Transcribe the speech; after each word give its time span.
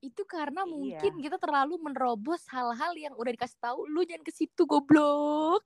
Itu 0.00 0.24
karena 0.24 0.64
Iya. 0.64 0.72
mungkin 0.72 1.12
kita 1.20 1.36
terlalu 1.36 1.76
menerobos 1.76 2.40
hal-hal 2.48 2.96
yang 2.96 3.12
udah 3.20 3.36
dikasih 3.36 3.60
tahu 3.60 3.84
lu 3.84 4.00
jangan 4.08 4.24
ke 4.24 4.32
situ 4.32 4.64
goblok. 4.64 5.64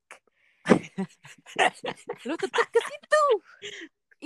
lu 2.26 2.34
tetap 2.34 2.66
ke 2.74 2.80
situ. 2.82 3.24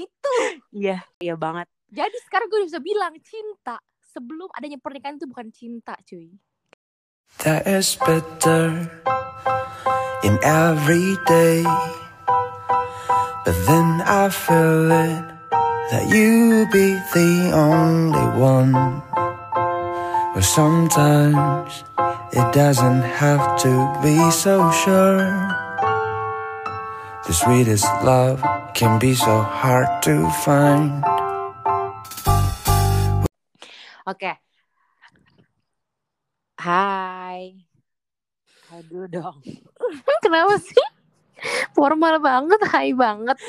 Itu. 0.08 0.34
Iya, 0.72 1.04
iya 1.20 1.34
banget. 1.36 1.68
Jadi 1.92 2.16
sekarang 2.24 2.48
gue 2.48 2.64
bisa 2.64 2.80
bilang 2.80 3.16
cinta 3.20 3.76
sebelum 4.00 4.48
adanya 4.56 4.80
pernikahan 4.80 5.20
itu 5.20 5.28
bukan 5.28 5.48
cinta, 5.52 5.92
cuy. 6.04 6.32
There 7.44 7.60
is 7.68 7.92
bitter 8.00 8.88
in 10.24 10.40
every 10.40 11.20
day. 11.28 11.60
But 13.44 13.56
then 13.68 14.00
I 14.04 14.28
feel 14.32 14.88
it 14.88 15.24
that 15.92 16.08
you 16.08 16.64
be 16.72 16.96
the 17.12 17.52
only 17.52 18.26
one. 18.36 18.72
But 20.38 20.46
sometimes 20.46 21.82
it 22.30 22.46
doesn't 22.54 23.02
have 23.02 23.42
to 23.58 23.72
be 23.98 24.14
so 24.30 24.70
sure. 24.70 25.26
The 27.26 27.34
sweetest 27.34 27.90
love 28.06 28.38
can 28.70 29.02
be 29.02 29.18
so 29.18 29.42
hard 29.42 29.90
to 30.06 30.30
find. 30.46 31.02
Oke. 34.06 34.38
Hai. 36.62 37.58
Aduh 38.78 39.10
dong. 39.10 39.42
Kenapa 40.22 40.54
sih? 40.62 40.86
Formal 41.74 42.22
banget, 42.22 42.62
hai 42.70 42.94
banget. 42.94 43.42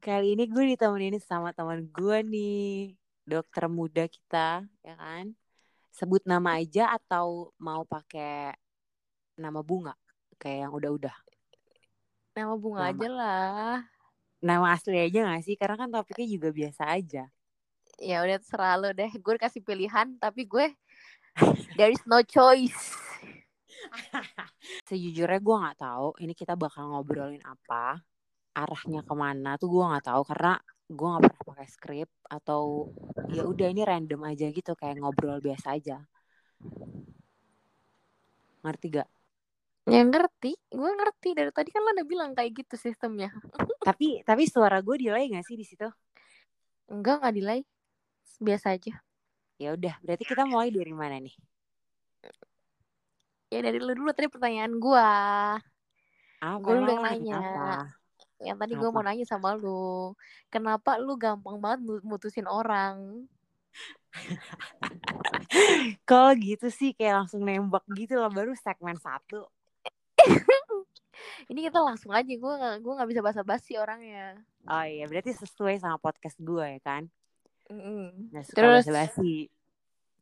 Kali 0.00 0.32
ini 0.32 0.48
gue 0.48 0.64
ditemenin 0.64 1.20
sama 1.20 1.52
teman 1.52 1.84
gue 1.92 2.24
nih. 2.24 2.96
Dokter 3.28 3.68
muda 3.68 4.08
kita, 4.08 4.64
ya 4.80 4.96
kan? 4.96 5.36
Sebut 5.94 6.26
nama 6.26 6.58
aja 6.58 6.90
atau 6.90 7.54
mau 7.62 7.86
pakai 7.86 8.50
nama 9.38 9.62
bunga? 9.62 9.94
Kayak 10.42 10.66
yang 10.66 10.72
udah-udah. 10.74 11.16
Nama 12.34 12.54
bunga 12.58 12.80
Nama. 12.82 12.90
aja 12.90 13.08
lah. 13.14 13.76
Nama 14.42 14.66
asli 14.74 14.98
aja 14.98 15.22
gak 15.22 15.46
sih? 15.46 15.54
Karena 15.54 15.78
kan 15.78 15.88
topiknya 15.94 16.26
juga 16.26 16.50
biasa 16.50 16.82
aja. 16.98 17.30
Ya 18.02 18.26
udah 18.26 18.42
lo 18.82 18.90
deh. 18.90 19.06
Gue 19.22 19.38
kasih 19.38 19.62
pilihan, 19.62 20.18
tapi 20.18 20.50
gue 20.50 20.74
there 21.78 21.94
is 21.94 22.02
no 22.10 22.26
choice. 22.26 22.98
Sejujurnya 24.90 25.38
gue 25.38 25.56
nggak 25.62 25.78
tahu 25.78 26.08
ini 26.18 26.34
kita 26.34 26.58
bakal 26.58 26.90
ngobrolin 26.90 27.42
apa, 27.46 28.02
arahnya 28.50 29.06
ke 29.06 29.14
mana 29.14 29.54
tuh 29.54 29.70
gue 29.70 29.84
nggak 29.86 30.10
tahu 30.10 30.26
karena 30.26 30.58
gue 30.84 31.06
nggak 31.08 31.22
pernah 31.24 31.44
pakai 31.48 31.68
skrip 31.68 32.10
atau 32.28 32.92
ya 33.32 33.48
udah 33.48 33.72
ini 33.72 33.82
random 33.82 34.20
aja 34.28 34.52
gitu 34.52 34.76
kayak 34.76 35.00
ngobrol 35.00 35.40
biasa 35.40 35.80
aja. 35.80 36.04
Ngerti 38.64 38.86
gak? 39.00 39.08
Ya 39.84 40.00
ngerti, 40.00 40.56
gue 40.72 40.90
ngerti 40.96 41.36
dari 41.36 41.52
tadi 41.52 41.68
kan 41.68 41.84
lo 41.84 41.92
udah 41.92 42.06
bilang 42.08 42.30
kayak 42.32 42.64
gitu 42.64 42.80
sistemnya. 42.80 43.28
Tapi 43.88 44.24
tapi 44.24 44.48
suara 44.48 44.80
gue 44.80 44.96
delay 44.96 45.28
gak 45.28 45.44
sih 45.44 45.60
di 45.60 45.64
situ? 45.68 45.84
Enggak, 46.88 47.20
nggak 47.20 47.34
delay. 47.36 47.60
Biasa 48.40 48.76
aja. 48.76 48.96
Ya 49.60 49.76
udah, 49.76 49.94
berarti 50.00 50.24
kita 50.24 50.48
mulai 50.48 50.72
dari 50.72 50.92
mana 50.96 51.20
nih? 51.20 51.36
Ya 53.52 53.60
dari 53.60 53.78
lu 53.78 53.92
dulu 53.92 54.10
tadi 54.16 54.32
pertanyaan 54.32 54.72
gue. 54.80 55.08
Apa? 56.40 56.58
Gue 56.60 56.74
yang 56.80 57.04
nanya. 57.04 57.36
Apa? 57.40 58.03
Yang 58.42 58.56
tadi 58.58 58.72
gue 58.74 58.90
mau 58.90 59.04
nanya 59.04 59.26
sama 59.26 59.54
lu. 59.54 60.14
Kenapa 60.50 60.98
lu 60.98 61.14
gampang 61.14 61.58
banget 61.62 61.80
mu- 61.86 62.04
mutusin 62.06 62.48
orang? 62.50 63.26
Kalau 66.08 66.34
gitu 66.38 66.70
sih 66.70 66.94
kayak 66.94 67.24
langsung 67.24 67.42
nembak 67.46 67.84
gitu 67.94 68.18
lah 68.18 68.30
baru 68.30 68.54
segmen 68.58 68.98
satu. 68.98 69.46
Ini 71.50 71.70
kita 71.70 71.78
langsung 71.78 72.10
aja. 72.10 72.26
Gue 72.26 72.52
gak, 72.56 72.74
gue 72.80 72.92
nggak 72.96 73.10
bisa 73.10 73.22
basa-basi 73.22 73.78
orangnya. 73.78 74.38
Oh 74.64 74.84
iya, 74.84 75.04
berarti 75.06 75.36
sesuai 75.36 75.78
sama 75.78 76.00
podcast 76.00 76.38
gue 76.40 76.64
ya 76.64 76.80
kan? 76.80 77.02
Mm-mm. 77.68 78.32
Nggak 78.32 78.44
suka 78.48 78.58
Terus? 78.58 78.84
basa-basi. 78.88 79.34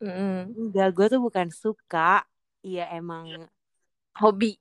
Mm-mm. 0.03 0.39
Enggak, 0.51 0.91
gue 0.95 1.07
tuh 1.15 1.21
bukan 1.23 1.49
suka. 1.55 2.27
Iya 2.63 2.91
emang 2.95 3.47
Hobi. 4.19 4.59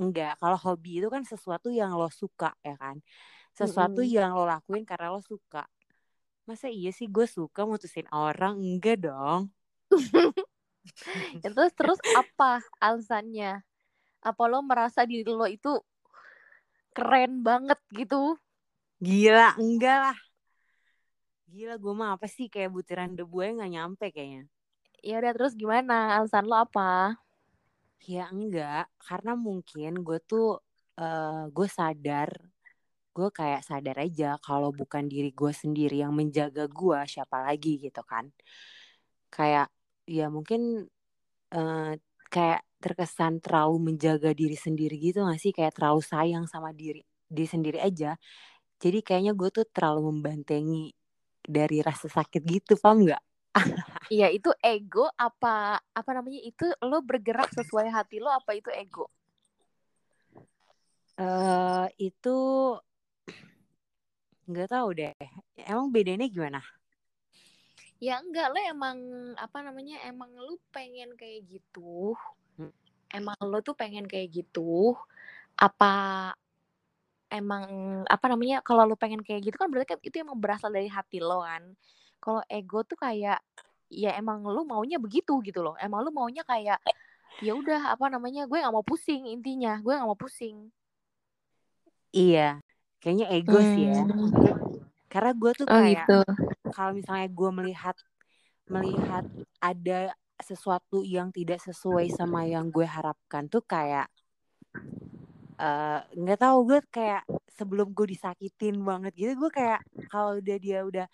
Enggak. 0.00 0.38
Kalau 0.40 0.58
hobi 0.64 0.90
itu 1.00 1.08
kan 1.14 1.22
sesuatu 1.26 1.68
yang 1.72 1.90
lo 1.98 2.08
suka 2.12 2.52
ya 2.64 2.74
kan. 2.78 2.96
Sesuatu 3.58 4.00
Mm-mm. 4.00 4.08
yang 4.16 4.32
lo 4.36 4.44
lakuin 4.48 4.84
karena 4.88 5.12
lo 5.14 5.20
suka. 5.24 5.64
Masa 6.48 6.66
iya 6.70 6.90
sih 6.90 7.06
gue 7.10 7.26
suka 7.26 7.62
mutusin 7.68 8.08
orang? 8.12 8.54
Enggak 8.60 8.96
dong. 9.06 9.50
Terus 11.42 11.70
terus 11.78 12.00
apa 12.16 12.64
alasannya? 12.80 13.62
Apa 14.22 14.42
lo 14.50 14.58
merasa 14.64 15.02
diri 15.06 15.26
lo 15.28 15.46
itu 15.46 15.72
keren 16.96 17.32
banget 17.46 17.78
gitu? 18.00 18.22
Gila, 19.06 19.46
enggak 19.62 19.96
lah. 20.04 20.18
Gila 21.52 21.74
gue 21.82 21.94
mah 22.00 22.10
apa 22.14 22.26
sih 22.34 22.46
kayak 22.52 22.72
butiran 22.74 23.10
debu 23.18 23.36
aja 23.44 23.52
gak 23.60 23.72
nyampe 23.74 24.06
kayaknya. 24.14 24.42
Ya 25.08 25.14
udah 25.20 25.32
terus 25.36 25.52
gimana? 25.60 25.94
Alasan 26.16 26.46
lo 26.50 26.56
apa? 26.64 27.18
Ya 28.02 28.26
enggak, 28.34 28.90
karena 29.06 29.32
mungkin 29.38 30.02
gue 30.06 30.18
tuh 30.26 30.58
eh 30.98 31.42
gue 31.54 31.68
sadar, 31.70 32.30
gue 33.16 33.28
kayak 33.38 33.62
sadar 33.68 33.96
aja 34.06 34.36
kalau 34.46 34.70
bukan 34.80 35.04
diri 35.12 35.30
gue 35.40 35.52
sendiri 35.62 35.96
yang 36.04 36.14
menjaga 36.20 36.64
gue, 36.70 36.98
siapa 37.12 37.38
lagi 37.46 37.72
gitu 37.84 38.02
kan. 38.12 38.26
Kayak 39.32 39.72
ya 40.04 40.26
mungkin 40.28 40.84
eh 41.54 41.92
kayak 42.34 42.60
terkesan 42.82 43.40
terlalu 43.44 43.76
menjaga 43.94 44.30
diri 44.36 44.56
sendiri 44.58 44.96
gitu 45.00 45.24
gak 45.28 45.40
sih? 45.42 45.52
Kayak 45.56 45.74
terlalu 45.78 46.02
sayang 46.04 46.44
sama 46.50 46.70
diri 46.76 47.02
diri 47.30 47.48
sendiri 47.50 47.78
aja. 47.82 48.16
Jadi 48.82 49.00
kayaknya 49.06 49.32
gue 49.38 49.50
tuh 49.54 49.66
terlalu 49.74 50.00
membantengi 50.12 50.92
dari 51.44 51.78
rasa 51.84 52.08
sakit 52.10 52.42
gitu, 52.46 52.74
paham 52.80 53.06
nggak? 53.08 53.22
Iya 54.10 54.32
itu 54.34 54.50
ego 54.58 55.06
apa 55.14 55.78
apa 55.78 56.10
namanya 56.10 56.40
itu 56.42 56.66
lo 56.82 56.98
bergerak 57.04 57.52
sesuai 57.54 57.86
hati 57.92 58.18
lo 58.18 58.32
apa 58.32 58.56
itu 58.56 58.70
ego? 58.74 59.06
eh 61.20 61.86
itu 62.00 62.36
nggak 64.48 64.68
tahu 64.68 64.88
deh. 64.96 65.14
Emang 65.62 65.92
bedanya 65.94 66.26
gimana? 66.26 66.60
Ya 68.02 68.18
enggak 68.18 68.50
lo 68.50 68.58
emang 68.58 68.98
apa 69.38 69.62
namanya 69.62 70.02
emang 70.10 70.34
lo 70.34 70.58
pengen 70.74 71.14
kayak 71.14 71.46
gitu. 71.46 72.18
Hmm. 72.58 72.74
Emang 73.14 73.38
lo 73.38 73.62
tuh 73.62 73.78
pengen 73.78 74.10
kayak 74.10 74.42
gitu. 74.42 74.98
Apa 75.54 76.34
emang 77.30 77.64
apa 78.10 78.26
namanya 78.26 78.60
kalau 78.66 78.84
lo 78.84 78.98
pengen 78.98 79.22
kayak 79.22 79.46
gitu 79.46 79.56
kan 79.56 79.70
berarti 79.70 79.94
kan 79.94 80.00
itu 80.02 80.16
emang 80.18 80.36
berasal 80.42 80.74
dari 80.74 80.90
hati 80.90 81.22
lo 81.22 81.46
kan. 81.46 81.78
Kalau 82.18 82.42
ego 82.50 82.82
tuh 82.82 82.98
kayak 82.98 83.38
ya 83.92 84.16
emang 84.16 84.40
lo 84.40 84.64
maunya 84.64 84.96
begitu 84.96 85.38
gitu 85.44 85.60
loh. 85.60 85.76
Emang 85.76 86.00
lo 86.00 86.10
maunya 86.10 86.40
kayak 86.48 86.80
ya 87.44 87.52
udah 87.52 87.96
apa 87.96 88.08
namanya 88.08 88.48
gue 88.48 88.56
nggak 88.60 88.72
mau 88.72 88.84
pusing 88.84 89.28
intinya 89.28 89.76
gue 89.84 89.92
nggak 89.92 90.08
mau 90.08 90.16
pusing. 90.16 90.72
Iya, 92.12 92.60
kayaknya 93.00 93.26
ego 93.32 93.60
sih 93.60 93.88
ya. 93.88 94.04
Hmm. 94.04 94.28
Karena 95.12 95.32
gue 95.36 95.50
tuh 95.52 95.66
Oh 95.68 95.76
kayak 95.76 96.08
gitu. 96.08 96.18
kalau 96.72 96.92
misalnya 96.96 97.28
gue 97.28 97.50
melihat 97.52 97.96
melihat 98.68 99.24
ada 99.60 100.16
sesuatu 100.40 101.04
yang 101.04 101.28
tidak 101.30 101.60
sesuai 101.60 102.08
sama 102.12 102.48
yang 102.48 102.72
gue 102.72 102.84
harapkan 102.88 103.46
tuh 103.46 103.60
kayak 103.64 104.08
eh, 105.60 106.00
nggak 106.16 106.40
tahu 106.40 106.58
gue 106.72 106.80
kayak 106.88 107.22
sebelum 107.52 107.92
gue 107.92 108.16
disakitin 108.16 108.80
banget 108.82 109.12
gitu 109.14 109.32
gue 109.38 109.50
kayak 109.52 109.80
kalau 110.08 110.40
udah 110.40 110.56
dia 110.58 110.82
udah 110.82 111.06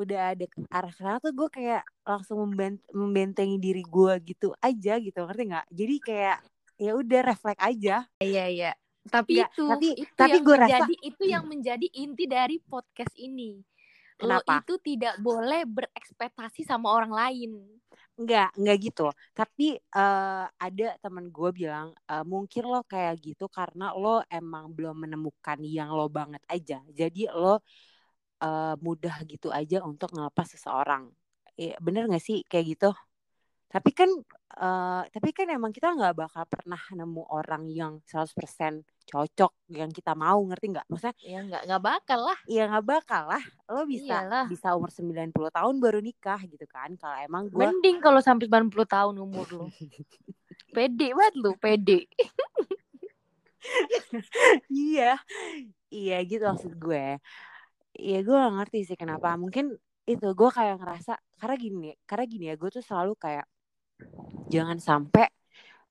udah 0.00 0.32
ada 0.32 0.44
ke 0.48 0.58
arah 0.66 0.92
sana 0.92 1.16
tuh 1.18 1.30
gue 1.30 1.48
kayak 1.48 1.84
langsung 2.02 2.40
memben- 2.40 2.80
membentengi 2.90 3.56
diri 3.56 3.84
gue 3.84 4.14
gitu 4.24 4.56
aja 4.58 4.96
gitu 4.96 5.20
ngerti 5.20 5.42
nggak 5.46 5.66
jadi 5.68 5.94
kayak 6.00 6.38
ya 6.76 6.92
udah 6.96 7.20
refleks 7.22 7.60
aja 7.60 7.96
Iya 8.18 8.44
iya. 8.48 8.72
Tapi 9.00 9.40
Nggak, 9.40 9.50
itu 9.52 9.64
tapi- 9.66 9.96
itu 9.96 10.12
tapi 10.14 10.30
yang 10.32 10.44
gue 10.44 10.56
rasa- 10.56 10.64
menjadi 10.68 10.94
itu 11.02 11.22
yang 11.24 11.44
menjadi 11.44 11.86
inti 11.94 12.24
dari 12.24 12.56
podcast 12.58 13.14
ini. 13.16 13.60
Lo 14.20 14.36
Kenapa? 14.44 14.60
itu 14.60 14.74
tidak 14.78 15.14
boleh 15.18 15.64
berekspektasi 15.64 16.60
sama 16.62 16.92
orang 16.92 17.08
lain. 17.08 17.50
Enggak, 18.16 18.52
enggak 18.52 18.76
gitu. 18.84 19.08
Tapi 19.32 19.80
eh, 19.80 20.44
ada 20.46 20.88
temen 21.00 21.32
gue 21.32 21.50
bilang 21.50 21.96
eh, 22.06 22.24
mungkin 22.24 22.68
lo 22.68 22.84
kayak 22.84 23.16
gitu 23.18 23.48
karena 23.48 23.96
lo 23.96 24.20
emang 24.28 24.68
belum 24.68 25.08
menemukan 25.08 25.56
yang 25.64 25.88
lo 25.90 26.12
banget 26.12 26.44
aja. 26.46 26.84
Jadi 26.86 27.24
lo 27.32 27.64
eh, 28.40 28.74
mudah 28.80 29.16
gitu 29.28 29.48
aja 29.52 29.84
untuk 29.84 30.12
ngelepas 30.16 30.46
seseorang. 30.56 31.08
Eh, 31.60 31.76
bener 31.78 32.08
gak 32.08 32.24
sih 32.24 32.42
kayak 32.48 32.66
gitu? 32.76 32.90
Tapi 33.70 33.90
kan 33.94 34.10
eh, 34.58 35.02
tapi 35.14 35.30
kan 35.30 35.46
emang 35.46 35.70
kita 35.70 35.94
nggak 35.94 36.16
bakal 36.18 36.42
pernah 36.50 36.80
nemu 36.90 37.22
orang 37.30 37.70
yang 37.70 38.02
100% 38.02 38.82
cocok 39.06 39.52
yang 39.70 39.94
kita 39.94 40.18
mau, 40.18 40.42
ngerti 40.42 40.74
nggak? 40.74 40.86
Maksudnya 40.90 41.14
ya 41.22 41.40
nggak 41.46 41.62
nggak 41.70 41.82
bakal 41.82 42.20
lah 42.26 42.38
ya 42.50 42.62
nggak 42.66 42.86
bakal 42.86 43.22
lah. 43.30 43.42
Lo 43.70 43.86
bisa 43.86 44.26
Iyalah. 44.26 44.46
bisa 44.50 44.74
umur 44.74 44.90
90 44.90 45.54
tahun 45.54 45.74
baru 45.78 46.02
nikah 46.02 46.40
gitu 46.50 46.66
kan. 46.66 46.98
Kalau 46.98 47.16
emang 47.22 47.46
gue 47.46 47.62
mending 47.62 48.02
kalau 48.02 48.18
sampai 48.18 48.50
90 48.50 48.74
tahun 48.90 49.14
umur 49.22 49.46
lu 49.54 49.66
pede 50.74 51.10
banget 51.14 51.34
lu 51.38 51.52
pede 51.58 52.06
iya 54.70 55.18
iya 55.90 56.16
gitu 56.24 56.46
maksud 56.46 56.72
gue 56.78 57.18
iya 58.00 58.18
gue 58.24 58.32
gak 58.32 58.54
ngerti 58.56 58.78
sih 58.88 58.96
kenapa. 58.98 59.36
Mungkin 59.36 59.76
itu 60.08 60.26
gue 60.32 60.50
kayak 60.50 60.80
ngerasa 60.80 61.12
karena 61.38 61.56
gini 61.60 61.90
karena 62.08 62.24
gini 62.26 62.44
ya 62.50 62.54
gue 62.58 62.70
tuh 62.72 62.82
selalu 62.82 63.14
kayak 63.14 63.46
jangan 64.50 64.80
sampai 64.80 65.28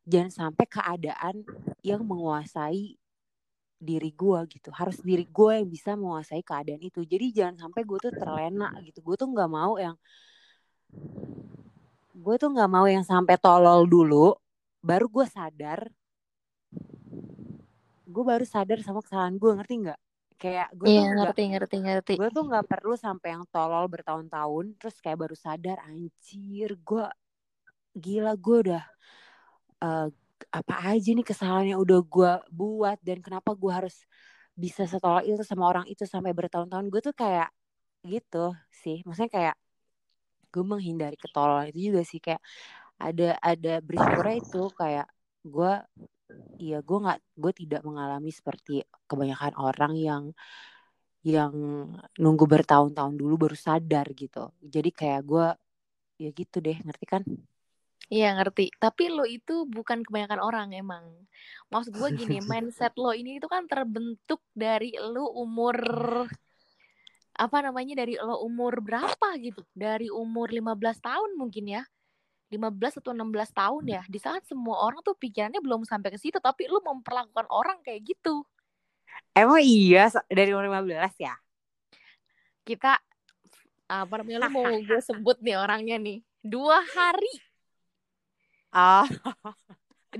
jangan 0.03 0.31
sampai 0.33 0.65
keadaan 0.67 1.35
yang 1.85 2.01
menguasai 2.03 2.97
diri 3.79 4.11
gue 4.11 4.39
gitu. 4.51 4.69
Harus 4.75 4.99
diri 4.99 5.23
gue 5.23 5.51
yang 5.61 5.69
bisa 5.69 5.95
menguasai 5.95 6.43
keadaan 6.43 6.81
itu. 6.83 7.05
Jadi 7.05 7.31
jangan 7.31 7.69
sampai 7.69 7.81
gue 7.87 7.97
tuh 8.01 8.11
terlena 8.11 8.73
gitu. 8.83 8.99
Gue 9.05 9.15
tuh 9.15 9.29
nggak 9.31 9.49
mau 9.49 9.79
yang 9.79 9.95
gue 12.19 12.35
tuh 12.35 12.51
nggak 12.51 12.71
mau 12.71 12.83
yang 12.83 13.05
sampai 13.07 13.39
tolol 13.39 13.87
dulu 13.87 14.35
baru 14.83 15.07
gue 15.07 15.25
sadar 15.29 15.87
gue 18.09 18.23
baru 18.25 18.43
sadar 18.43 18.83
sama 18.83 18.99
kesalahan 18.99 19.39
gue 19.39 19.51
ngerti 19.55 19.75
nggak 19.87 19.99
kayak 20.41 20.67
gue 20.79 20.87
tuh 20.87 21.03
iya 21.03 21.07
nggak 21.11 21.35
ngerti 21.35 21.41
ngerti 21.51 21.75
ngerti. 21.85 22.13
gue 22.17 22.27
tuh 22.35 22.43
nggak 22.49 22.65
perlu 22.71 22.93
sampai 22.95 23.27
yang 23.35 23.43
tolol 23.53 23.85
bertahun-tahun 23.93 24.65
terus 24.79 24.95
kayak 25.03 25.19
baru 25.27 25.35
sadar 25.35 25.77
anjir 25.85 26.69
gue 26.79 27.05
gila 28.03 28.33
gue 28.39 28.57
udah 28.71 28.83
eh, 29.83 30.07
apa 30.49 30.75
aja 30.95 31.09
nih 31.17 31.25
kesalahan 31.27 31.67
yang 31.75 31.79
udah 31.83 31.99
gue 31.99 32.31
buat 32.49 32.97
dan 33.03 33.19
kenapa 33.19 33.51
gue 33.53 33.71
harus 33.71 33.95
bisa 34.55 34.83
setolol 34.87 35.23
itu 35.27 35.43
sama 35.47 35.63
orang 35.71 35.85
itu 35.87 36.03
sampai 36.03 36.31
bertahun-tahun. 36.35 36.87
Gue 36.91 37.01
tuh 37.03 37.15
kayak 37.15 37.47
gitu 38.07 38.55
sih 38.71 39.03
maksudnya 39.03 39.31
kayak 39.31 39.55
gue 40.53 40.63
menghindari 40.65 41.17
ketololan 41.19 41.69
itu 41.69 41.91
juga 41.93 42.01
sih 42.07 42.19
kayak 42.23 42.41
ada 42.99 43.35
ada 43.43 43.73
bersyukurnya 43.83 44.35
itu 44.43 44.61
kayak 44.75 45.07
gue 45.45 45.73
ya 46.61 46.79
gue 46.83 46.97
nggak 47.01 47.19
gue 47.37 47.51
tidak 47.53 47.81
mengalami 47.81 48.29
seperti 48.29 48.85
kebanyakan 49.09 49.53
orang 49.57 49.93
yang 49.97 50.23
yang 51.25 51.53
nunggu 52.15 52.45
bertahun-tahun 52.47 53.15
dulu 53.19 53.49
baru 53.49 53.57
sadar 53.57 54.07
gitu 54.15 54.53
jadi 54.63 54.89
kayak 54.93 55.21
gue 55.27 55.47
ya 56.19 56.29
gitu 56.31 56.57
deh 56.63 56.77
ngerti 56.79 57.05
kan 57.07 57.23
Iya 58.09 58.33
ngerti, 58.41 58.73
tapi 58.81 59.05
lo 59.13 59.21
itu 59.21 59.69
bukan 59.69 60.01
kebanyakan 60.01 60.41
orang 60.41 60.73
emang. 60.73 61.05
Maksud 61.69 61.93
gue 61.93 62.09
gini, 62.17 62.41
mindset 62.49 62.97
lo 62.97 63.13
ini 63.13 63.37
itu 63.37 63.45
kan 63.45 63.69
terbentuk 63.69 64.41
dari 64.49 64.97
lo 64.97 65.29
umur 65.29 65.77
apa 67.39 67.57
namanya 67.61 68.01
dari 68.01 68.17
lo 68.17 68.41
umur 68.41 68.81
berapa 68.81 69.37
gitu? 69.37 69.61
Dari 69.77 70.09
umur 70.09 70.49
15 70.49 70.97
tahun 71.05 71.37
mungkin 71.37 71.69
ya. 71.69 71.83
15 72.49 72.99
atau 73.01 73.11
16 73.13 73.51
tahun 73.53 73.83
ya. 73.85 74.01
Di 74.09 74.19
saat 74.21 74.43
semua 74.49 74.81
orang 74.85 75.01
tuh 75.05 75.15
pikirannya 75.17 75.61
belum 75.61 75.85
sampai 75.85 76.09
ke 76.13 76.19
situ, 76.21 76.37
tapi 76.41 76.65
lo 76.69 76.81
memperlakukan 76.81 77.45
orang 77.49 77.79
kayak 77.85 78.01
gitu. 78.05 78.45
emang 79.37 79.61
iya 79.63 80.09
dari 80.29 80.51
umur 80.53 80.65
15 80.69 81.13
ya 81.25 81.33
Kita 82.67 82.91
apa 83.89 84.13
namanya 84.21 84.39
lo 84.45 84.49
mau 84.53 84.65
gue 84.87 84.99
sebut 85.01 85.37
nih 85.41 85.57
orangnya 85.57 85.97
nih. 85.97 86.19
Dua 86.39 86.79
hari, 86.95 87.33
ah 88.73 89.07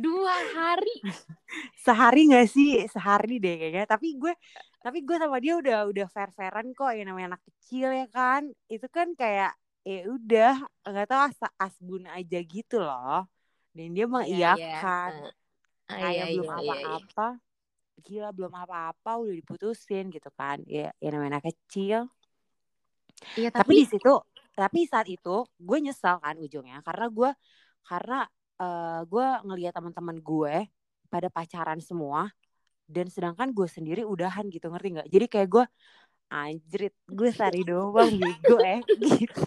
dua 0.03 0.35
hari. 0.55 0.95
sehari 1.85 2.29
nggak 2.29 2.47
sih 2.55 2.85
sehari 2.93 3.41
deh 3.43 3.55
kayaknya 3.59 3.85
tapi 3.89 4.07
gue 4.21 4.33
tapi 4.83 4.97
gue 5.07 5.17
sama 5.19 5.37
dia 5.43 5.53
udah 5.59 5.77
udah 5.91 6.07
fair 6.13 6.29
fairan 6.37 6.71
kok 6.77 6.91
yang 6.95 7.11
namanya 7.11 7.35
anak 7.35 7.43
kecil 7.47 7.89
ya 7.91 8.07
kan 8.11 8.43
itu 8.71 8.87
kan 8.91 9.07
kayak 9.17 9.51
ya 9.87 9.99
udah 10.09 10.53
nggak 10.85 11.07
tahu 11.07 11.21
as 11.27 11.39
asbun 11.57 12.03
aja 12.09 12.39
gitu 12.43 12.77
loh. 12.79 13.25
Dan 13.73 13.95
dia 13.95 14.05
Iya, 14.05 14.11
mengiyakan. 14.11 15.11
Ah, 15.89 15.97
kayak 15.97 16.13
iya, 16.13 16.23
belum 16.35 16.45
iya, 16.45 16.55
iya, 16.57 16.61
iya. 16.61 16.73
apa-apa. 16.73 17.27
Gila 17.99 18.29
belum 18.31 18.53
apa-apa 18.55 19.11
udah 19.19 19.35
diputusin 19.35 20.11
gitu 20.13 20.29
kan. 20.35 20.61
Ya 20.65 20.91
yang 21.01 21.19
namanya 21.19 21.41
kecil. 21.43 22.09
Iya, 23.35 23.49
tapi, 23.51 23.59
tapi 23.59 23.73
di 23.83 23.85
situ 23.87 24.13
tapi 24.59 24.83
saat 24.83 25.07
itu 25.07 25.47
gue 25.55 25.77
nyesal 25.79 26.19
kan 26.19 26.35
ujungnya. 26.35 26.83
Karena 26.83 27.05
gue 27.07 27.29
karena 27.87 28.19
eh, 28.59 29.01
gue 29.07 29.25
ngelihat 29.47 29.73
teman-teman 29.75 30.17
gue 30.19 30.55
pada 31.07 31.27
pacaran 31.31 31.79
semua. 31.79 32.29
Dan 32.89 33.05
sedangkan 33.05 33.53
gue 33.53 33.69
sendiri 33.69 34.01
udahan 34.01 34.49
gitu 34.49 34.65
ngerti 34.73 34.87
nggak? 34.97 35.07
Jadi 35.13 35.25
kayak 35.29 35.49
gue 35.53 35.65
anjrit 36.29 36.93
gue 37.09 37.29
sehari 37.33 37.65
doang 37.65 38.13
bego 38.15 38.57
eh 38.61 38.81
gitu 38.97 39.43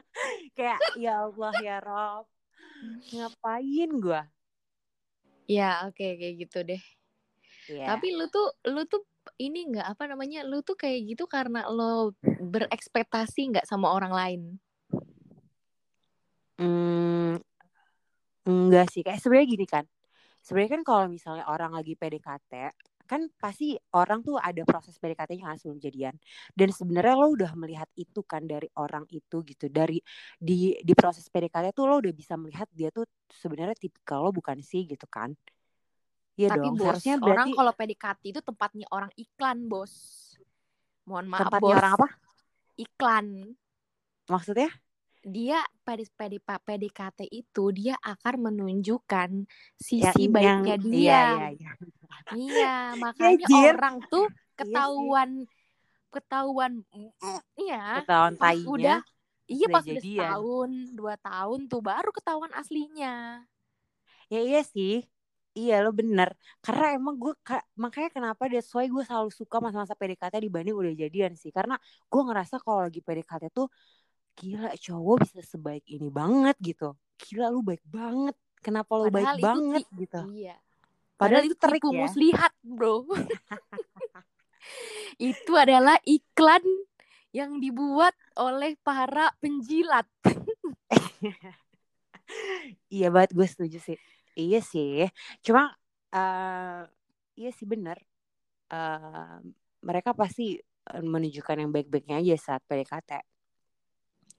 kayak 0.56 0.80
ya 1.00 1.24
Allah 1.24 1.52
ya 1.64 1.76
Rob 1.80 2.28
ngapain 3.12 3.90
gue 3.98 4.22
ya 5.48 5.88
oke 5.88 5.96
kayak 6.20 6.34
gitu 6.44 6.60
deh. 6.60 6.82
ya 7.72 7.96
Tapi 7.96 8.12
lu 8.12 8.28
tuh 8.28 8.52
lu 8.68 8.84
tuh 8.84 9.00
ini 9.40 9.72
nggak 9.72 9.96
apa 9.96 10.04
namanya? 10.04 10.44
Lu 10.44 10.60
tuh 10.60 10.76
kayak 10.76 11.16
gitu 11.16 11.24
karena 11.24 11.64
lo 11.72 12.12
berekspektasi 12.22 13.56
nggak 13.56 13.64
sama 13.64 13.88
orang 13.88 14.12
lain. 14.12 14.40
Hmm, 16.60 17.40
enggak 18.44 18.92
sih 18.92 19.00
kayak 19.00 19.24
sebenarnya 19.24 19.48
gini 19.48 19.66
kan 19.66 19.84
sebenarnya 20.42 20.80
kan 20.80 20.82
kalau 20.82 21.06
misalnya 21.06 21.44
orang 21.46 21.70
lagi 21.70 21.94
PDKT 21.94 22.52
kan 23.08 23.26
pasti 23.40 23.74
orang 23.96 24.20
tuh 24.20 24.36
ada 24.36 24.62
proses 24.68 24.94
PDKT-nya 25.00 25.48
kan 25.50 25.56
sebelum 25.56 25.80
jadian 25.80 26.14
dan 26.52 26.68
sebenarnya 26.68 27.14
lo 27.16 27.32
udah 27.32 27.52
melihat 27.56 27.88
itu 27.96 28.20
kan 28.22 28.44
dari 28.44 28.68
orang 28.76 29.08
itu 29.08 29.40
gitu 29.48 29.66
dari 29.72 29.98
di 30.36 30.76
di 30.84 30.92
proses 30.92 31.24
PDKT 31.32 31.72
tuh 31.72 31.88
lo 31.88 31.98
udah 32.04 32.12
bisa 32.12 32.36
melihat 32.36 32.68
dia 32.76 32.92
tuh 32.92 33.08
sebenarnya 33.32 33.74
tipikal 33.80 34.28
lo 34.28 34.30
bukan 34.30 34.60
sih 34.60 34.84
gitu 34.84 35.08
kan 35.08 35.32
Iya 36.38 36.54
Tapi 36.54 36.62
dong 36.62 36.78
bos, 36.78 36.86
seharusnya 36.86 37.14
orang 37.18 37.26
berarti 37.26 37.50
kalau 37.58 37.72
PDKT 37.74 38.22
itu 38.30 38.40
tempatnya 38.46 38.86
orang 38.94 39.10
iklan, 39.18 39.58
bos. 39.66 39.92
Mohon 41.02 41.26
maaf, 41.34 41.42
tempatnya 41.42 41.74
bos. 41.74 41.78
orang 41.82 41.92
apa 41.98 42.08
Iklan. 42.78 43.26
maksudnya 44.30 44.68
Dia 45.26 45.60
PD, 45.82 46.06
PD, 46.14 46.38
PDKT 46.38 47.26
itu 47.26 47.64
dia 47.74 47.98
akan 48.06 48.34
menunjukkan 48.54 49.30
yang 49.98 50.14
sisi 50.14 50.22
yang 50.22 50.30
baiknya 50.30 50.74
iya 50.94 51.18
dia. 51.18 51.20
iya 51.34 51.46
iya 51.58 51.70
Iya, 51.74 51.97
makanya 52.98 53.46
Jir. 53.48 53.74
orang 53.76 53.96
tuh 54.08 54.26
Iya 54.28 54.64
ketahuan 54.64 55.30
ketahuan 56.08 56.72
iya 57.54 58.02
ketahuan 58.02 58.34
pas 58.34 58.56
tainya 58.56 58.68
udah 58.74 58.98
iya 59.46 59.66
pas 59.70 59.84
udah 59.84 59.94
jadian. 59.96 60.18
setahun 60.18 60.70
dua 60.96 61.14
tahun 61.20 61.60
tuh 61.68 61.80
baru 61.80 62.10
ketahuan 62.10 62.52
aslinya 62.56 63.44
Ya 64.28 64.44
iya 64.44 64.60
sih. 64.60 65.08
Iya 65.56 65.80
lo 65.80 65.88
bener. 65.88 66.36
Karena 66.60 66.92
emang 66.92 67.16
gue 67.16 67.32
ka- 67.40 67.64
makanya 67.80 68.12
kenapa 68.12 68.44
that's 68.44 68.68
why 68.76 68.84
gue 68.84 69.00
selalu 69.00 69.32
suka 69.32 69.56
masa-masa 69.56 69.96
PDKT 69.96 70.36
dibanding 70.44 70.76
udah 70.76 70.92
jadian 70.92 71.32
sih. 71.32 71.48
Karena 71.48 71.80
gue 71.80 72.22
ngerasa 72.28 72.60
kalau 72.60 72.84
lagi 72.84 73.00
PDKT 73.00 73.48
tuh 73.48 73.72
gila 74.36 74.76
cowok 74.76 75.24
bisa 75.24 75.40
sebaik 75.40 75.80
ini 75.88 76.12
banget 76.12 76.60
gitu. 76.60 76.92
Gila 77.16 77.48
lu 77.48 77.64
baik 77.64 77.80
banget. 77.88 78.36
Kenapa 78.60 79.00
lo 79.00 79.08
baik 79.08 79.16
Padahal 79.16 79.36
itu 79.40 79.46
banget 79.48 79.82
ti- 79.88 79.94
gitu. 80.04 80.20
iya 80.36 80.56
Padahal 81.18 81.50
itu 81.50 81.58
tipu 81.58 81.90
ya. 81.90 82.06
muslihat 82.06 82.52
bro 82.62 83.02
itu 85.18 85.52
adalah 85.58 85.98
iklan 86.06 86.62
yang 87.34 87.58
dibuat 87.58 88.14
oleh 88.38 88.78
para 88.80 89.34
penjilat 89.42 90.06
Iya 92.92 93.08
banget 93.08 93.32
gue 93.32 93.48
setuju 93.48 93.78
sih. 93.80 93.96
Iya 94.36 94.60
sih. 94.60 95.08
Cuma 95.40 95.72
eh 96.12 96.84
iya 97.40 97.50
sih 97.56 97.64
bener. 97.64 97.96
Eh 98.68 99.36
mereka 99.80 100.12
pasti 100.12 100.60
eh, 100.60 101.04
menunjukkan 101.04 101.56
yang 101.56 101.72
baik-baiknya 101.72 102.20
aja 102.20 102.36
saat 102.36 102.62
PDKT. 102.68 103.24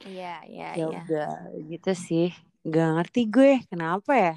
iya 0.07 0.39
iya 0.47 0.79
ya 0.79 0.79
iya 0.79 1.03
udah 1.03 1.31
gitu 1.67 1.91
sih 1.91 2.31
Gak 2.63 2.89
ngerti 2.95 3.27
gue 3.27 3.59
kenapa 3.67 4.15
ya 4.15 4.35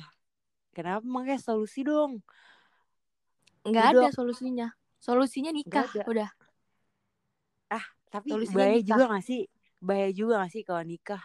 kenapa 0.72 1.04
makanya 1.04 1.40
solusi 1.40 1.84
dong 1.86 2.20
nggak 3.62 3.86
Udah. 3.94 4.04
ada 4.04 4.08
solusinya 4.10 4.68
solusinya 4.98 5.50
nikah 5.54 5.86
udah 6.08 6.30
tapi 8.12 8.28
Solusinya 8.28 8.56
bahaya 8.60 8.76
nikah. 8.76 8.84
juga 8.92 9.04
gak 9.16 9.24
sih 9.24 9.40
bahaya 9.80 10.10
juga 10.12 10.32
gak 10.44 10.52
sih 10.52 10.62
kalau 10.68 10.84
nikah 10.84 11.22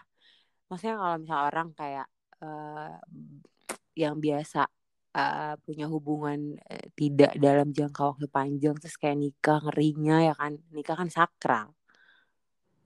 maksudnya 0.71 0.95
kalau 0.95 1.15
misalnya 1.19 1.45
orang 1.51 1.69
kayak 1.75 2.07
eh, 2.39 2.95
yang 3.99 4.15
biasa 4.23 4.61
eh, 5.11 5.53
punya 5.67 5.85
hubungan 5.91 6.55
eh, 6.71 6.87
tidak 6.95 7.35
dalam 7.35 7.75
jangka 7.75 8.01
waktu 8.15 8.27
panjang 8.31 8.75
terus 8.79 8.95
kayak 8.95 9.19
nikah 9.19 9.59
ngerinya 9.67 10.31
ya 10.31 10.33
kan 10.39 10.55
nikah 10.71 10.95
kan 10.95 11.11
sakral 11.11 11.75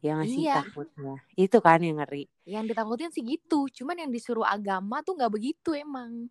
Ya 0.02 0.18
nggak 0.18 0.34
sih 0.34 0.50
Iya. 0.50 0.66
takutnya. 0.66 1.14
Itu 1.38 1.62
kan 1.62 1.78
yang 1.78 2.02
ngeri. 2.02 2.26
Yang 2.42 2.74
ditakutin 2.74 3.14
sih 3.14 3.22
gitu. 3.22 3.70
Cuman 3.70 4.02
yang 4.02 4.10
disuruh 4.10 4.42
agama 4.42 5.06
tuh 5.06 5.14
nggak 5.14 5.30
begitu 5.30 5.78
emang. 5.78 6.26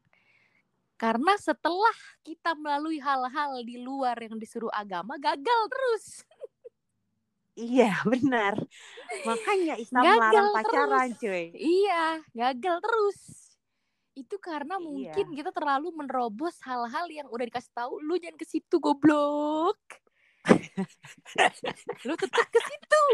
Karena 1.00 1.32
setelah 1.40 1.96
kita 2.20 2.52
melalui 2.52 3.00
hal-hal 3.00 3.64
di 3.64 3.80
luar 3.80 4.20
yang 4.20 4.36
disuruh 4.36 4.68
agama, 4.68 5.16
gagal 5.16 5.60
terus. 5.72 6.04
Iya 7.56 8.04
benar. 8.04 8.60
Makanya 9.24 9.74
Islam 9.80 10.04
Gagal 10.04 10.16
melarang 10.20 10.46
terus. 10.52 10.56
pacaran 10.60 11.08
cuy. 11.16 11.44
Iya, 11.56 12.04
gagal 12.36 12.76
terus. 12.84 13.18
Itu 14.12 14.36
karena 14.36 14.76
Iya. 14.76 14.84
mungkin 14.84 15.26
kita 15.32 15.50
terlalu 15.56 15.88
menerobos 15.96 16.60
hal-hal 16.68 17.08
yang 17.08 17.32
udah 17.32 17.48
dikasih 17.48 17.72
tahu 17.72 17.96
lu 18.04 18.20
jangan 18.20 18.36
ke 18.36 18.44
situ 18.44 18.76
goblok. 18.76 19.80
lu 22.08 22.14
tetap 22.16 22.46
ke 22.48 22.60
situ. 22.60 23.04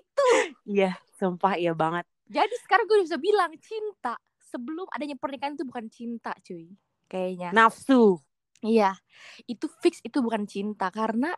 Itu. 0.00 0.28
Iya 0.64 0.96
sumpah 1.16 1.56
iya 1.56 1.72
banget. 1.76 2.04
Jadi 2.28 2.54
sekarang 2.64 2.84
gue 2.88 3.04
bisa 3.04 3.16
bilang 3.16 3.52
cinta 3.60 4.16
sebelum 4.48 4.88
adanya 4.92 5.14
pernikahan 5.14 5.54
itu 5.54 5.64
bukan 5.68 5.86
cinta, 5.92 6.32
cuy. 6.40 6.72
Kayaknya. 7.08 7.52
Nafsu. 7.52 8.20
Iya. 8.64 8.96
Itu 9.44 9.70
fix 9.80 10.00
itu 10.02 10.18
bukan 10.18 10.48
cinta 10.48 10.88
karena 10.88 11.32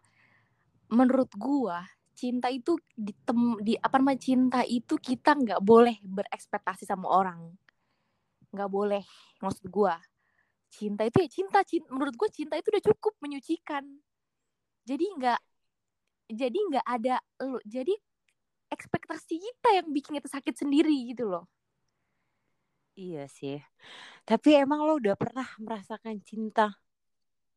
menurut 0.90 1.30
gua 1.38 1.86
cinta 2.20 2.52
itu 2.52 2.76
di, 2.92 3.16
tem- 3.24 3.60
di 3.64 3.74
apa 3.80 3.96
namanya 3.96 4.20
cinta 4.20 4.60
itu 4.66 4.98
kita 5.00 5.32
nggak 5.32 5.62
boleh 5.64 5.96
berekspektasi 6.04 6.84
sama 6.84 7.08
orang 7.08 7.48
nggak 8.50 8.68
boleh 8.68 9.00
maksud 9.40 9.70
gua 9.70 9.96
cinta 10.68 11.06
itu 11.06 11.22
ya 11.22 11.28
cinta, 11.30 11.64
cinta 11.64 11.88
menurut 11.88 12.12
gua 12.18 12.28
cinta 12.28 12.58
itu 12.58 12.68
udah 12.68 12.84
cukup 12.92 13.14
menyucikan 13.24 13.86
jadi 14.84 15.06
nggak 15.16 15.40
jadi 16.28 16.58
nggak 16.58 16.86
ada 16.86 17.16
jadi 17.64 17.94
ekspektasi 18.70 19.40
kita 19.40 19.68
yang 19.80 19.88
bikin 19.88 20.20
kita 20.20 20.28
sakit 20.28 20.54
sendiri 20.60 20.92
gitu 21.14 21.24
loh 21.24 21.48
Iya 22.94 23.24
sih. 23.30 23.58
Tapi 24.24 24.54
emang 24.58 24.82
lo 24.84 24.98
udah 24.98 25.14
pernah 25.16 25.46
merasakan 25.56 26.20
cinta? 26.22 26.74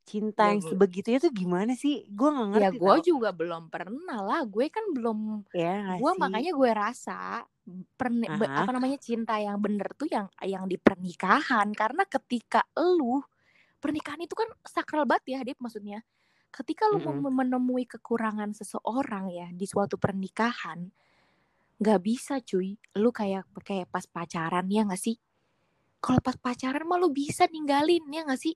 Cinta 0.04 0.52
Ya, 0.52 0.56
yang 0.56 0.60
Bu. 0.60 0.75
sebegitunya 0.75 1.20
tuh 1.20 1.32
gimana 1.32 1.80
sih? 1.80 2.04
Gue 2.12 2.28
gak 2.28 2.48
ngerti 2.52 2.75
ya 2.75 2.92
tau. 3.00 3.00
juga 3.00 3.30
belum 3.32 3.72
pernah 3.72 4.20
lah 4.20 4.42
gue 4.44 4.68
kan 4.68 4.84
belum 4.92 5.48
Ya 5.56 5.96
gue 5.96 6.12
makanya 6.20 6.52
gue 6.52 6.72
rasa 6.75 7.48
perni- 7.96 8.28
Aha. 8.28 8.68
apa 8.68 8.72
namanya 8.75 9.00
cinta 9.00 9.40
yang 9.40 9.56
bener 9.63 9.88
tuh 9.96 10.12
yang 10.12 10.28
yang 10.44 10.68
di 10.68 10.75
pernikahan 10.75 11.72
karena 11.72 12.04
ketika 12.04 12.68
lu 12.75 13.24
pernikahan 13.80 14.20
itu 14.20 14.36
kan 14.36 14.52
sakral 14.68 15.08
banget 15.08 15.40
ya 15.40 15.40
Dip 15.48 15.56
maksudnya 15.63 16.04
ketika 16.52 16.92
lu 16.92 17.00
Mm-mm. 17.00 17.24
mem- 17.24 17.48
menemui 17.48 17.88
kekurangan 17.88 18.52
seseorang 18.52 19.32
ya 19.32 19.48
di 19.56 19.63
suatu 19.63 19.96
pernikahan 19.96 20.84
nggak 21.80 22.00
bisa 22.03 22.39
cuy. 22.44 22.77
Lu 23.00 23.10
kayak 23.10 23.48
kayak 23.65 23.89
pas 23.89 24.06
pacaran 24.06 24.65
ya 24.70 24.86
nggak 24.86 25.01
sih? 25.01 25.18
Kalau 26.03 26.20
pas 26.20 26.36
pacaran 26.36 26.84
mah 26.84 27.00
lu 27.00 27.10
bisa 27.10 27.48
ninggalin 27.48 28.03
ya 28.12 28.27
nggak 28.27 28.42
sih? 28.42 28.53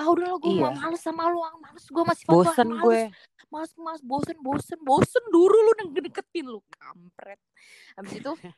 Ah 0.00 0.08
udah 0.08 0.32
lo 0.32 0.36
gue 0.40 0.56
Iya. 0.56 0.72
males 0.72 1.02
sama 1.02 1.28
lu 1.28 1.44
ah, 1.44 1.52
males. 1.60 1.84
Gue 1.92 2.04
masih 2.08 2.24
foto 2.24 2.48
Bosen 2.48 2.68
males. 2.72 2.84
gue. 2.84 3.02
mas 3.50 3.70
mas 3.74 4.00
bosen 4.00 4.38
bosen 4.40 4.78
bosen. 4.80 5.24
Dulu 5.28 5.56
lu 5.66 5.72
deketin 6.00 6.46
lu 6.46 6.62
kampret. 6.72 7.42
Habis 7.98 8.22
itu 8.22 8.32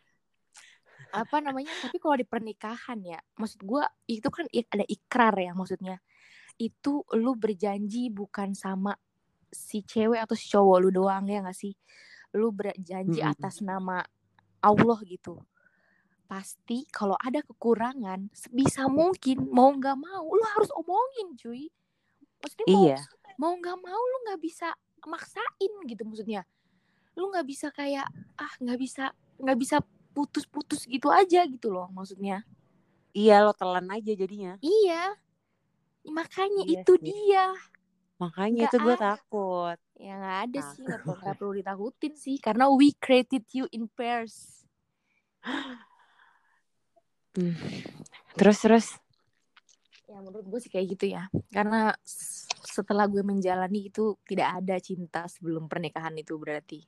apa 1.12 1.36
namanya 1.44 1.72
tapi 1.82 2.00
kalau 2.00 2.16
di 2.16 2.24
pernikahan 2.24 2.96
ya 3.04 3.20
maksud 3.36 3.60
gua 3.68 3.84
itu 4.08 4.24
kan 4.32 4.48
ada 4.48 4.84
ikrar 4.86 5.34
ya 5.40 5.52
maksudnya. 5.56 5.96
Itu 6.60 7.02
lu 7.16 7.34
berjanji 7.34 8.12
bukan 8.12 8.52
sama 8.54 8.94
si 9.52 9.84
cewek 9.84 10.20
atau 10.20 10.36
si 10.36 10.48
cowok 10.48 10.76
lu 10.80 10.88
doang 10.88 11.28
ya 11.28 11.44
gak 11.44 11.56
sih 11.56 11.76
lu 12.32 12.48
berjanji 12.50 13.20
Mm-mm. 13.20 13.32
atas 13.32 13.60
nama 13.60 14.00
Allah 14.58 14.98
gitu 15.04 15.40
pasti 16.24 16.88
kalau 16.88 17.12
ada 17.20 17.44
kekurangan 17.44 18.32
sebisa 18.32 18.88
mungkin 18.88 19.52
mau 19.52 19.68
nggak 19.68 19.96
mau 19.96 20.24
lu 20.26 20.40
harus 20.56 20.72
omongin 20.72 21.36
cuy 21.36 21.68
maksudnya 22.40 22.66
mau 22.68 22.84
Iya. 22.88 22.98
mau 23.36 23.52
nggak 23.52 23.78
mau 23.78 24.00
lu 24.00 24.16
nggak 24.24 24.40
bisa 24.40 24.72
maksain 25.04 25.72
gitu 25.84 26.02
maksudnya 26.02 26.48
lu 27.12 27.28
nggak 27.28 27.44
bisa 27.44 27.68
kayak 27.68 28.08
ah 28.34 28.52
nggak 28.56 28.78
bisa 28.80 29.12
nggak 29.36 29.58
bisa 29.60 29.76
putus-putus 30.12 30.88
gitu 30.88 31.12
aja 31.12 31.44
gitu 31.44 31.68
loh 31.68 31.88
maksudnya 31.88 32.44
Iya 33.12 33.44
lo 33.44 33.52
telan 33.52 33.92
aja 33.92 34.08
jadinya. 34.08 34.56
iya 34.58 35.12
makanya 36.02 36.64
Iya 36.64 36.80
itu 36.80 36.92
sih. 36.96 37.12
dia 37.12 37.52
Makanya 38.16 38.64
Nggak 38.64 38.72
itu 38.72 38.76
gue 38.80 38.96
takut. 38.96 39.78
Ya 39.94 40.12
nggak 40.14 40.38
ada 40.46 40.58
Takut. 40.58 40.72
sih 40.72 40.82
nggak 40.82 41.00
perlu, 41.38 41.52
ditakutin 41.54 42.14
sih 42.14 42.36
karena 42.36 42.64
we 42.68 42.92
created 42.96 43.44
you 43.50 43.66
in 43.70 43.86
pairs 43.88 44.62
Hmm. 47.32 47.56
Terus 48.36 48.58
terus. 48.60 48.86
ya 50.04 50.20
menurut 50.20 50.44
gue 50.44 50.60
sih 50.60 50.68
kayak 50.68 50.86
gitu 50.92 51.16
ya 51.16 51.24
karena 51.48 51.96
setelah 52.60 53.08
gue 53.08 53.24
menjalani 53.24 53.88
itu 53.88 54.20
tidak 54.28 54.60
ada 54.60 54.76
cinta 54.76 55.24
sebelum 55.24 55.64
pernikahan 55.64 56.12
itu 56.12 56.36
berarti 56.36 56.84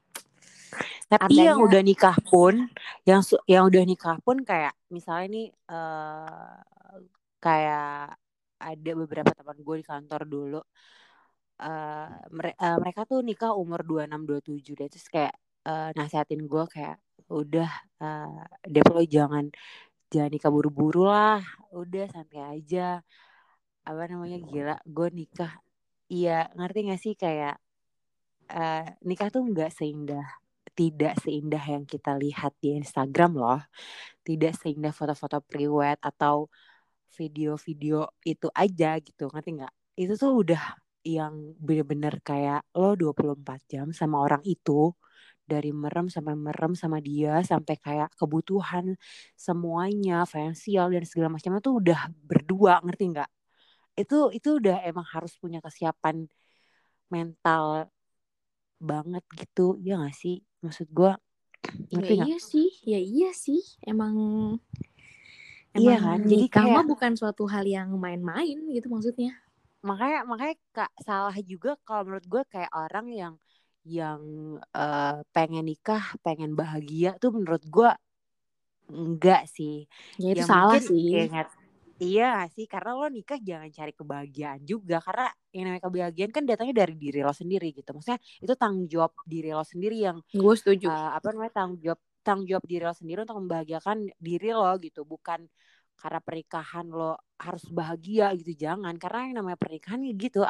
Tapi 1.07 1.41
Adanya- 1.41 1.49
yang 1.49 1.59
udah 1.63 1.81
nikah 1.81 2.17
pun, 2.21 2.69
yang 3.05 3.25
su- 3.25 3.41
yang 3.47 3.65
udah 3.65 3.81
nikah 3.83 4.21
pun 4.21 4.43
kayak 4.43 4.77
misalnya 4.89 5.29
nih 5.31 5.47
eh 5.49 6.57
kayak 7.39 8.13
ada 8.59 8.91
beberapa 8.95 9.31
teman 9.31 9.57
gue 9.57 9.77
di 9.81 9.87
kantor 9.87 10.23
dulu. 10.25 10.61
Mere- 12.35 12.57
eh, 12.59 12.77
mereka 12.83 13.07
tuh 13.07 13.21
nikah 13.23 13.53
umur 13.55 13.81
26 13.87 14.21
27 14.29 14.75
deh. 14.79 14.89
Terus 14.91 15.07
kayak 15.11 15.35
eh, 15.69 15.91
nasihatin 15.97 16.43
gue 16.45 16.65
kayak 16.69 16.97
udah 17.31 17.71
eh 18.05 18.43
Dep 18.69 18.87
lo 18.93 19.03
jangan 19.07 19.49
jangan 20.13 20.31
nikah 20.35 20.51
buru-buru 20.53 21.09
lah. 21.09 21.41
Udah 21.73 22.05
santai 22.13 22.43
aja. 22.61 23.01
Apa 23.89 24.03
namanya 24.11 24.39
gila 24.43 24.77
gue 24.87 25.09
nikah. 25.15 25.53
Iya 26.13 26.53
ngerti 26.57 26.79
gak 26.91 27.01
sih 27.05 27.15
kayak 27.17 27.57
eh 28.53 28.85
nikah 29.09 29.29
tuh 29.33 29.43
nggak 29.51 29.73
seindah 29.73 30.27
tidak 30.75 31.15
seindah 31.23 31.63
yang 31.63 31.87
kita 31.87 32.19
lihat 32.19 32.53
di 32.59 32.75
Instagram 32.77 33.39
loh. 33.39 33.63
Tidak 34.27 34.53
seindah 34.59 34.91
foto-foto 34.91 35.39
priwet 35.41 36.03
atau 36.03 36.51
video-video 37.15 38.11
itu 38.27 38.49
aja 38.51 38.99
gitu 38.99 39.31
ngerti 39.31 39.51
nggak? 39.63 39.75
Itu 39.95 40.19
tuh 40.19 40.33
udah 40.43 40.84
yang 41.05 41.53
bener-bener 41.61 42.17
kayak 42.25 42.65
lo 42.73 42.97
24 42.97 43.61
jam 43.69 43.93
sama 43.93 44.25
orang 44.25 44.41
itu 44.43 44.91
dari 45.45 45.77
merem 45.77 46.09
sampai 46.09 46.33
merem 46.33 46.73
sama 46.73 47.05
dia 47.05 47.45
sampai 47.45 47.77
kayak 47.77 48.17
kebutuhan 48.17 48.97
semuanya 49.37 50.25
finansial 50.25 50.89
dan 50.89 51.05
segala 51.05 51.37
macamnya 51.37 51.61
tuh 51.61 51.77
udah 51.85 52.09
berdua 52.25 52.81
ngerti 52.81 53.05
nggak? 53.13 53.31
Itu 54.01 54.33
itu 54.33 54.57
udah 54.57 54.81
emang 54.89 55.05
harus 55.13 55.37
punya 55.37 55.61
kesiapan 55.61 56.25
mental 57.13 57.93
banget 58.81 59.25
gitu 59.37 59.77
ya 59.85 60.01
gak 60.01 60.17
sih? 60.17 60.41
Maksud 60.65 60.89
gua 60.89 61.21
ya 61.93 62.01
ngerti 62.01 62.13
nggak? 62.17 62.29
iya 62.33 62.39
sih 62.41 62.69
ya 62.89 62.99
iya 63.01 63.31
sih 63.37 63.61
emang 63.85 64.17
Iya 65.75 65.99
emang 65.99 66.03
kan? 66.07 66.19
Jadi 66.25 66.37
nikah 66.49 66.65
kayak- 66.65 66.87
bukan 66.89 67.13
suatu 67.19 67.45
hal 67.51 67.67
yang 67.67 67.93
main-main 68.01 68.57
gitu 68.73 68.87
maksudnya 68.89 69.35
makanya 69.89 70.19
makanya 70.31 70.55
kak 70.77 70.91
salah 71.07 71.37
juga 71.51 71.71
kalau 71.87 72.03
menurut 72.07 72.27
gue 72.33 72.43
kayak 72.53 72.73
orang 72.83 73.07
yang 73.21 73.35
yang 73.97 74.21
eh, 74.81 75.17
pengen 75.35 75.65
nikah 75.71 76.05
pengen 76.25 76.51
bahagia 76.61 77.09
tuh 77.23 77.31
menurut 77.37 77.63
gue 77.75 77.91
enggak 78.93 79.41
sih. 79.57 79.75
Ya 80.23 80.29
itu 80.33 80.43
Ya 80.43 80.45
salah 80.53 80.79
sih. 80.89 81.05
kayak 81.11 81.27
nggak- 81.33 81.53
iya 82.05 82.25
sih 82.55 82.65
karena 82.73 82.91
lo 82.99 83.07
nikah 83.17 83.39
jangan 83.49 83.71
cari 83.79 83.93
kebahagiaan 84.01 84.61
juga 84.71 84.97
karena 85.07 85.25
yang 85.55 85.65
namanya 85.71 85.83
kebahagiaan 85.89 86.33
kan 86.37 86.45
datangnya 86.49 86.75
dari 86.83 86.95
diri 87.03 87.19
lo 87.27 87.33
sendiri 87.43 87.67
gitu. 87.79 87.89
Maksudnya 87.97 88.21
itu 88.45 88.55
tanggung 88.61 88.87
jawab 88.95 89.13
diri 89.33 89.49
lo 89.57 89.65
sendiri 89.73 89.97
yang 90.09 90.19
gue 90.35 90.55
setuju. 90.61 90.89
eh, 90.89 91.09
apa 91.19 91.29
namanya 91.33 91.53
tanggung 91.59 91.81
jawab 91.85 92.01
tanggung 92.27 92.47
jawab 92.51 92.65
diri 92.71 92.83
lo 92.89 92.95
sendiri 93.01 93.19
untuk 93.25 93.39
membahagiakan 93.43 93.99
diri 94.29 94.49
lo 94.57 94.71
gitu 94.85 95.01
bukan 95.13 95.41
karena 95.99 96.21
pernikahan 96.21 96.87
lo 96.91 97.17
harus 97.41 97.65
bahagia 97.71 98.31
gitu 98.39 98.55
jangan 98.69 98.95
karena 98.99 99.31
yang 99.31 99.35
namanya 99.43 99.59
pernikahan 99.59 100.01
ya 100.05 100.13
gitu 100.15 100.41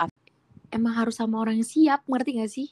emang 0.73 0.95
harus 0.99 1.17
sama 1.21 1.41
orang 1.41 1.61
yang 1.61 1.69
siap 1.69 2.01
ngerti 2.09 2.31
gak 2.41 2.53
sih 2.53 2.69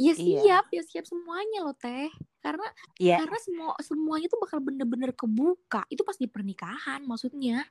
Iya 0.00 0.14
Iya. 0.16 0.40
siap, 0.40 0.64
ya 0.72 0.80
siap 0.80 1.04
semuanya 1.04 1.60
loh 1.60 1.76
teh. 1.76 2.08
Karena 2.40 2.64
ya 2.96 3.20
karena 3.20 3.36
semua 3.36 3.76
semuanya 3.84 4.32
tuh 4.32 4.40
bakal 4.40 4.64
bener-bener 4.64 5.12
kebuka. 5.12 5.84
Itu 5.92 6.08
pas 6.08 6.16
di 6.16 6.24
pernikahan 6.24 7.04
maksudnya. 7.04 7.68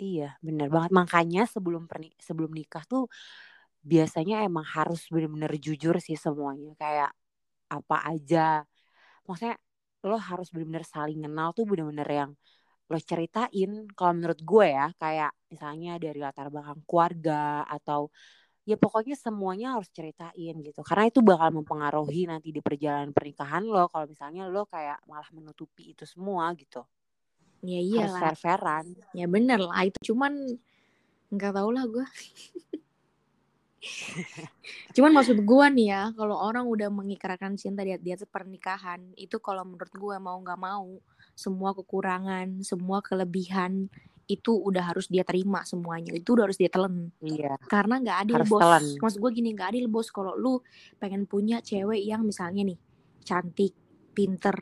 Iya, 0.00 0.40
benar 0.40 0.72
banget. 0.72 0.90
Makanya 0.96 1.44
sebelum 1.44 1.84
perni 1.84 2.08
sebelum 2.16 2.56
nikah 2.56 2.88
tuh 2.88 3.04
biasanya 3.84 4.48
emang 4.48 4.64
harus 4.64 5.04
bener-bener 5.12 5.52
jujur 5.60 6.00
sih 6.00 6.16
semuanya. 6.16 6.72
Kayak 6.80 7.12
apa 7.68 7.96
aja. 8.08 8.64
Maksudnya 9.28 9.60
lo 10.08 10.16
harus 10.16 10.48
bener-bener 10.48 10.88
saling 10.88 11.20
kenal 11.20 11.52
tuh 11.52 11.68
bener-bener 11.68 12.08
yang 12.08 12.30
lo 12.88 12.98
ceritain. 13.00 13.70
Kalau 13.92 14.12
menurut 14.16 14.40
gue 14.40 14.66
ya, 14.72 14.88
kayak 14.96 15.32
misalnya 15.52 16.00
dari 16.00 16.18
latar 16.18 16.48
belakang 16.48 16.80
keluarga 16.88 17.64
atau 17.68 18.08
ya 18.68 18.76
pokoknya 18.76 19.16
semuanya 19.16 19.76
harus 19.76 19.88
ceritain 19.92 20.56
gitu. 20.60 20.80
Karena 20.84 21.08
itu 21.08 21.20
bakal 21.24 21.52
mempengaruhi 21.52 22.28
nanti 22.28 22.52
di 22.52 22.60
perjalanan 22.60 23.12
pernikahan 23.12 23.64
lo 23.64 23.88
kalau 23.88 24.08
misalnya 24.08 24.48
lo 24.48 24.68
kayak 24.68 25.00
malah 25.08 25.28
menutupi 25.32 25.96
itu 25.96 26.04
semua 26.08 26.52
gitu. 26.56 26.84
Ya 27.64 27.80
harus 27.80 27.92
iyalah 27.92 28.20
fair-fairan. 28.20 28.84
Ya 29.16 29.26
bener 29.28 29.60
lah. 29.60 29.88
Itu 29.88 30.12
cuman 30.12 30.32
nggak 31.28 31.52
tau 31.52 31.68
lah 31.68 31.84
gue 31.84 32.06
cuman 34.96 35.12
maksud 35.12 35.44
gue 35.44 35.66
nih 35.76 35.92
ya 35.92 36.08
kalau 36.16 36.40
orang 36.40 36.64
udah 36.64 36.88
mengikrarkan 36.88 37.52
cinta 37.60 37.84
di 37.84 37.92
di 38.00 38.16
atas 38.16 38.24
pernikahan 38.32 39.12
itu 39.14 39.36
kalau 39.44 39.68
menurut 39.68 39.92
gue 39.92 40.16
mau 40.16 40.40
nggak 40.40 40.56
mau 40.56 40.96
semua 41.38 41.70
kekurangan 41.70 42.66
semua 42.66 42.98
kelebihan 42.98 43.86
itu 44.28 44.52
udah 44.52 44.92
harus 44.92 45.08
dia 45.08 45.24
terima 45.24 45.64
semuanya. 45.64 46.12
Itu 46.12 46.36
udah 46.36 46.44
harus 46.44 46.60
dia 46.60 46.68
telan. 46.68 47.08
Iya. 47.24 47.56
Karena 47.64 47.96
nggak 47.96 48.18
adil 48.28 48.36
Harus 48.36 48.50
bos. 48.52 48.60
telan. 48.60 48.84
maksud 49.00 49.18
gue 49.24 49.30
gini 49.32 49.48
nggak 49.56 49.68
adil 49.72 49.86
bos. 49.88 50.12
Kalau 50.12 50.36
lu 50.36 50.60
pengen 51.00 51.24
punya 51.24 51.64
cewek 51.64 52.04
yang 52.04 52.28
misalnya 52.28 52.68
nih 52.68 52.78
cantik 53.24 53.72
pinter 54.12 54.56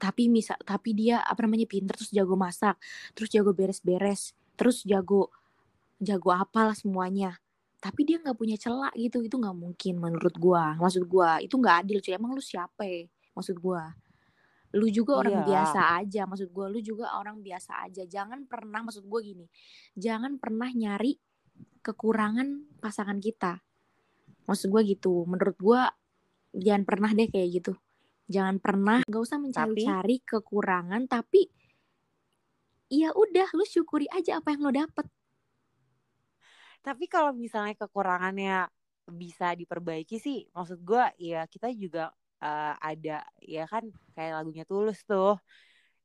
tapi 0.00 0.32
misal 0.32 0.56
tapi 0.64 0.96
dia 0.96 1.20
apa 1.20 1.44
namanya 1.44 1.68
pinter 1.68 1.92
terus 1.92 2.08
jago 2.08 2.32
masak 2.32 2.80
terus 3.12 3.28
jago 3.28 3.52
beres-beres 3.52 4.32
terus 4.56 4.80
jago 4.80 5.28
jago 6.00 6.32
apalah 6.32 6.72
semuanya 6.72 7.36
tapi 7.84 8.08
dia 8.08 8.16
nggak 8.16 8.36
punya 8.36 8.56
celak 8.56 8.96
gitu 8.96 9.20
itu 9.24 9.36
nggak 9.40 9.56
mungkin 9.56 9.94
menurut 9.96 10.36
gua. 10.36 10.76
Maksud 10.76 11.04
gua 11.08 11.40
itu 11.40 11.56
nggak 11.56 11.76
adil 11.84 11.98
cuy. 12.04 12.12
Emang 12.12 12.36
lu 12.36 12.44
siapa 12.44 12.84
ya? 12.84 13.08
maksud 13.34 13.56
gua 13.56 13.96
lu 14.70 14.86
juga 14.86 15.18
orang 15.18 15.42
Iya. 15.42 15.46
biasa 15.46 15.80
aja 15.98 16.22
maksud 16.30 16.48
gua 16.54 16.70
lu 16.70 16.78
juga 16.78 17.10
orang 17.18 17.42
biasa 17.42 17.82
aja. 17.90 18.06
Jangan 18.06 18.46
pernah 18.46 18.86
maksud 18.86 19.02
gua 19.06 19.20
gini 19.22 19.46
jangan 19.98 20.38
pernah 20.38 20.70
nyari 20.70 21.18
kekurangan 21.82 22.78
pasangan 22.78 23.18
kita. 23.18 23.58
Maksud 24.46 24.70
gua 24.70 24.82
gitu 24.86 25.26
menurut 25.26 25.58
gua 25.58 25.90
jangan 26.54 26.86
pernah 26.86 27.10
deh 27.10 27.26
kayak 27.26 27.48
gitu. 27.62 27.72
Jangan 28.30 28.62
pernah 28.62 29.02
nggak 29.02 29.22
usah 29.22 29.38
mencari-cari 29.42 30.22
kekurangan 30.22 31.02
tapi 31.10 31.50
ya 32.90 33.10
udah 33.14 33.48
lu 33.54 33.66
syukuri 33.66 34.06
aja 34.10 34.38
apa 34.38 34.54
yang 34.54 34.62
lo 34.66 34.70
dapet. 34.70 35.06
Tapi 36.80 37.10
kalau 37.10 37.34
misalnya 37.34 37.74
kekurangannya 37.74 38.70
bisa 39.10 39.58
diperbaiki 39.58 40.22
sih 40.22 40.46
maksud 40.54 40.86
gue 40.86 41.04
ya 41.18 41.42
kita 41.50 41.74
juga 41.74 42.14
eh, 42.40 42.74
ada 42.80 43.16
ya 43.44 43.64
kan 43.68 43.84
kayak 44.16 44.42
lagunya 44.42 44.64
tulus 44.64 45.04
tuh. 45.04 45.36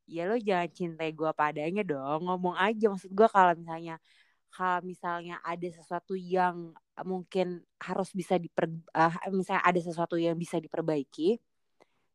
Ya 0.05 0.29
lo 0.29 0.37
jangan 0.37 0.69
cintai 0.69 1.09
gue 1.15 1.31
padanya 1.33 1.81
dong 1.81 2.29
ngomong 2.29 2.55
aja. 2.59 2.93
Maksud 2.93 3.11
gue 3.11 3.27
kalau 3.31 3.53
misalnya 3.57 3.95
kalau 4.53 4.79
misalnya 4.85 5.35
ada 5.43 5.67
sesuatu 5.67 6.13
yang 6.15 6.71
mungkin 7.03 7.59
harus 7.81 8.13
bisa 8.15 8.39
diper 8.39 8.71
eh, 8.71 9.13
misalnya 9.33 9.63
ada 9.65 9.81
sesuatu 9.83 10.15
yang 10.15 10.37
bisa 10.39 10.61
diperbaiki 10.61 11.41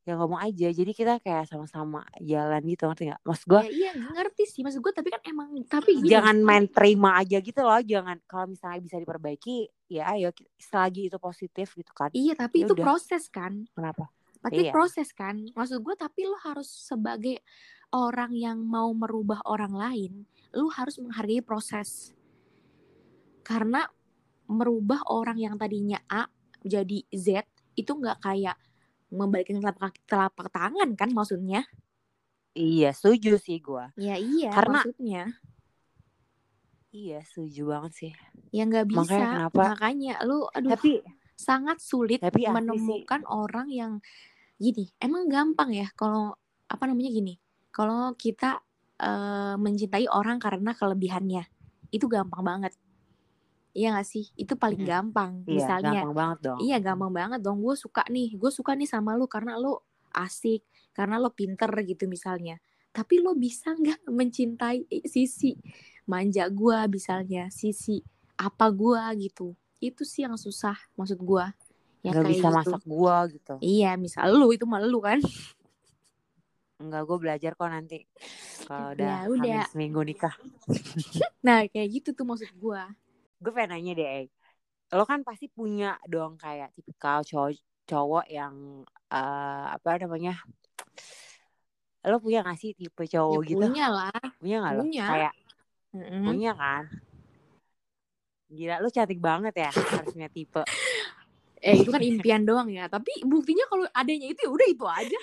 ya 0.08 0.16
ngomong 0.16 0.40
aja. 0.40 0.68
Jadi 0.72 0.92
kita 0.96 1.20
kayak 1.20 1.44
sama-sama 1.50 2.04
jalan 2.24 2.60
gitu 2.64 2.88
ngerti 2.88 3.12
nggak? 3.12 3.22
Maksud 3.24 3.46
gue 3.46 3.62
ya 3.68 3.70
iya 3.70 3.90
ngerti 3.92 4.44
sih. 4.48 4.60
Maksud 4.64 4.80
gue 4.80 4.92
tapi 4.96 5.08
kan 5.12 5.20
emang 5.28 5.48
tapi 5.68 6.00
gini, 6.00 6.08
jangan 6.08 6.36
main 6.40 6.64
terima 6.70 7.20
aja 7.20 7.36
gitu 7.38 7.60
loh. 7.60 7.80
Jangan 7.84 8.16
kalau 8.24 8.48
misalnya 8.48 8.80
bisa 8.80 8.96
diperbaiki 8.96 9.68
ya 9.90 10.14
ayo 10.14 10.30
selagi 10.54 11.10
itu 11.10 11.18
positif 11.18 11.74
gitu 11.74 11.90
kan. 11.90 12.14
Iya 12.14 12.38
tapi 12.38 12.62
Ya 12.62 12.70
itu 12.70 12.74
udah. 12.78 12.84
proses 12.86 13.26
kan. 13.26 13.66
Kenapa? 13.74 14.06
Tapi 14.40 14.62
Iya. 14.64 14.72
proses 14.72 15.10
kan. 15.10 15.34
Maksud 15.50 15.82
gue 15.82 15.94
tapi 15.98 16.24
lo 16.24 16.38
harus 16.38 16.70
sebagai 16.70 17.42
orang 17.90 18.30
yang 18.32 18.62
mau 18.62 18.94
merubah 18.94 19.42
orang 19.44 19.74
lain 19.74 20.12
lu 20.54 20.70
harus 20.70 20.96
menghargai 20.96 21.42
proses. 21.42 22.14
Karena 23.42 23.82
merubah 24.46 25.02
orang 25.06 25.38
yang 25.38 25.54
tadinya 25.58 25.98
A 26.06 26.30
jadi 26.62 27.02
Z 27.10 27.46
itu 27.74 27.90
nggak 27.90 28.22
kayak 28.22 28.54
membalikkan 29.10 29.58
telapak 29.58 29.94
telapak 30.06 30.48
tangan 30.50 30.94
kan 30.94 31.10
maksudnya? 31.10 31.66
Iya 32.50 32.90
setuju 32.90 33.38
sih 33.38 33.58
gua. 33.58 33.90
Ya 33.94 34.14
iya 34.14 34.50
Karena- 34.50 34.82
maksudnya 34.82 35.22
iya 36.90 37.22
setuju 37.22 37.70
banget 37.70 37.92
sih. 37.94 38.12
Ya 38.50 38.66
nggak 38.66 38.86
bisa. 38.90 39.00
Makanya 39.06 39.28
kenapa- 39.30 39.62
makanya 39.74 40.14
lu 40.26 40.46
aduh 40.50 40.70
tapi 40.74 41.00
sangat 41.38 41.78
sulit 41.80 42.20
Tapi 42.20 42.44
menemukan 42.46 43.24
orang 43.24 43.72
yang 43.72 43.92
gini 44.60 44.92
emang 45.00 45.24
gampang 45.32 45.72
ya 45.72 45.88
kalau 45.96 46.36
apa 46.68 46.84
namanya 46.84 47.08
gini 47.08 47.40
kalau 47.72 48.12
kita 48.12 48.60
eh, 49.00 49.56
mencintai 49.56 50.04
orang 50.12 50.36
karena 50.36 50.76
kelebihannya 50.76 51.48
itu 51.88 52.04
gampang 52.04 52.44
banget. 52.44 52.76
Iya 53.70 53.94
gak 53.96 54.04
sih? 54.04 54.28
Itu 54.36 54.58
paling 54.58 54.82
gampang. 54.82 55.46
Iya 55.46 55.54
misalnya 55.56 56.02
gampang 56.04 56.14
banget 56.14 56.38
dong. 56.44 56.58
iya 56.60 56.76
gampang 56.82 57.12
banget 57.14 57.40
dong. 57.40 57.58
Gue 57.64 57.74
suka 57.80 58.02
nih 58.12 58.36
gue 58.36 58.50
suka 58.52 58.76
nih 58.76 58.84
sama 58.84 59.16
lu 59.16 59.24
karena 59.30 59.56
lu 59.56 59.78
asik 60.12 60.66
karena 60.92 61.16
lo 61.16 61.32
pinter 61.32 61.70
gitu 61.86 62.04
misalnya. 62.10 62.58
Tapi 62.92 63.22
lo 63.22 63.32
bisa 63.38 63.72
nggak 63.72 64.10
mencintai 64.10 64.84
sisi 65.06 65.54
manja 66.08 66.46
gua 66.48 66.84
misalnya 66.86 67.48
sisi 67.52 68.00
apa 68.40 68.68
gua 68.72 69.12
gitu 69.16 69.52
itu 69.80 70.04
sih 70.04 70.24
yang 70.28 70.36
susah 70.36 70.76
maksud 70.96 71.20
gua 71.20 71.52
ya 72.00 72.12
nggak 72.16 72.32
bisa 72.32 72.48
gitu. 72.48 72.56
masak 72.56 72.82
gua 72.88 73.16
gitu 73.28 73.54
iya 73.60 73.96
misal 73.96 74.32
lu 74.32 74.52
itu 74.52 74.64
mah 74.64 74.80
lu 74.80 75.00
kan 75.00 75.20
Enggak, 76.80 77.04
gue 77.04 77.18
belajar 77.20 77.52
kok 77.52 77.68
nanti 77.68 78.08
kalau 78.64 78.96
udah, 78.96 79.28
Ya 79.28 79.28
udah. 79.28 79.64
seminggu 79.68 80.00
nikah. 80.00 80.32
nah 81.46 81.68
kayak 81.68 82.00
gitu 82.00 82.16
tuh 82.16 82.24
maksud 82.24 82.48
gua 82.56 82.88
Gue 83.36 83.52
pengen 83.52 83.76
nanya 83.76 83.92
deh, 83.96 84.28
lo 84.96 85.04
kan 85.04 85.20
pasti 85.24 85.48
punya 85.48 85.96
dong 86.08 86.36
kayak 86.40 86.72
tipikal 86.76 87.24
cowok 87.24 87.56
cowok 87.88 88.24
yang 88.28 88.84
eh, 89.12 89.66
apa 89.76 89.96
namanya? 90.00 90.40
Lo 92.04 92.16
punya 92.20 92.40
gak 92.44 92.56
sih 92.60 92.72
tipe 92.72 93.04
cowok 93.08 93.44
ya 93.44 93.48
gitu? 93.48 93.60
punya 93.60 93.86
lah 93.88 94.20
Punya 94.40 94.56
gak 94.64 94.72
lo? 94.76 94.82
Punya. 94.84 95.04
Kayak 95.08 95.32
Mm-mm. 95.90 96.22
punya 96.26 96.54
kan? 96.54 96.86
Gila, 98.50 98.82
lo 98.82 98.90
cantik 98.90 99.22
banget 99.22 99.54
ya 99.58 99.70
harus 99.70 100.10
punya 100.10 100.26
tipe. 100.30 100.62
eh 101.60 101.76
itu 101.76 101.92
kan 101.92 102.00
impian 102.00 102.40
doang 102.40 102.72
ya 102.72 102.88
tapi 102.88 103.20
buktinya 103.20 103.68
kalau 103.68 103.84
adanya 103.92 104.32
itu 104.32 104.40
ya 104.40 104.48
udah 104.50 104.64
itu 104.64 104.80
aja 104.88 105.20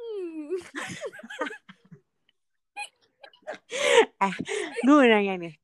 Hmm. 0.00 0.54
Gue 4.86 4.94
mau 4.94 5.02
nanya 5.02 5.34
nih. 5.36 5.58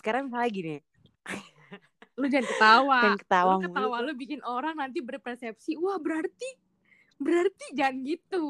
Sekarang 0.00 0.32
misalnya 0.32 0.48
gini, 0.48 0.80
lu 2.16 2.24
jangan 2.32 2.48
ketawa 2.48 3.00
Jangan 3.04 3.20
ketawa 3.20 3.44
lu 3.44 3.52
mulu. 3.60 3.68
ketawa 3.68 3.96
lu 4.00 4.16
bikin 4.16 4.40
orang 4.40 4.80
nanti 4.80 5.04
berpersepsi 5.04 5.76
wah 5.76 6.00
berarti 6.00 6.48
berarti 7.20 7.76
jangan 7.76 8.00
gitu 8.08 8.44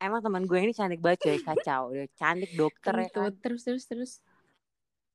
emang 0.00 0.20
teman 0.24 0.44
gue 0.48 0.58
ini 0.58 0.72
cantik 0.72 0.98
banget 0.98 1.20
coy, 1.28 1.38
kacau. 1.44 1.92
Udah 1.92 2.08
cantik 2.16 2.50
dokter 2.56 2.92
ya 2.96 3.06
Gitu. 3.06 3.20
kan. 3.20 3.32
terus 3.44 3.62
terus 3.62 3.84
terus. 3.86 4.12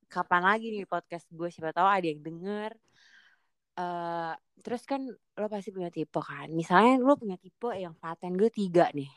Kapan 0.06 0.46
lagi 0.46 0.70
nih 0.72 0.86
podcast 0.86 1.26
gue? 1.34 1.50
Siapa 1.50 1.74
tahu 1.74 1.90
ada 1.90 2.06
yang 2.06 2.22
denger. 2.22 2.72
Eh 3.76 4.34
terus 4.64 4.88
kan 4.88 5.02
lo 5.10 5.46
pasti 5.52 5.70
punya 5.76 5.90
tipe 5.92 6.22
kan? 6.22 6.48
Misalnya 6.54 7.02
lo 7.02 7.18
punya 7.20 7.36
tipe 7.36 7.74
yang 7.76 7.98
paten 7.98 8.38
gue 8.38 8.48
tiga 8.54 8.88
nih. 8.94 9.10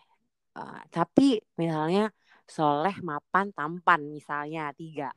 Eh, 0.58 0.82
tapi 0.90 1.38
misalnya 1.54 2.10
soleh 2.48 2.96
mapan 3.04 3.52
tampan 3.52 4.00
misalnya 4.08 4.72
tiga. 4.74 5.12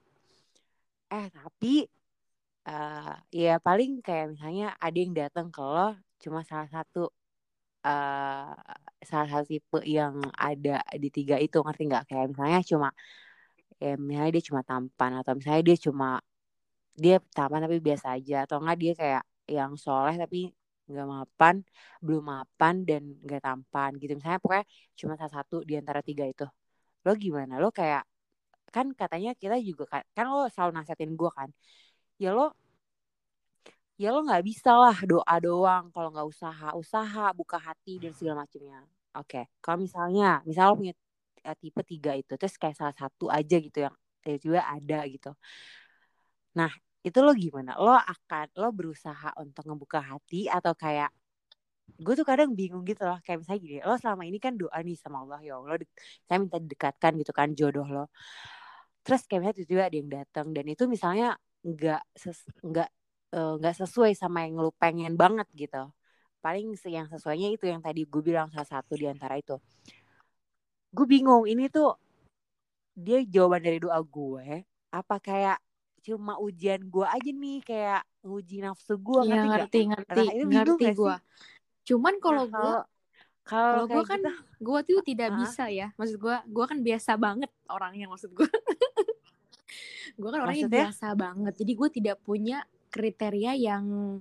Eh 1.09 1.25
tapi 1.31 1.87
eh 2.61 3.15
ya 3.33 3.57
paling 3.57 4.05
kayak 4.05 4.37
misalnya 4.37 4.77
ada 4.77 4.97
yang 4.99 5.17
datang 5.17 5.49
ke 5.49 5.63
lo 5.63 5.97
cuma 6.21 6.45
salah 6.45 6.69
satu 6.69 7.09
eh 7.87 8.49
salah 9.09 9.27
satu 9.31 9.45
tipe 9.53 9.77
yang 9.97 10.15
ada 10.37 10.71
di 11.03 11.09
tiga 11.17 11.35
itu 11.45 11.57
ngerti 11.65 11.81
nggak? 11.89 12.03
Kayak 12.09 12.25
misalnya 12.31 12.59
cuma 12.71 12.87
ya 13.83 13.93
misalnya 14.09 14.31
dia 14.37 14.43
cuma 14.49 14.61
tampan 14.69 15.11
atau 15.19 15.31
misalnya 15.37 15.63
dia 15.69 15.77
cuma 15.87 16.07
dia 17.03 17.15
tampan 17.37 17.59
tapi 17.65 17.77
biasa 17.87 18.07
aja 18.17 18.35
atau 18.45 18.57
enggak 18.61 18.77
dia 18.83 18.93
kayak 19.01 19.23
yang 19.57 19.71
soleh 19.85 20.15
tapi 20.23 20.37
nggak 20.91 21.07
mapan 21.15 21.55
belum 22.05 22.23
mapan 22.33 22.75
dan 22.89 23.01
nggak 23.25 23.41
tampan 23.47 23.89
gitu. 24.01 24.11
Misalnya 24.17 24.39
pokoknya 24.43 24.65
cuma 24.99 25.13
salah 25.19 25.33
satu 25.41 25.55
di 25.69 25.73
antara 25.81 26.01
tiga 26.05 26.23
itu. 26.29 26.45
Lo 27.05 27.11
gimana? 27.17 27.53
Lo 27.63 27.69
kayak 27.73 28.03
kan 28.75 28.87
katanya 28.95 29.31
kita 29.41 29.55
juga 29.59 29.83
kan 29.91 30.01
kan 30.15 30.25
lo 30.31 30.47
selalu 30.53 30.71
nasihatin 30.79 31.11
gue 31.19 31.31
kan 31.35 31.49
ya 32.23 32.31
lo 32.37 32.55
ya 34.01 34.09
lo 34.09 34.25
nggak 34.25 34.41
bisa 34.41 34.73
lah 34.73 34.97
doa 35.05 35.35
doang 35.37 35.93
kalau 35.93 36.09
nggak 36.09 36.25
usaha 36.25 36.67
usaha 36.73 37.25
buka 37.37 37.61
hati 37.61 38.01
dan 38.01 38.11
segala 38.17 38.43
macamnya 38.43 38.81
oke 39.13 39.41
kalau 39.61 39.77
misalnya 39.85 40.41
misal 40.49 40.73
lo 40.73 40.81
punya 40.81 40.93
eh, 41.45 41.57
tipe 41.57 41.81
tiga 41.85 42.11
itu 42.17 42.33
terus 42.37 42.55
kayak 42.57 42.77
salah 42.77 42.95
satu 42.95 43.29
aja 43.29 43.57
gitu 43.57 43.77
yang 43.85 43.95
tiba-tiba 44.21 44.61
ada 44.61 44.99
gitu. 45.09 45.31
Nah 46.57 46.71
itu 47.01 47.17
lo 47.25 47.33
gimana? 47.33 47.73
Lo 47.81 47.97
akan 47.97 48.47
lo 48.61 48.69
berusaha 48.69 49.33
untuk 49.41 49.63
ngebuka 49.65 49.99
hati 50.01 50.45
atau 50.45 50.73
kayak 50.77 51.09
gue 52.01 52.13
tuh 52.17 52.25
kadang 52.25 52.55
bingung 52.55 52.87
gitu 52.87 53.03
loh 53.03 53.19
kayak 53.25 53.43
misalnya 53.43 53.61
gini 53.61 53.77
lo 53.83 53.93
selama 53.99 54.23
ini 54.23 54.39
kan 54.39 54.55
doa 54.55 54.79
nih 54.79 54.95
sama 54.95 55.21
Allah 55.27 55.39
ya 55.43 55.59
Allah 55.59 55.75
saya 56.25 56.37
minta 56.39 56.57
didekatkan 56.61 57.11
gitu 57.21 57.31
kan 57.35 57.49
jodoh 57.57 57.87
lo. 57.89 58.05
Terus 59.05 59.25
kayak 59.25 59.39
misalnya 59.41 59.57
tiba-tiba 59.57 59.83
ada 59.89 59.97
yang 59.97 60.09
datang 60.11 60.47
dan 60.53 60.65
itu 60.69 60.83
misalnya 60.85 61.29
nggak 61.65 62.01
ses 62.17 62.39
nggak 63.31 63.39
eh, 63.39 63.53
nggak 63.59 63.75
sesuai 63.81 64.11
sama 64.13 64.43
yang 64.43 64.59
lu 64.59 64.71
pengen 64.75 65.15
banget 65.15 65.47
gitu 65.55 65.87
paling 66.41 66.73
yang 66.83 67.07
sesuainya 67.07 67.53
itu 67.53 67.69
yang 67.69 67.79
tadi 67.79 68.03
gue 68.03 68.21
bilang 68.21 68.49
salah 68.49 68.67
satu 68.67 68.97
di 68.97 69.05
antara 69.07 69.37
itu 69.37 69.55
gue 70.91 71.05
bingung 71.07 71.47
ini 71.47 71.71
tuh 71.71 71.95
dia 72.91 73.23
jawaban 73.23 73.63
dari 73.63 73.79
doa 73.79 74.01
gue 74.03 74.67
apa 74.91 75.15
kayak 75.17 75.57
cuma 76.01 76.35
ujian 76.41 76.81
gue 76.81 77.05
aja 77.07 77.31
nih 77.31 77.59
kayak 77.63 78.03
uji 78.25 78.59
nafsu 78.59 78.97
gue 78.97 79.21
Iya 79.23 79.45
ngerti 79.45 79.47
nggak? 79.47 79.57
ngerti 79.61 79.79
ngerti 79.87 80.19
Nah, 80.19 80.33
itu 80.33 80.45
ngerti 80.49 80.83
gak 80.83 80.95
gue. 80.97 81.15
Cuman 81.87 82.13
kalau 82.19 82.43
Nah, 82.45 82.59
gue 82.59 82.75
kalau 83.41 83.83
gue 83.85 84.03
kan 84.03 84.19
gitu 84.19 84.31
gue 84.61 84.79
tuh 84.85 84.99
tidak 85.09 85.29
Ah. 85.31 85.37
bisa 85.39 85.63
ya. 85.69 85.87
Maksud 85.95 86.17
gue 86.19 86.35
gue 86.43 86.65
kan 86.67 86.79
biasa 86.81 87.11
banget 87.15 87.51
orangnya 87.69 88.05
maksud 88.09 88.33
gue. 88.33 88.49
gue 90.19 90.29
kan 90.29 90.39
orangnya 90.41 90.65
Maksudnya? 90.67 90.83
biasa 90.89 91.07
banget. 91.15 91.53
Jadi 91.55 91.71
gue 91.77 91.89
tidak 92.01 92.17
punya 92.21 92.65
kriteria 92.91 93.55
yang 93.55 94.19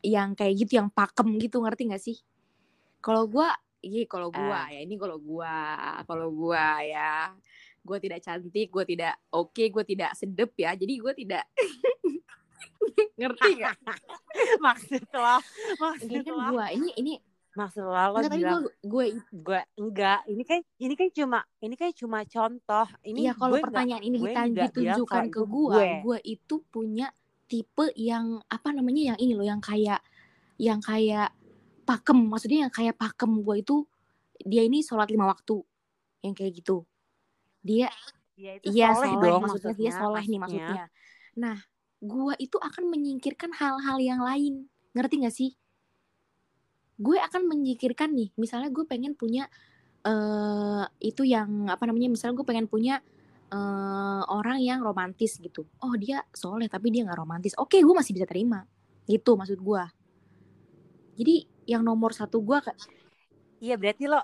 yang 0.00 0.32
kayak 0.32 0.54
gitu 0.64 0.80
yang 0.80 0.88
pakem 0.88 1.36
gitu 1.36 1.60
ngerti 1.60 1.90
gak 1.90 2.00
sih? 2.00 2.16
Kalau 3.02 3.28
gue 3.28 3.44
iya 3.84 4.08
kalau 4.08 4.32
gue 4.32 4.40
Ah. 4.40 4.72
ya 4.72 4.80
ini 4.80 4.96
kalau 4.96 5.20
gue 5.20 5.54
kalau 6.08 6.28
gue 6.32 6.66
ya 6.88 7.34
gue 7.84 7.98
tidak 8.00 8.24
cantik, 8.24 8.72
gue 8.72 8.84
tidak 8.88 9.12
oke, 9.28 9.60
gue 9.60 9.84
tidak 9.84 10.16
sedep 10.16 10.56
ya. 10.56 10.72
Jadi 10.72 10.94
gue 10.96 11.12
tidak 11.12 11.44
ngerti 13.20 13.50
gak? 13.60 13.76
maksud 14.64 15.02
lo 15.14 15.36
maksud 15.78 16.08
Ini 16.10 16.22
kan 16.24 16.32
lo 16.32 16.42
gue 16.56 16.66
ini 16.74 16.88
ini 16.98 17.12
maksud 17.54 17.86
lo 17.86 17.92
lo 17.92 18.18
enggak 18.18 18.34
bilang 18.34 18.62
gue 18.64 18.72
gue 18.82 19.06
gue 19.30 19.60
enggak 19.78 20.20
ini 20.26 20.42
kan 20.42 20.60
ini 20.80 20.94
kan 20.98 21.08
cuma 21.14 21.38
ini 21.62 21.74
kan 21.78 21.90
cuma 21.94 22.18
contoh 22.26 22.86
ini 23.06 23.18
Iya 23.28 23.32
kalau 23.38 23.54
gue 23.54 23.62
enggak 23.62 23.68
pertanyaan 23.70 24.02
ini 24.02 24.16
gue 24.18 24.30
enggak 24.30 24.46
bilang 24.50 24.68
ditunjukkan 24.74 25.24
ke 25.30 25.40
gue. 25.46 25.86
gua 26.02 26.18
itu 26.26 26.54
punya 26.66 27.06
tipe 27.46 27.92
yang 27.96 28.40
apa 28.48 28.72
namanya 28.72 29.14
yang 29.14 29.18
ini 29.20 29.32
loh, 29.36 29.46
yang 29.46 29.60
kayak 29.60 30.00
yang 30.56 30.80
kayak 30.80 31.34
pakem, 31.84 32.16
maksudnya 32.30 32.66
yang 32.68 32.72
kayak 32.72 32.96
pakem 32.96 33.42
gua 33.44 33.60
itu 33.60 33.84
dia 34.42 34.64
ini 34.64 34.80
sholat 34.80 35.10
lima 35.12 35.28
waktu, 35.28 35.60
yang 36.24 36.34
kayak 36.34 36.58
gitu. 36.62 36.82
Dia 37.64 37.88
ya 38.34 38.58
itu 38.58 38.74
iya 38.74 38.90
soleh 38.96 39.14
soleh, 39.14 39.22
dong 39.30 39.40
maksudnya 39.46 39.74
dia 39.76 39.92
soleh 39.94 40.24
nih 40.26 40.40
maksudnya. 40.40 40.84
Nah, 41.38 41.58
gua 42.02 42.34
itu 42.40 42.56
akan 42.58 42.90
menyingkirkan 42.90 43.52
hal-hal 43.54 43.96
yang 44.00 44.20
lain, 44.24 44.66
ngerti 44.96 45.14
gak 45.22 45.34
sih? 45.34 45.52
Gue 46.94 47.18
akan 47.18 47.50
menyingkirkan 47.50 48.14
nih, 48.14 48.30
misalnya 48.38 48.70
gue 48.70 48.86
pengen 48.86 49.18
punya 49.18 49.50
eh 50.06 50.84
itu 51.02 51.26
yang 51.26 51.66
apa 51.66 51.90
namanya, 51.90 52.06
misalnya 52.06 52.38
gue 52.38 52.46
pengen 52.46 52.70
punya 52.70 53.02
eh 53.54 54.22
orang 54.26 54.58
yang 54.58 54.82
romantis 54.82 55.38
gitu. 55.38 55.62
Oh 55.78 55.94
dia 55.94 56.26
soleh 56.34 56.66
tapi 56.66 56.90
dia 56.90 57.06
nggak 57.06 57.18
romantis. 57.22 57.54
Oke, 57.54 57.78
gue 57.78 57.94
masih 57.94 58.10
bisa 58.18 58.26
terima. 58.26 58.66
Gitu 59.06 59.38
maksud 59.38 59.62
gue. 59.62 59.82
Jadi 61.14 61.46
yang 61.70 61.86
nomor 61.86 62.10
satu 62.10 62.42
gue 62.42 62.58
kayak 62.60 62.78
iya 63.62 63.78
berarti 63.78 64.04
lo 64.10 64.20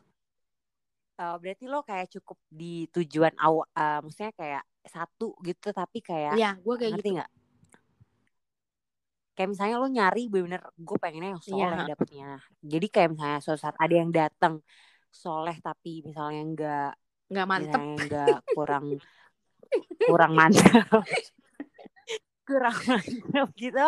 eh, 1.17 1.37
berarti 1.41 1.65
lo 1.71 1.81
kayak 1.87 2.11
cukup 2.19 2.39
di 2.51 2.85
tujuan 2.91 3.33
awal 3.39 3.65
maksudnya 4.05 4.35
kayak 4.37 4.63
satu 4.85 5.37
gitu 5.45 5.73
tapi 5.73 6.01
kayak 6.05 6.37
ya 6.37 6.57
gue 6.57 6.75
kayak 6.77 6.93
ngerti 6.99 7.09
gitu. 7.09 7.17
nggak 7.21 7.31
kayak 9.37 9.49
misalnya 9.57 9.77
lo 9.81 9.89
nyari 9.89 10.23
bener-bener 10.29 10.63
gue 10.77 10.97
pengennya 11.01 11.31
yang 11.37 11.45
soleh 11.45 11.81
Iya. 11.81 11.89
dapetnya 11.97 12.29
jadi 12.61 12.87
kayak 12.93 13.09
misalnya 13.17 13.39
suatu 13.41 13.61
saat 13.61 13.77
ada 13.81 13.95
yang 13.95 14.11
datang 14.13 14.55
soleh 15.09 15.57
tapi 15.65 16.05
misalnya 16.05 16.41
enggak 16.45 16.93
Nggak 17.31 17.47
mantep. 17.47 17.71
misalnya 17.79 17.95
enggak 17.97 18.39
kurang 18.51 18.85
kurang 20.03 20.33
mantap 20.35 21.03
kurang 22.49 22.77
mantap 22.85 23.49
gitu 23.55 23.87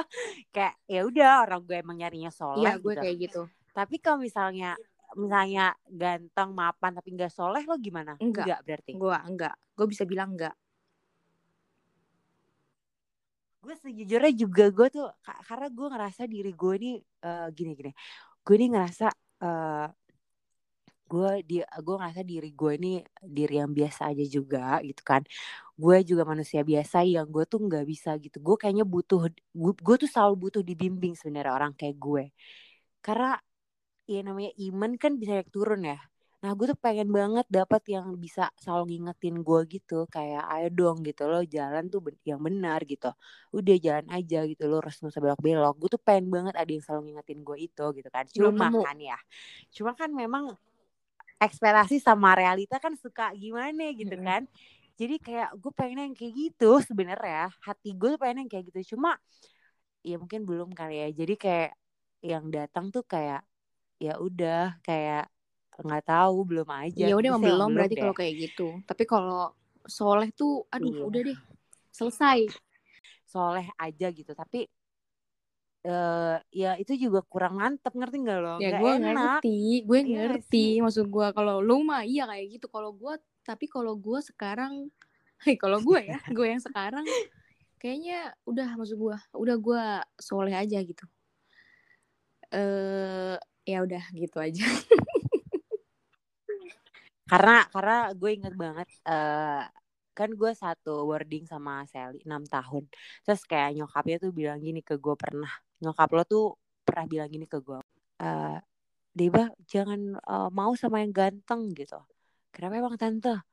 kayak 0.54 0.74
ya 0.86 1.02
udah 1.02 1.42
orang 1.42 1.60
gue 1.66 1.76
emang 1.82 1.98
nyarinya 1.98 2.30
soleh 2.30 2.62
Iya 2.62 2.78
gue 2.78 2.94
gitu 2.94 3.02
kayak 3.02 3.16
gitu. 3.18 3.42
tapi 3.74 3.98
kalau 3.98 4.22
misalnya 4.22 4.78
misalnya 5.12 5.74
ganteng 5.90 6.54
mapan 6.54 6.94
tapi 6.94 7.12
enggak 7.12 7.34
soleh 7.34 7.66
lo 7.66 7.74
gimana 7.76 8.14
Enggak. 8.16 8.62
berarti 8.62 8.94
Gue 8.94 9.18
enggak. 9.26 9.54
Gue 9.74 9.86
bisa 9.90 10.06
bilang 10.06 10.32
enggak. 10.32 10.54
gue 13.62 13.74
sejujurnya 13.78 14.32
juga 14.34 14.64
gue 14.74 14.88
tuh 14.90 15.06
ka- 15.22 15.38
karena 15.46 15.70
gue 15.70 15.86
ngerasa 15.86 16.22
diri 16.26 16.50
gue 16.50 16.74
ini 16.82 16.92
eh, 16.98 17.48
gini 17.54 17.78
gini 17.78 17.90
gue 18.42 18.54
ini 18.58 18.66
ngerasa 18.74 19.06
eh, 19.38 19.86
gue 21.12 21.30
di 21.44 21.56
gue 21.60 21.94
ngerasa 22.00 22.22
diri 22.24 22.50
gue 22.56 22.72
ini 22.80 22.92
diri 23.20 23.60
yang 23.60 23.72
biasa 23.76 24.08
aja 24.08 24.24
juga 24.24 24.80
gitu 24.80 25.02
kan. 25.04 25.20
Gue 25.76 26.00
juga 26.08 26.22
manusia 26.24 26.64
biasa 26.64 27.04
yang 27.04 27.28
gue 27.28 27.44
tuh 27.44 27.60
nggak 27.60 27.84
bisa 27.84 28.16
gitu. 28.16 28.40
Gue 28.40 28.56
kayaknya 28.56 28.88
butuh 28.88 29.28
gue, 29.52 29.72
gue 29.76 29.96
tuh 30.00 30.08
selalu 30.08 30.34
butuh 30.48 30.62
dibimbing 30.64 31.12
sebenarnya 31.12 31.52
orang 31.52 31.72
kayak 31.76 31.96
gue. 32.00 32.24
Karena 33.04 33.36
ya 34.08 34.20
namanya 34.24 34.52
iman 34.72 34.90
kan 34.96 35.20
bisa 35.20 35.36
naik 35.36 35.52
turun 35.52 35.84
ya. 35.84 36.00
Nah 36.42 36.58
gue 36.58 36.66
tuh 36.74 36.78
pengen 36.80 37.06
banget 37.14 37.46
dapat 37.46 37.86
yang 37.86 38.18
bisa 38.18 38.50
selalu 38.58 38.98
ngingetin 38.98 39.36
gue 39.46 39.60
gitu. 39.78 39.98
Kayak 40.10 40.42
ayo 40.50 40.68
dong 40.74 40.96
gitu 41.06 41.22
lo 41.30 41.44
jalan 41.46 41.86
tuh 41.92 42.02
yang 42.26 42.40
benar 42.42 42.82
gitu. 42.88 43.14
Udah 43.54 43.76
jalan 43.78 44.06
aja 44.10 44.42
gitu 44.48 44.64
lo 44.66 44.82
harus 44.82 44.98
nggak 44.98 45.12
usah 45.14 45.22
belok-belok. 45.22 45.74
Gue 45.78 45.88
tuh 45.92 46.02
pengen 46.02 46.26
banget 46.34 46.54
ada 46.58 46.70
yang 46.72 46.82
selalu 46.82 47.00
ngingetin 47.12 47.38
gue 47.46 47.56
itu 47.62 47.84
gitu 47.94 48.08
kan. 48.10 48.24
Cuma 48.32 48.66
kan 48.82 48.96
ya. 48.98 49.18
Cuma 49.70 49.92
kan 49.94 50.10
memang 50.10 50.56
ekspektasi 51.42 51.98
sama 51.98 52.38
realita 52.38 52.78
kan 52.78 52.94
suka 52.94 53.34
gimana 53.34 53.90
gitu 53.92 54.14
Mm-mm. 54.14 54.24
kan 54.26 54.42
jadi 55.00 55.16
kayak 55.18 55.50
gue 55.58 55.72
pengen 55.74 55.98
yang 56.10 56.14
kayak 56.14 56.34
gitu 56.36 56.70
sebenarnya 56.86 57.50
hati 57.66 57.90
gue 57.98 58.08
tuh 58.14 58.20
pengen 58.22 58.46
yang 58.46 58.50
kayak 58.52 58.64
gitu 58.70 58.94
cuma 58.96 59.18
ya 60.02 60.16
mungkin 60.18 60.42
belum 60.48 60.70
kali 60.74 60.94
ya 61.02 61.08
jadi 61.14 61.34
kayak 61.38 61.70
yang 62.22 62.44
datang 62.54 62.90
tuh 62.94 63.02
kayak 63.06 63.42
ya 64.02 64.18
udah 64.18 64.78
kayak 64.86 65.30
nggak 65.82 66.04
tahu 66.06 66.36
belum 66.46 66.68
aja 66.70 67.06
Ya 67.08 67.14
udah 67.16 67.32
belum 67.40 67.70
berarti 67.74 67.96
kalau 67.96 68.14
kayak 68.14 68.34
gitu. 68.48 68.66
Tapi 68.84 69.02
kalau 69.08 69.50
soleh 69.88 70.28
tuh 70.36 70.68
aduh 70.70 70.92
Iya. 70.92 71.08
udah 71.08 71.20
deh. 71.26 71.38
Selesai. 71.92 72.38
soleh 73.32 73.66
aja 73.80 74.06
gitu 74.12 74.32
tapi 74.36 74.68
eh 75.82 76.38
ya 76.54 76.78
itu 76.78 76.94
juga 76.94 77.26
kurang 77.26 77.58
mantep 77.58 77.90
ngerti 77.90 78.22
nggak 78.22 78.38
lo 78.38 78.54
Ya 78.62 78.70
gue 78.78 78.92
ngerti, 79.02 79.82
gue 79.82 79.98
Iya 80.06 80.38
ngerti. 80.38 80.46
sih? 80.46 80.70
Maksud 80.78 81.10
gue 81.10 81.26
kalau 81.34 81.58
lu 81.58 81.82
mah 81.82 82.06
iya 82.06 82.22
kayak 82.30 82.46
gitu. 82.58 82.66
Kalau 82.70 82.94
gue, 82.94 83.18
tapi 83.42 83.66
kalau 83.66 83.98
gue 83.98 84.18
sekarang, 84.22 84.86
hei 85.42 85.58
kalau 85.62 85.82
gue 85.82 85.98
ya, 86.06 86.22
gue 86.30 86.46
yang 86.46 86.62
sekarang 86.62 87.02
kayaknya 87.82 88.30
udah 88.46 88.78
maksud 88.78 88.94
gue, 88.94 89.16
udah 89.34 89.56
gue 89.58 89.82
soleh 90.22 90.54
aja 90.54 90.78
gitu. 90.86 91.02
Eh, 92.54 93.34
ya 93.66 93.78
udah 93.82 94.04
gitu 94.14 94.38
aja. 94.38 94.62
karena 97.32 97.64
karena 97.72 98.12
gue 98.12 98.30
inget 98.34 98.54
banget 98.60 98.88
eh 99.08 99.64
kan 100.12 100.28
gue 100.36 100.52
satu 100.52 101.08
wording 101.08 101.48
sama 101.48 101.88
Sally 101.88 102.20
6 102.28 102.44
tahun 102.44 102.84
terus 103.24 103.40
kayak 103.48 103.80
nyokapnya 103.80 104.20
tuh 104.20 104.30
bilang 104.36 104.60
gini 104.60 104.84
ke 104.84 105.00
gue 105.00 105.16
pernah 105.16 105.48
nyokap 105.82 106.10
lo 106.14 106.22
tuh 106.22 106.44
pernah 106.86 107.04
bilang 107.10 107.28
gini 107.28 107.46
ke 107.50 107.58
gue 107.58 107.78
eh 108.22 108.58
Deba 109.12 109.52
jangan 109.68 110.16
eh, 110.16 110.50
mau 110.50 110.72
sama 110.72 111.04
yang 111.04 111.12
ganteng 111.12 111.76
gitu. 111.76 112.00
Kenapa 112.48 112.80
emang 112.80 112.96
tante? 112.96 113.44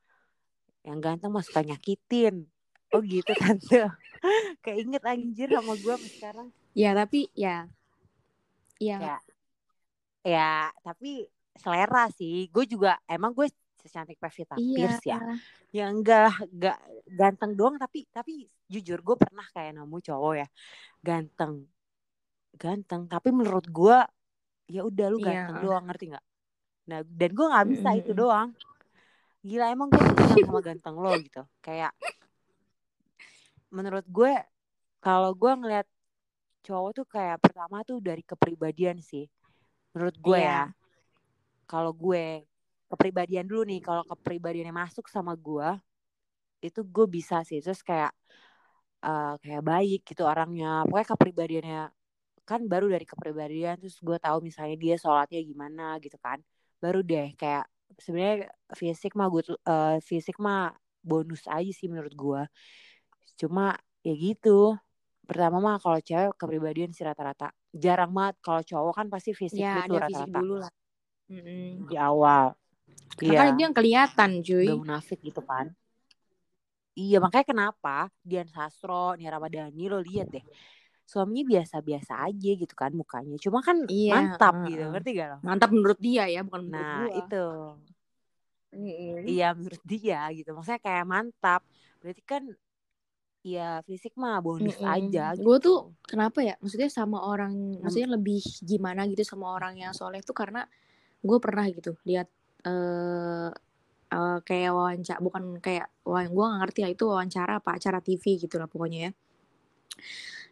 Yang 0.80 0.98
ganteng 1.04 1.30
mah 1.36 1.44
suka 1.44 1.60
nyakitin. 1.60 2.48
Oh 2.96 3.04
gitu 3.04 3.28
tante. 3.36 3.92
Kayak 4.64 4.78
inget 4.80 5.02
anjir 5.04 5.48
sama 5.52 5.76
gue 5.76 5.94
sekarang. 6.16 6.48
Ya 6.72 6.96
tapi 6.96 7.28
ya, 7.36 7.68
ya. 8.80 8.96
Ya. 8.96 9.16
Ya 10.24 10.52
tapi 10.80 11.28
selera 11.60 12.08
sih. 12.16 12.48
Gue 12.48 12.64
juga 12.64 12.96
emang 13.04 13.36
gue 13.36 13.52
secantik 13.84 14.16
Pevita 14.16 14.56
iya. 14.56 14.76
Pierce 14.76 15.04
ya. 15.04 15.20
Ya 15.76 15.84
enggak 15.92 16.40
enggak 16.48 16.78
ganteng 17.04 17.52
doang 17.52 17.76
tapi 17.76 18.08
tapi 18.08 18.48
jujur 18.64 19.04
gue 19.04 19.16
pernah 19.20 19.44
kayak 19.52 19.76
nemu 19.76 19.98
cowok 19.98 20.34
ya 20.40 20.48
ganteng 21.02 21.66
ganteng. 22.56 23.06
Tapi 23.10 23.28
menurut 23.30 23.66
gue 23.68 23.96
ya 24.70 24.86
udah 24.86 25.06
lu 25.10 25.18
Iya. 25.18 25.26
ganteng 25.26 25.56
doang 25.62 25.84
ngerti 25.90 26.04
nggak? 26.14 26.24
Nah 26.90 27.00
dan 27.06 27.30
gue 27.34 27.46
nggak 27.50 27.66
bisa 27.70 27.88
itu 27.98 28.10
Mm-mm. 28.12 28.20
doang. 28.22 28.48
Gila 29.40 29.66
emang 29.72 29.88
gue 29.88 30.02
senang 30.04 30.36
sama 30.44 30.60
ganteng 30.60 30.96
lo 31.00 31.12
gitu. 31.22 31.42
Kayak 31.64 31.92
menurut 33.70 34.06
gue 34.10 34.32
kalau 35.00 35.30
gue 35.32 35.52
ngeliat 35.54 35.86
cowok 36.66 36.90
tuh 36.92 37.06
kayak 37.08 37.40
pertama 37.40 37.80
tuh 37.86 37.98
dari 38.02 38.22
kepribadian 38.24 39.00
sih. 39.00 39.26
Menurut 39.94 40.16
gue 40.18 40.38
ya. 40.38 40.68
Iya. 40.68 40.74
kalau 41.70 41.94
gue 41.94 42.42
kepribadian 42.90 43.46
dulu 43.46 43.62
nih 43.62 43.78
kalau 43.78 44.02
kepribadiannya 44.02 44.74
masuk 44.74 45.06
sama 45.06 45.38
gue 45.38 45.68
itu 46.60 46.80
gue 46.84 47.06
bisa 47.08 47.40
sih. 47.46 47.62
Terus 47.64 47.80
kayak 47.80 48.12
eh, 49.06 49.34
kayak 49.42 49.62
baik 49.64 50.00
gitu 50.04 50.22
orangnya. 50.26 50.84
Pokoknya 50.86 51.08
kepribadiannya 51.14 51.80
kan 52.50 52.66
baru 52.66 52.90
dari 52.90 53.06
kepribadian 53.06 53.78
terus 53.78 54.02
gue 54.02 54.18
tahu 54.18 54.42
misalnya 54.42 54.74
dia 54.74 54.94
sholatnya 54.98 55.38
gimana 55.46 56.02
gitu 56.02 56.18
kan 56.18 56.42
baru 56.82 57.06
deh 57.06 57.30
kayak 57.38 57.70
sebenarnya 57.98 58.50
fisik 58.74 59.14
mah 59.14 59.28
gue 59.30 59.42
eh, 59.54 59.98
fisik 60.02 60.36
mah 60.38 60.74
bonus 61.00 61.48
aja 61.48 61.72
sih 61.72 61.88
menurut 61.88 62.14
gue. 62.14 62.42
Cuma 63.40 63.74
ya 64.04 64.14
gitu 64.14 64.76
pertama 65.24 65.62
mah 65.62 65.76
kalau 65.78 65.98
cewek 66.02 66.36
kepribadian 66.36 66.92
sih 66.92 67.02
rata-rata. 67.02 67.50
Jarang 67.70 68.10
banget 68.10 68.36
kalau 68.42 68.62
cowok 68.62 68.92
kan 68.94 69.06
pasti 69.08 69.30
fisik 69.32 69.62
ya 69.62 69.86
fisik 69.86 69.98
rata-rata. 69.98 70.38
dulu 70.38 70.54
lah. 70.60 70.72
Mm-mm. 71.30 71.86
di 71.86 71.96
awal. 71.96 72.54
Karena 73.14 73.30
iya. 73.30 73.38
Kan 73.38 73.46
itu 73.54 73.60
yang 73.62 73.76
kelihatan 73.76 74.30
cuy. 74.42 74.66
Gak 74.66 74.82
munafik 74.82 75.18
gitu 75.22 75.42
kan. 75.46 75.66
Iya 76.98 77.22
makanya 77.22 77.46
kenapa 77.46 78.10
Dian 78.20 78.50
Sastro 78.50 79.14
Nia 79.14 79.30
Ramadhani 79.30 79.86
lo 79.86 80.02
lihat 80.02 80.26
deh 80.28 80.42
suaminya 81.10 81.58
biasa-biasa 81.58 82.12
aja 82.30 82.50
gitu 82.54 82.74
kan 82.78 82.94
mukanya 82.94 83.34
cuma 83.42 83.58
kan 83.66 83.82
Iya, 83.90 84.14
mantap 84.14 84.54
uh-uh. 84.54 84.68
gitu 84.70 84.84
ngerti 84.94 85.10
gak 85.18 85.28
lo 85.34 85.36
mantap 85.42 85.70
menurut 85.74 85.98
dia 85.98 86.24
ya 86.30 86.40
bukan 86.46 86.60
menurut 86.70 86.86
nah 86.86 86.94
gua 87.02 87.10
itu 87.18 87.46
Mm-mm. 88.70 89.26
iya 89.26 89.48
menurut 89.50 89.82
dia 89.82 90.20
gitu 90.30 90.54
maksudnya 90.54 90.78
kayak 90.78 91.04
mantap 91.10 91.66
berarti 91.98 92.22
kan 92.22 92.42
ya 93.42 93.80
fisik 93.88 94.14
mah 94.14 94.38
bonus 94.38 94.78
Mm-mm. 94.78 94.94
aja 94.94 95.34
gitu 95.34 95.42
Gue 95.42 95.56
tuh 95.58 95.78
kenapa 96.04 96.44
ya? 96.44 96.54
Maksudnya 96.60 96.92
sama 96.92 97.24
orang, 97.24 97.80
maksudnya 97.80 98.14
lebih 98.20 98.44
gimana 98.60 99.08
gitu 99.08 99.24
sama 99.24 99.56
orang 99.56 99.80
yang 99.80 99.92
soleh 99.96 100.20
tuh 100.20 100.36
karena 100.36 100.68
gue 101.24 101.38
pernah 101.40 101.64
gitu 101.72 101.96
lihat 102.04 102.28
eh 102.68 103.48
eh, 104.12 104.38
kayak 104.44 104.70
wawancara, 104.76 105.18
bukan 105.24 105.56
kayak 105.64 105.88
gue 106.04 106.44
gak 106.44 106.60
ngerti 106.60 106.78
lah 106.84 106.90
itu 106.92 107.04
wawancara 107.08 107.52
apa 107.64 107.70
acara 107.80 107.98
TV 108.04 108.24
gitu 108.44 108.60
lah 108.60 108.68
pokoknya 108.68 109.08
ya. 109.08 109.12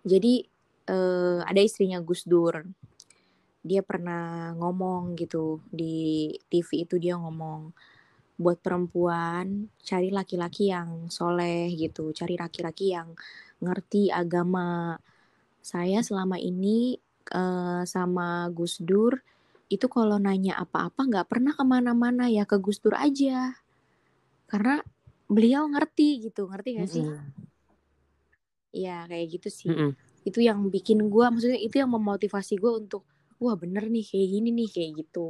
Jadi 0.04 0.44
eh 0.88 1.40
ada 1.42 1.60
istrinya 1.60 1.98
Gus 2.02 2.24
Dur. 2.24 2.64
Dia 3.62 3.82
pernah 3.84 4.54
ngomong 4.56 5.18
gitu 5.18 5.60
di 5.68 6.30
TV 6.48 6.88
itu 6.88 6.96
dia 6.96 7.18
ngomong 7.18 7.74
buat 8.38 8.62
perempuan 8.62 9.66
cari 9.82 10.14
laki-laki 10.14 10.70
yang 10.70 11.10
soleh 11.10 11.74
gitu, 11.74 12.14
cari 12.14 12.38
laki-laki 12.38 12.94
yang 12.94 13.18
ngerti 13.58 14.14
agama. 14.14 14.94
Saya 15.58 16.00
selama 16.06 16.38
ini 16.38 16.96
eh, 17.34 17.82
sama 17.84 18.46
Gus 18.54 18.78
Dur 18.78 19.18
itu 19.68 19.84
kalau 19.90 20.16
nanya 20.16 20.56
apa-apa 20.56 21.04
nggak 21.04 21.28
pernah 21.28 21.52
ke 21.52 21.60
mana-mana 21.66 22.30
ya 22.32 22.48
ke 22.48 22.56
Gus 22.56 22.80
Dur 22.80 22.96
aja, 22.96 23.52
karena 24.48 24.80
beliau 25.28 25.68
ngerti 25.68 26.24
gitu, 26.24 26.48
ngerti 26.48 26.68
gak 26.80 26.88
sih? 26.88 27.04
Mm-mm. 27.04 27.47
Ya 28.78 29.02
kayak 29.10 29.26
gitu 29.34 29.48
sih. 29.50 29.68
Mm-mm. 29.74 29.90
Itu 30.22 30.38
yang 30.38 30.62
bikin 30.70 31.02
gua, 31.10 31.34
maksudnya 31.34 31.58
itu 31.58 31.82
yang 31.82 31.90
memotivasi 31.90 32.54
gue 32.62 32.72
untuk 32.86 33.02
wah 33.42 33.54
bener 33.58 33.86
nih 33.90 34.04
kayak 34.06 34.28
gini 34.34 34.48
nih 34.54 34.68
kayak 34.70 34.90
gitu. 35.02 35.26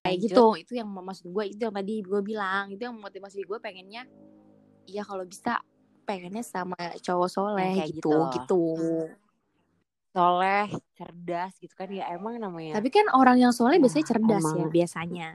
Kayak 0.00 0.06
Lanjut. 0.06 0.30
gitu, 0.30 0.44
itu 0.62 0.72
yang 0.78 0.88
maksud 0.90 1.26
gue 1.28 1.44
itu 1.50 1.60
yang 1.66 1.74
tadi 1.74 1.94
gue 2.00 2.20
bilang 2.22 2.64
itu 2.72 2.82
yang 2.86 2.94
memotivasi 2.96 3.42
gue 3.44 3.58
pengennya, 3.58 4.02
ya 4.88 5.02
kalau 5.04 5.24
bisa 5.26 5.60
pengennya 6.08 6.42
sama 6.42 6.74
cowok 7.04 7.28
soleh 7.30 7.70
kayak 7.78 7.90
gitu 7.94 8.10
gitu. 8.34 8.34
gitu. 8.34 8.62
soleh 10.10 10.66
cerdas 10.98 11.54
gitu 11.62 11.70
kan 11.78 11.86
ya 11.86 12.10
emang 12.10 12.34
namanya 12.42 12.82
Tapi 12.82 12.88
kan 12.90 13.06
orang 13.14 13.38
yang 13.38 13.52
soleh 13.54 13.78
Ya, 13.78 13.82
biasanya 13.86 14.06
cerdas 14.10 14.42
ya 14.42 14.66
emang. 14.66 14.74
biasanya. 14.74 15.28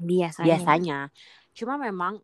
Biasanya. 0.00 0.46
biasanya 0.48 0.98
cuma 1.52 1.76
memang 1.76 2.16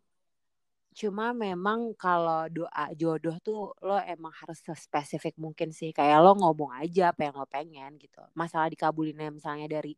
cuma 0.89 1.31
memang 1.31 1.93
kalau 1.95 2.49
doa 2.49 2.85
jodoh 2.97 3.37
tuh 3.39 3.71
lo 3.85 3.97
emang 4.03 4.33
harus 4.33 4.59
spesifik 4.63 5.37
mungkin 5.37 5.69
sih 5.71 5.93
kayak 5.93 6.17
lo 6.19 6.35
ngomong 6.35 6.73
aja 6.75 7.13
apa 7.13 7.29
yang 7.29 7.35
lo 7.39 7.45
pengen 7.47 7.95
gitu. 8.01 8.19
Masalah 8.35 8.67
dikabulinnya 8.67 9.29
misalnya 9.31 9.69
dari 9.69 9.93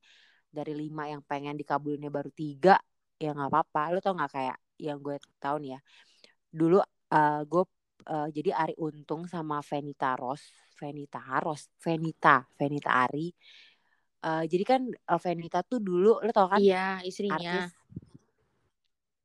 dari 0.51 0.73
lima 0.75 1.07
yang 1.07 1.23
pengen 1.23 1.55
dikabulinnya 1.55 2.11
baru 2.11 2.29
tiga 2.29 2.75
ya 3.17 3.31
nggak 3.33 3.49
apa-apa. 3.49 3.81
Lo 3.95 3.99
tau 4.03 4.13
nggak 4.13 4.31
kayak 4.35 4.57
yang 4.81 4.97
gue 4.99 5.15
tahu 5.37 5.61
nih 5.61 5.77
ya 5.77 5.79
dulu 6.51 6.83
eh, 7.13 7.41
gue 7.47 7.63
eh, 8.11 8.27
jadi 8.35 8.49
Ari 8.51 8.75
Untung 8.81 9.23
sama 9.29 9.63
Venita 9.63 10.19
Ros 10.19 10.43
Venita 10.75 11.21
Ros 11.39 11.71
Venita 11.79 12.43
Venita 12.59 12.91
Ari. 13.07 13.31
Eh, 14.21 14.43
jadi 14.45 14.63
kan 14.67 14.81
eh, 14.91 15.19
Venita 15.23 15.63
tuh 15.63 15.79
dulu 15.79 16.19
lo 16.19 16.31
tau 16.35 16.51
kan 16.51 16.59
Iya, 16.59 16.99
istrinya. 17.07 17.65
artis. 17.65 17.73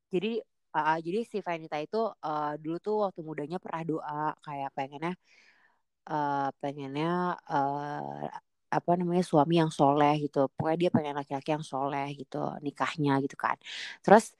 Jadi 0.07 0.39
uh, 0.77 0.97
jadi 1.01 1.25
si 1.25 1.41
Vanita 1.41 1.81
itu 1.81 1.97
uh, 2.05 2.53
dulu 2.61 2.77
tuh 2.77 2.95
waktu 3.09 3.21
mudanya 3.25 3.57
pernah 3.57 3.81
doa 3.81 4.25
kayak 4.45 4.69
pengennya 4.77 5.13
uh, 6.05 6.49
pengennya 6.61 7.33
uh, 7.49 8.29
apa 8.67 8.91
namanya 8.99 9.23
suami 9.23 9.63
yang 9.63 9.71
soleh 9.71 10.27
gitu. 10.27 10.51
Pokoknya 10.53 10.77
dia 10.77 10.89
pengen 10.91 11.15
laki-laki 11.15 11.49
yang 11.55 11.65
soleh 11.65 12.07
gitu 12.19 12.41
nikahnya 12.61 13.19
gitu 13.23 13.39
kan. 13.39 13.55
Terus 14.03 14.35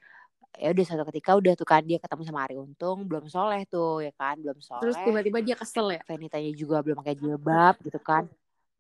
ya 0.58 0.74
udah 0.74 0.84
suatu 0.84 1.04
ketika 1.14 1.38
udah 1.38 1.54
tuh 1.54 1.68
kan 1.70 1.86
dia 1.86 2.02
ketemu 2.02 2.22
sama 2.26 2.50
Ari 2.50 2.58
Untung 2.58 3.06
belum 3.06 3.30
soleh 3.30 3.64
tuh 3.70 4.04
ya 4.04 4.12
kan 4.14 4.36
belum 4.42 4.60
soleh. 4.60 4.84
Terus 4.84 4.98
tiba-tiba 5.00 5.40
dia 5.44 5.56
kesel 5.56 5.88
ya. 5.96 6.02
Venitanya 6.04 6.52
juga 6.54 6.84
belum 6.84 6.98
pakai 7.02 7.16
jilbab 7.16 7.76
gitu 7.82 8.00
kan. 8.04 8.28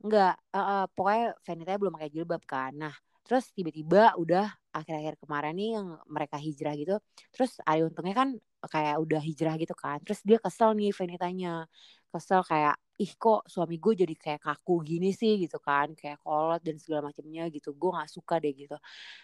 Enggak 0.03 0.35
eh, 0.51 0.59
eh, 0.59 0.85
pokoknya 0.93 1.25
Venitanya 1.41 1.79
belum 1.79 1.93
pakai 1.95 2.09
jilbab 2.11 2.41
kan. 2.43 2.71
Nah 2.75 2.93
terus 3.23 3.51
tiba-tiba 3.51 4.15
udah 4.19 4.51
akhir-akhir 4.77 5.15
kemarin 5.21 5.53
nih 5.57 5.69
yang 5.77 5.87
mereka 6.05 6.37
hijrah 6.37 6.73
gitu 6.77 6.95
terus 7.33 7.51
Ari 7.65 7.81
Untungnya 7.87 8.15
kan 8.15 8.29
kayak 8.67 8.95
udah 9.03 9.21
hijrah 9.21 9.55
gitu 9.61 9.73
kan 9.77 9.97
terus 10.05 10.19
dia 10.27 10.37
kesel 10.41 10.73
nih 10.77 10.91
Venitanya 10.93 11.65
kesel 12.11 12.41
kayak 12.45 12.75
ih 12.97 13.13
kok 13.13 13.45
suami 13.45 13.77
gue 13.77 13.93
jadi 13.93 14.15
kayak 14.17 14.41
kaku 14.41 14.81
gini 14.81 15.13
sih? 15.13 15.37
gitu 15.37 15.61
kan 15.61 15.93
kayak 15.93 16.17
kolot 16.25 16.61
dan 16.65 16.81
segala 16.81 17.13
macamnya 17.13 17.45
gitu 17.53 17.69
gue 17.77 17.89
nggak 17.93 18.09
suka 18.09 18.35
deh 18.41 18.53
gitu. 18.57 18.77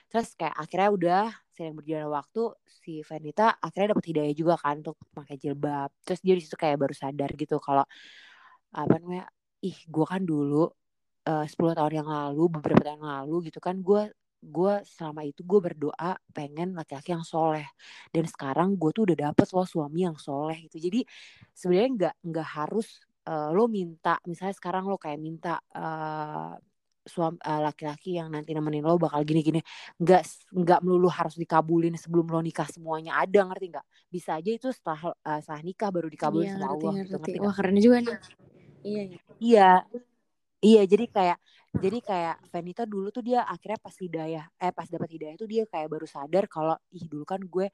Terus 0.10 0.28
kayak 0.38 0.56
akhirnya 0.63 0.89
udah 0.98 1.24
sering 1.50 1.74
berjalan 1.78 2.10
waktu 2.13 2.42
si 2.70 3.02
Venita 3.02 3.58
akhirnya 3.58 3.98
dapet 3.98 4.06
hidayah 4.13 4.34
juga 4.38 4.56
kan 4.62 4.76
untuk 4.86 4.98
pakai 5.18 5.36
jilbab. 5.42 5.89
Terus 6.06 6.20
dia 6.22 6.34
di 6.38 6.44
situ 6.46 6.56
kayak 6.58 6.78
baru 6.82 6.94
sadar 6.94 7.30
gitu 7.34 7.58
kalau 7.58 7.86
apa 8.74 8.96
namanya 9.02 9.26
ih 9.66 9.78
gue 9.89 10.06
kan 10.06 10.22
dulu 10.22 10.70
eh, 11.30 11.46
10 11.50 11.74
tahun 11.78 11.94
yang 12.04 12.10
lalu 12.10 12.44
beberapa 12.54 12.82
tahun 12.86 13.02
yang 13.02 13.10
lalu 13.10 13.36
gitu 13.50 13.60
kan 13.63 13.76
gue 13.82 14.02
gue 14.44 14.74
selama 14.84 15.22
itu 15.24 15.42
gue 15.48 15.60
berdoa 15.64 16.12
pengen 16.36 16.76
laki-laki 16.76 17.16
yang 17.16 17.24
soleh 17.24 17.66
dan 18.12 18.26
sekarang 18.28 18.76
gue 18.76 18.92
tuh 18.92 19.04
udah 19.08 19.32
dapet 19.32 19.48
loh 19.56 19.64
suami 19.68 20.04
yang 20.08 20.18
soleh 20.20 20.58
gitu 20.68 20.78
jadi 20.84 21.00
sebenarnya 21.56 21.90
nggak 21.98 22.16
nggak 22.28 22.48
harus 22.60 22.88
eh, 23.28 23.50
lo 23.56 23.66
minta 23.72 24.20
misalnya 24.28 24.56
sekarang 24.60 24.84
lo 24.92 25.00
kayak 25.00 25.20
minta 25.22 25.60
eh, 25.72 26.54
suami 27.04 27.36
eh, 27.40 27.62
laki-laki 27.68 28.16
yang 28.20 28.32
nanti 28.32 28.56
nemenin 28.56 28.84
lo 28.84 28.96
bakal 28.96 29.24
gini-gini 29.28 29.60
nggak 30.00 30.24
nggak 30.56 30.80
melulu 30.84 31.12
harus 31.12 31.36
dikabulin 31.36 31.96
sebelum 32.00 32.28
lo 32.32 32.40
nikah 32.40 32.68
semuanya 32.72 33.20
ada 33.20 33.44
ngerti 33.48 33.66
nggak 33.76 33.86
bisa 34.12 34.40
aja 34.40 34.52
itu 34.52 34.68
setelah 34.72 35.12
eh, 35.12 35.40
setelah 35.44 35.62
nikah 35.64 35.90
baru 35.92 36.08
dikabulin 36.12 36.48
Iya, 36.48 36.56
sama 36.56 36.68
ngerti, 36.68 36.86
Allah 36.88 36.94
gitu 36.96 37.16
ngerti. 37.16 37.32
ngerti 37.32 37.38
Wah, 37.44 37.54
keren 37.56 37.78
juga 37.80 37.98
nih. 38.04 38.16
Iya, 38.84 39.02
iya. 39.08 39.20
Iya. 40.63 40.82
Jadi 40.91 41.06
kayak, 41.15 41.38
jadi 41.84 41.97
kayak 42.10 42.36
Venita 42.54 42.84
dulu 42.88 43.08
tuh 43.15 43.23
dia 43.28 43.39
akhirnya 43.54 43.80
pas 43.82 43.95
hidayah, 43.97 44.45
eh 44.62 44.71
pas 44.78 44.88
dapat 44.88 45.10
hidayah 45.15 45.36
tuh 45.41 45.47
dia 45.49 45.63
kayak 45.67 45.88
baru 45.93 46.08
sadar 46.08 46.43
kalau 46.47 46.76
ih 46.95 47.06
dulu 47.12 47.26
kan 47.28 47.41
gue, 47.43 47.67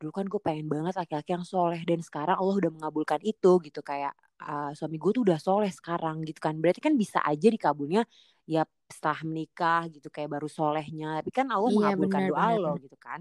dulu 0.00 0.10
kan 0.16 0.26
gue 0.32 0.40
pengen 0.42 0.66
banget 0.72 0.94
laki-laki 1.00 1.30
yang 1.36 1.46
soleh 1.46 1.80
dan 1.86 2.00
sekarang 2.02 2.36
Allah 2.40 2.56
udah 2.60 2.72
mengabulkan 2.76 3.20
itu 3.22 3.50
gitu 3.66 3.80
kayak 3.84 4.12
ah, 4.42 4.70
suami 4.78 4.96
gue 5.02 5.10
tuh 5.16 5.22
udah 5.28 5.38
soleh 5.42 5.70
sekarang 5.70 6.16
gitu 6.28 6.40
kan. 6.42 6.54
Berarti 6.62 6.80
kan 6.82 6.94
bisa 6.96 7.18
aja 7.22 7.48
dikabulnya 7.52 8.02
ya 8.48 8.62
setelah 8.90 9.20
menikah 9.28 9.80
gitu 9.94 10.08
kayak 10.14 10.30
baru 10.32 10.48
solehnya. 10.50 11.20
Tapi 11.22 11.30
kan 11.34 11.46
Allah 11.52 11.70
Iya, 11.70 11.94
mengabulkan 11.94 12.22
benar, 12.24 12.30
doa 12.32 12.46
lo 12.58 12.72
gitu 12.80 12.96
kan. 12.98 13.20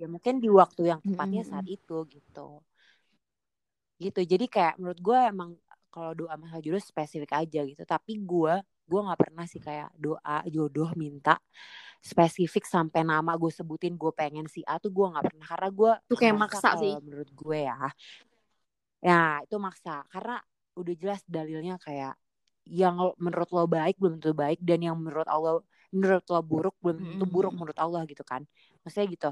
Ya 0.00 0.06
mungkin 0.06 0.38
di 0.44 0.48
waktu 0.50 0.82
yang 0.90 1.00
tepatnya 1.04 1.42
saat 1.46 1.66
itu 1.66 1.96
gitu 2.10 2.62
gitu 3.98 4.20
jadi 4.22 4.46
kayak 4.46 4.74
menurut 4.78 5.00
gue 5.02 5.18
emang 5.18 5.50
kalau 5.98 6.14
doa 6.14 6.34
masalah 6.38 6.62
jodoh 6.62 6.78
spesifik 6.78 7.34
aja 7.34 7.60
gitu. 7.66 7.82
Tapi 7.82 8.22
gue 8.22 8.54
gue 8.88 9.00
nggak 9.04 9.20
pernah 9.20 9.44
sih 9.44 9.58
kayak 9.58 9.90
doa 9.98 10.46
jodoh 10.46 10.94
minta 10.94 11.36
spesifik 11.98 12.62
sampai 12.64 13.02
nama 13.02 13.34
gue 13.34 13.50
sebutin 13.50 13.98
gue 13.98 14.14
pengen 14.14 14.46
si 14.46 14.62
A 14.62 14.78
tuh 14.78 14.94
gue 14.94 15.06
nggak 15.10 15.24
pernah. 15.34 15.46
Karena 15.50 15.68
gue 15.74 15.92
Itu 16.06 16.16
kayak 16.16 16.36
maksa 16.38 16.68
sih. 16.78 16.94
menurut 17.02 17.30
gue 17.34 17.58
ya. 17.66 17.76
Ya 19.02 19.42
itu 19.42 19.56
maksa. 19.58 20.06
Karena 20.08 20.38
udah 20.78 20.94
jelas 20.94 21.20
dalilnya 21.26 21.74
kayak 21.82 22.14
yang 22.68 23.00
menurut 23.18 23.48
lo 23.50 23.66
baik 23.66 23.98
belum 23.98 24.22
tentu 24.22 24.36
baik 24.36 24.62
dan 24.62 24.78
yang 24.84 24.94
menurut 24.94 25.26
Allah 25.26 25.58
menurut 25.88 26.24
lo 26.28 26.40
buruk 26.44 26.76
belum 26.84 27.00
tentu 27.00 27.26
buruk 27.26 27.52
menurut 27.56 27.78
Allah 27.80 28.06
gitu 28.06 28.22
kan. 28.22 28.46
Maksudnya 28.86 29.06
gitu 29.10 29.30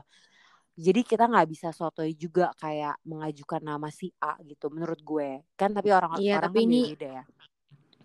jadi 0.77 1.01
kita 1.01 1.25
nggak 1.25 1.49
bisa 1.49 1.69
sotoi 1.73 2.13
juga 2.13 2.53
kayak 2.61 3.01
mengajukan 3.09 3.65
nama 3.65 3.89
si 3.89 4.13
A 4.21 4.37
gitu 4.45 4.69
menurut 4.69 5.01
gue. 5.01 5.41
Kan 5.57 5.73
tapi 5.73 5.89
orang 5.89 6.21
Iya, 6.21 6.37
orang 6.37 6.53
tapi 6.53 6.61
kan 6.61 6.69
ini 6.69 6.81
beda 6.93 7.09
ya. 7.09 7.25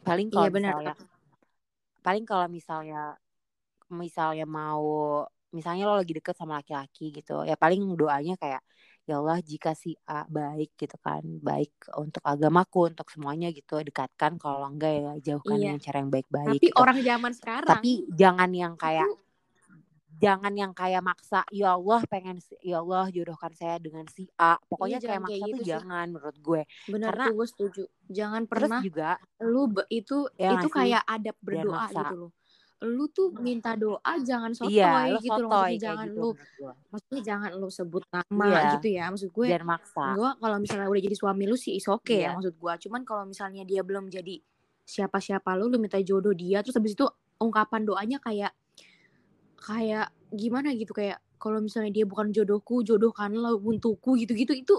Paling 0.01 0.27
iya 0.31 0.35
kalau 0.39 0.49
benar. 0.49 0.71
misalnya 0.79 0.95
paling 2.01 2.25
kalau 2.25 2.47
misalnya 2.49 3.01
misalnya 3.91 4.45
mau 4.47 4.87
misalnya 5.51 5.83
lo 5.83 5.99
lagi 5.99 6.15
deket 6.15 6.33
sama 6.33 6.63
laki-laki 6.63 7.11
gitu 7.11 7.43
ya 7.43 7.59
paling 7.59 7.83
doanya 7.99 8.39
kayak 8.39 8.63
ya 9.03 9.19
Allah 9.19 9.43
jika 9.43 9.75
si 9.75 9.91
A 10.07 10.23
baik 10.31 10.71
gitu 10.79 10.95
kan. 11.03 11.19
Baik 11.43 11.75
untuk 11.99 12.23
agamaku 12.23 12.95
untuk 12.95 13.11
semuanya 13.11 13.51
gitu. 13.51 13.83
Dekatkan 13.83 14.39
kalau 14.39 14.63
enggak 14.71 14.95
ya 14.95 15.11
jauhkan 15.35 15.59
Iya. 15.59 15.75
dengan 15.75 15.81
cara 15.83 15.97
yang 15.99 16.11
baik-baik 16.13 16.47
Tapi 16.55 16.67
gitu. 16.71 16.79
orang 16.79 16.97
zaman 17.03 17.31
sekarang 17.35 17.67
tapi 17.67 17.91
jangan 18.15 18.49
yang 18.55 18.73
kayak 18.79 19.11
itu 19.11 19.19
jangan 20.21 20.53
yang 20.53 20.71
kayak 20.71 21.01
maksa 21.01 21.41
ya 21.49 21.73
Allah 21.73 21.99
pengen 22.05 22.37
ya 22.59 22.77
Allah 22.77 23.09
jodohkan 23.09 23.51
saya 23.51 23.75
dengan 23.75 24.05
si 24.05 24.29
A 24.35 24.55
pokoknya 24.61 24.97
Iya, 24.97 25.01
kayak 25.01 25.01
jangan 25.01 25.21
maksa 25.21 25.31
kayak 25.31 25.41
tuh 25.41 25.49
gitu 25.51 25.59
sih. 25.59 25.71
jangan 25.71 26.05
menurut 26.07 26.37
gue 26.39 26.61
Benar 26.87 27.09
Karena- 27.11 27.27
gue 27.31 27.45
setuju. 27.47 27.83
Jangan 28.07 28.41
terus 28.43 28.61
pernah 28.61 28.81
juga 28.81 29.09
lu 29.41 29.63
itu 29.89 30.17
Ya 30.35 30.49
itu 30.51 30.55
nggak 30.55 30.63
sih? 30.63 30.71
kayak 30.71 31.03
adab 31.05 31.35
berdoa 31.39 31.85
gitu 31.89 32.15
loh. 32.15 32.31
Lu 32.81 33.05
tuh 33.07 33.29
minta 33.37 33.71
doa 33.75 34.13
jangan 34.19 34.51
sotoy 34.51 34.73
iya 34.73 35.05
lo 35.07 35.17
gitu 35.19 35.37
loh. 35.37 35.49
sotoy 35.49 35.53
Maksudnya 35.53 35.69
kayak 35.71 35.81
jangan 35.81 36.07
gitu 36.07 36.17
lu 36.17 36.29
maksudnya 36.87 37.21
jangan 37.23 37.51
lu 37.53 37.67
sebut 37.69 38.03
nama 38.07 38.45
Iya. 38.47 38.61
gitu 38.73 38.87
ya. 38.91 39.03
Maksud 39.07 39.29
gue 39.31 39.45
jangan 39.47 39.67
maksa 39.69 40.03
gue 40.11 40.29
kalau 40.35 40.57
misalnya 40.57 40.87
udah 40.87 41.01
jadi 41.03 41.15
suami 41.15 41.43
lu 41.45 41.55
sih 41.55 41.73
is 41.73 41.85
oke 41.87 42.09
Iya. 42.09 42.21
ya 42.23 42.29
maksud 42.35 42.55
gue. 42.55 42.73
Cuman 42.79 43.01
kalau 43.01 43.23
misalnya 43.23 43.61
dia 43.63 43.81
belum 43.81 44.05
jadi 44.07 44.35
siapa-siapa 44.83 45.49
lu 45.55 45.65
lu 45.67 45.77
minta 45.77 45.97
jodoh 45.99 46.33
dia 46.33 46.59
terus 46.59 46.75
habis 46.75 46.91
itu 46.91 47.05
ungkapan 47.37 47.81
doanya 47.81 48.17
kayak 48.17 48.51
kayak 49.61 50.09
gimana 50.33 50.73
gitu 50.73 50.91
kayak 50.91 51.21
kalau 51.37 51.61
misalnya 51.61 51.93
dia 51.93 52.05
bukan 52.05 52.33
jodohku 52.33 52.81
jodohkanlah 52.81 53.57
untukku 53.57 54.17
gitu-gitu 54.17 54.53
itu 54.53 54.75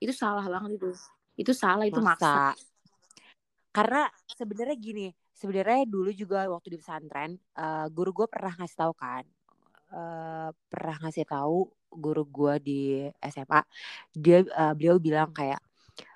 itu 0.00 0.12
salah 0.12 0.44
banget 0.44 0.76
itu. 0.80 0.90
Itu 1.36 1.52
salah 1.52 1.84
itu 1.84 2.00
maksa, 2.00 2.52
maksa. 2.52 2.56
Karena 3.72 4.08
sebenarnya 4.32 4.76
gini, 4.76 5.06
sebenarnya 5.36 5.84
dulu 5.84 6.08
juga 6.12 6.48
waktu 6.48 6.76
di 6.76 6.78
pesantren, 6.80 7.36
eh, 7.36 7.86
guru 7.92 8.24
gue 8.24 8.26
pernah 8.28 8.56
ngasih 8.56 8.76
tahu 8.76 8.92
kan, 8.96 9.24
eh, 9.92 10.48
pernah 10.72 10.96
ngasih 11.04 11.28
tahu 11.28 11.68
guru 11.92 12.24
gue 12.24 12.54
di 12.60 12.80
SMA, 13.20 13.60
dia 14.16 14.40
eh, 14.44 14.72
beliau 14.72 14.96
bilang 14.96 15.28
kayak 15.32 15.60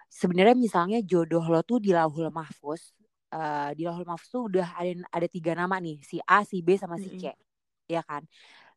sebenarnya 0.09 0.57
misalnya 0.57 0.99
jodoh 1.05 1.45
lo 1.45 1.61
tuh 1.61 1.85
di 1.85 1.93
lauhul 1.93 2.33
mahfuz, 2.33 2.97
eh, 3.29 3.71
di 3.77 3.85
lauhul 3.85 4.09
mahfuz 4.09 4.29
tuh 4.33 4.49
udah 4.49 4.81
ada 4.81 5.05
ada 5.13 5.27
tiga 5.29 5.53
nama 5.53 5.77
nih, 5.77 6.01
si 6.01 6.17
A, 6.25 6.41
si 6.49 6.65
B 6.65 6.81
sama 6.81 6.97
si 6.97 7.13
C, 7.21 7.29
ya 7.91 8.03
kan? 8.07 8.23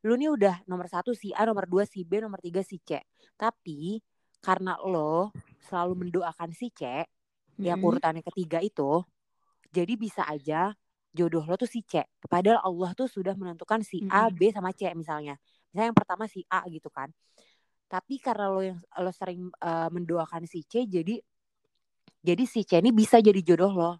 Lu 0.05 0.17
nih 0.19 0.29
udah 0.33 0.55
nomor 0.69 0.87
satu 0.91 1.13
si 1.13 1.31
A, 1.37 1.45
nomor 1.45 1.65
dua 1.69 1.85
si 1.85 2.01
B, 2.03 2.19
nomor 2.23 2.41
tiga 2.41 2.61
si 2.65 2.81
C. 2.83 2.99
Tapi 3.37 4.01
karena 4.43 4.75
lo 4.83 5.33
selalu 5.63 6.09
mendoakan 6.09 6.51
si 6.51 6.67
C, 6.73 7.05
yang 7.63 7.79
Mm-mm. 7.79 7.83
urutannya 7.83 8.21
ketiga 8.25 8.59
itu 8.63 9.03
jadi 9.73 9.93
bisa 9.97 10.23
aja 10.27 10.75
jodoh 11.13 11.45
lo 11.45 11.55
tuh 11.57 11.69
si 11.69 11.85
C 11.85 12.03
padahal 12.29 12.59
Allah 12.65 12.91
tuh 12.97 13.07
sudah 13.07 13.37
menentukan 13.37 13.81
si 13.85 14.01
A 14.09 14.27
Mm-mm. 14.27 14.33
B 14.33 14.49
sama 14.51 14.73
C 14.73 14.89
misalnya 14.97 15.37
misalnya 15.71 15.87
yang 15.93 15.97
pertama 15.97 16.25
si 16.27 16.41
A 16.49 16.65
gitu 16.69 16.89
kan 16.89 17.09
tapi 17.87 18.17
karena 18.17 18.49
lo 18.49 18.61
yang 18.65 18.79
lo 18.81 19.11
sering 19.13 19.49
eh, 19.61 19.89
mendoakan 19.93 20.43
si 20.49 20.65
C 20.65 20.85
jadi 20.89 21.21
jadi 22.23 22.43
si 22.47 22.63
C 22.65 22.79
ini 22.81 22.91
bisa 22.95 23.19
jadi 23.21 23.39
jodoh 23.45 23.71
lo 23.73 23.91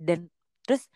dan 0.00 0.26
terus 0.64 0.88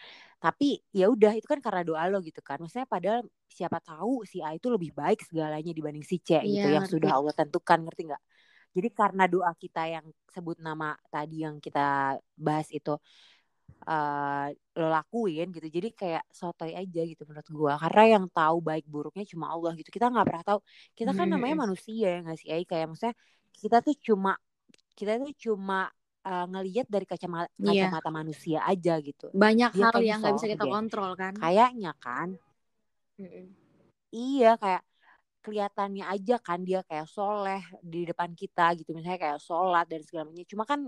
tapi 0.42 0.78
ya 0.94 1.04
udah 1.14 1.32
itu 1.38 1.46
kan 1.52 1.58
karena 1.66 1.82
doa 1.88 2.02
lo 2.10 2.18
gitu 2.22 2.40
kan. 2.46 2.56
Maksudnya 2.62 2.86
padahal 2.86 3.20
siapa 3.50 3.78
tahu 3.82 4.22
si 4.30 4.38
A 4.46 4.54
itu 4.58 4.68
lebih 4.70 4.90
baik 4.94 5.18
segalanya 5.26 5.72
dibanding 5.74 6.06
si 6.06 6.16
C 6.22 6.30
gitu 6.54 6.66
Iya, 6.66 6.66
yang 6.70 6.82
ngerti. 6.82 6.92
sudah 6.92 7.10
Allah 7.18 7.34
tentukan 7.34 7.78
ngerti 7.86 8.02
nggak? 8.10 8.22
Jadi 8.76 8.88
karena 8.94 9.24
doa 9.26 9.50
kita 9.58 9.80
yang 9.94 10.06
sebut 10.34 10.56
nama 10.62 10.94
tadi 11.10 11.42
yang 11.46 11.56
kita 11.58 12.14
bahas 12.38 12.68
itu 12.74 12.92
eh 13.88 14.46
lo 14.78 14.86
lakuin 14.94 15.46
gitu 15.56 15.66
jadi 15.76 15.88
kayak 16.00 16.22
sotoy 16.38 16.70
aja 16.80 17.00
gitu 17.10 17.22
menurut 17.28 17.48
gua. 17.58 17.72
Karena 17.82 18.02
yang 18.20 18.24
tahu 18.36 18.56
baik 18.68 18.84
buruknya 18.94 19.24
cuma 19.32 19.46
Allah 19.54 19.72
gitu. 19.78 19.88
Kita 19.96 20.06
nggak 20.12 20.26
pernah 20.28 20.44
tahu. 20.48 20.60
Kita 20.98 21.10
kan 21.18 21.26
namanya 21.32 21.54
Mm-mm. 21.54 21.64
manusia 21.64 22.06
ya 22.14 22.18
nggak 22.24 22.36
sih 22.40 22.48
kayak 22.70 22.84
maksudnya 22.90 23.14
kita 23.60 23.76
tuh 23.86 23.94
cuma 24.06 24.30
kita 24.98 25.12
tuh 25.22 25.32
cuma 25.44 25.76
eh, 26.28 26.44
ngelihat 26.52 26.86
dari 26.94 27.06
kacamata 27.08 27.48
kacamata 27.60 28.08
manusia 28.12 28.58
aja 28.68 28.94
gitu. 29.00 29.26
Banyak 29.32 29.72
Dia 29.74 29.84
hal 29.88 29.92
kayaknya 29.92 30.10
yang 30.12 30.20
nggak 30.22 30.34
bisa 30.36 30.46
kita 30.52 30.64
deh. 30.64 30.74
kontrol 30.76 31.10
kan? 31.16 31.32
Kayaknya 31.42 31.92
kan. 32.04 32.28
Mm-mm. 33.18 33.46
iya 34.14 34.46
kayak 34.62 34.82
kelihatannya 35.44 36.04
aja 36.14 36.34
kan 36.46 36.58
dia 36.68 36.80
kayak 36.88 37.06
soleh 37.08 37.62
di 37.92 38.04
depan 38.10 38.30
kita 38.40 38.74
gitu. 38.78 38.90
Misalnya 38.96 39.20
kayak 39.24 39.38
sholat 39.40 39.84
dan 39.90 40.00
segala 40.06 40.24
macamnya. 40.28 40.48
Cuma 40.52 40.64
kan 40.68 40.80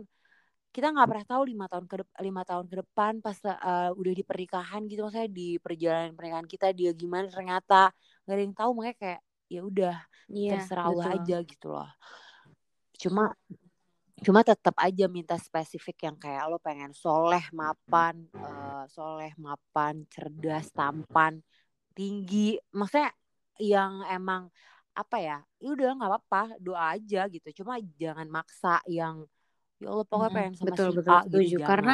kita 0.74 0.86
nggak 0.94 1.08
pernah 1.10 1.26
tahu 1.26 1.42
lima 1.52 1.66
tahun 1.72 1.86
ke 1.90 1.96
dep- 2.00 2.18
lima 2.26 2.42
tahun 2.46 2.66
ke 2.70 2.76
depan 2.82 3.12
pas 3.24 3.38
uh, 3.46 3.90
udah 4.00 4.12
di 4.18 4.24
pernikahan 4.26 4.82
gitu. 4.90 5.00
Maksudnya 5.06 5.30
di 5.30 5.48
perjalanan 5.64 6.12
pernikahan 6.18 6.48
kita 6.50 6.66
dia 6.78 6.90
gimana 6.94 7.26
ternyata 7.30 7.90
nggak 8.26 8.34
ada 8.36 8.42
yang 8.46 8.56
tahu. 8.56 8.70
Makanya 8.78 8.96
kayak 9.02 9.20
ya 9.50 9.60
udah 9.66 9.94
iya 10.30 10.52
terserah 10.54 10.84
Allah 10.90 11.06
aja 11.18 11.36
gitu 11.42 11.66
loh. 11.74 11.88
Cuma 13.00 13.32
cuma 14.20 14.40
tetap 14.44 14.76
aja 14.76 15.04
minta 15.08 15.36
spesifik 15.40 15.96
yang 16.06 16.16
kayak 16.20 16.44
lo 16.50 16.56
pengen 16.60 16.92
soleh 16.92 17.44
mapan 17.56 18.16
eh, 18.36 18.84
soleh 18.92 19.32
mapan 19.40 20.04
cerdas 20.12 20.66
tampan 20.76 21.40
tinggi. 21.96 22.56
Maksudnya 22.72 23.10
yang 23.60 24.04
emang 24.08 24.48
apa 24.96 25.16
ya 25.22 25.38
ya 25.62 25.68
udah 25.72 25.88
nggak 25.96 26.10
apa-apa 26.10 26.42
doa 26.60 26.96
aja 26.96 27.26
gitu. 27.32 27.48
Cuma 27.64 27.80
jangan 28.00 28.28
maksa 28.28 28.80
yang 28.88 29.24
ya 29.80 29.88
Allah 29.92 30.04
pokoknya 30.04 30.32
Mm-mm, 30.32 30.36
pengen 30.36 30.54
sama 30.60 30.76
betul, 30.76 30.88
si 30.88 30.92
betul, 30.96 31.12
A 31.16 31.24
gitu. 31.32 31.58
Karena 31.64 31.92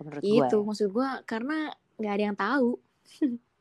menurut 0.00 0.24
gue. 0.28 0.48
itu 0.48 0.56
maksud 0.66 0.88
gue 0.92 1.08
karena 1.30 1.72
nggak 1.98 2.12
ada 2.12 2.24
yang 2.28 2.38
tahu 2.38 2.68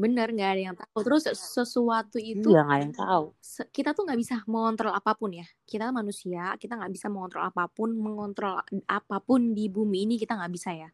bener 0.00 0.32
nggak 0.32 0.50
ada 0.50 0.62
yang 0.62 0.76
tahu. 0.76 0.98
Terus 1.04 1.24
sesuatu 1.30 2.16
itu 2.18 2.48
iya 2.50 2.62
nggak 2.64 2.76
ada 2.78 2.84
yang 2.84 2.96
tahu. 2.96 3.24
kita 3.70 3.90
tuh 3.92 4.02
nggak 4.08 4.20
bisa 4.20 4.36
mengontrol 4.48 4.92
apa 4.92 5.12
pun 5.14 5.30
ya. 5.36 5.46
Kita 5.68 5.92
manusia 5.92 6.56
kita 6.56 6.74
nggak 6.78 6.92
bisa 6.92 7.06
mengontrol 7.12 7.44
apa 7.44 7.68
pun 7.68 7.92
mengontrol 7.92 8.60
apa 8.88 9.16
pun 9.20 9.52
di 9.52 9.68
bumi 9.68 10.08
ini 10.08 10.14
kita 10.16 10.34
nggak 10.34 10.52
bisa 10.52 10.70
ya. 10.72 10.88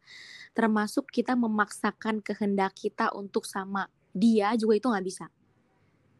Termasuk 0.52 1.08
kita 1.08 1.38
memaksakan 1.38 2.20
kehendak 2.20 2.74
kita 2.74 3.14
untuk 3.14 3.46
sama 3.46 3.86
dia 4.10 4.52
juga 4.58 4.74
itu 4.76 4.86
nggak 4.90 5.06
bisa. 5.06 5.26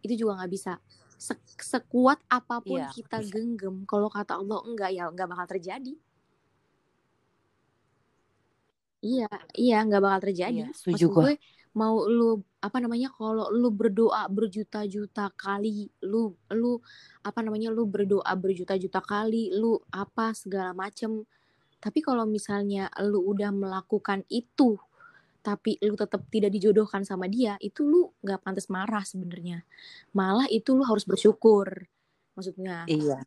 Itu 0.00 0.14
juga 0.14 0.42
nggak 0.42 0.52
bisa. 0.52 0.72
Se- 1.18 1.42
sekuat 1.58 2.22
apa 2.30 2.62
pun 2.62 2.78
Iya, 2.78 2.94
kita 2.94 3.18
bisa. 3.18 3.32
genggam 3.34 3.82
kalau 3.82 4.06
kata 4.06 4.38
Allah 4.38 4.62
enggak 4.62 4.90
ya 4.94 5.10
nggak 5.10 5.28
bakal 5.28 5.46
terjadi. 5.58 5.94
Iya, 8.98 9.30
iya 9.54 9.76
nggak 9.86 10.02
bakal 10.02 10.20
terjadi. 10.30 10.66
Iya, 10.66 10.74
setuju 10.74 11.06
gue 11.10 11.32
mau 11.78 12.02
lu 12.10 12.42
apa 12.58 12.82
namanya 12.82 13.14
kalau 13.14 13.46
lu 13.54 13.70
berdoa 13.70 14.26
berjuta-juta 14.26 15.30
kali, 15.38 15.86
lu 16.02 16.34
lu 16.50 16.82
apa 17.22 17.38
namanya 17.46 17.70
lu 17.70 17.86
berdoa 17.86 18.32
berjuta-juta 18.34 18.98
kali, 18.98 19.54
lu 19.54 19.78
apa 19.94 20.34
segala 20.34 20.74
macem. 20.74 21.22
Tapi 21.78 22.02
kalau 22.02 22.26
misalnya 22.26 22.90
lu 23.06 23.22
udah 23.22 23.54
melakukan 23.54 24.26
itu, 24.26 24.74
tapi 25.46 25.78
lu 25.78 25.94
tetap 25.94 26.26
tidak 26.26 26.50
dijodohkan 26.50 27.06
sama 27.06 27.30
dia, 27.30 27.54
itu 27.62 27.86
lu 27.86 28.10
nggak 28.26 28.42
pantas 28.42 28.66
marah 28.66 29.06
sebenarnya. 29.06 29.62
Malah 30.10 30.50
itu 30.50 30.74
lu 30.74 30.82
harus 30.82 31.06
bersyukur. 31.06 31.86
Maksudnya, 32.34 32.90
iya 32.90 33.22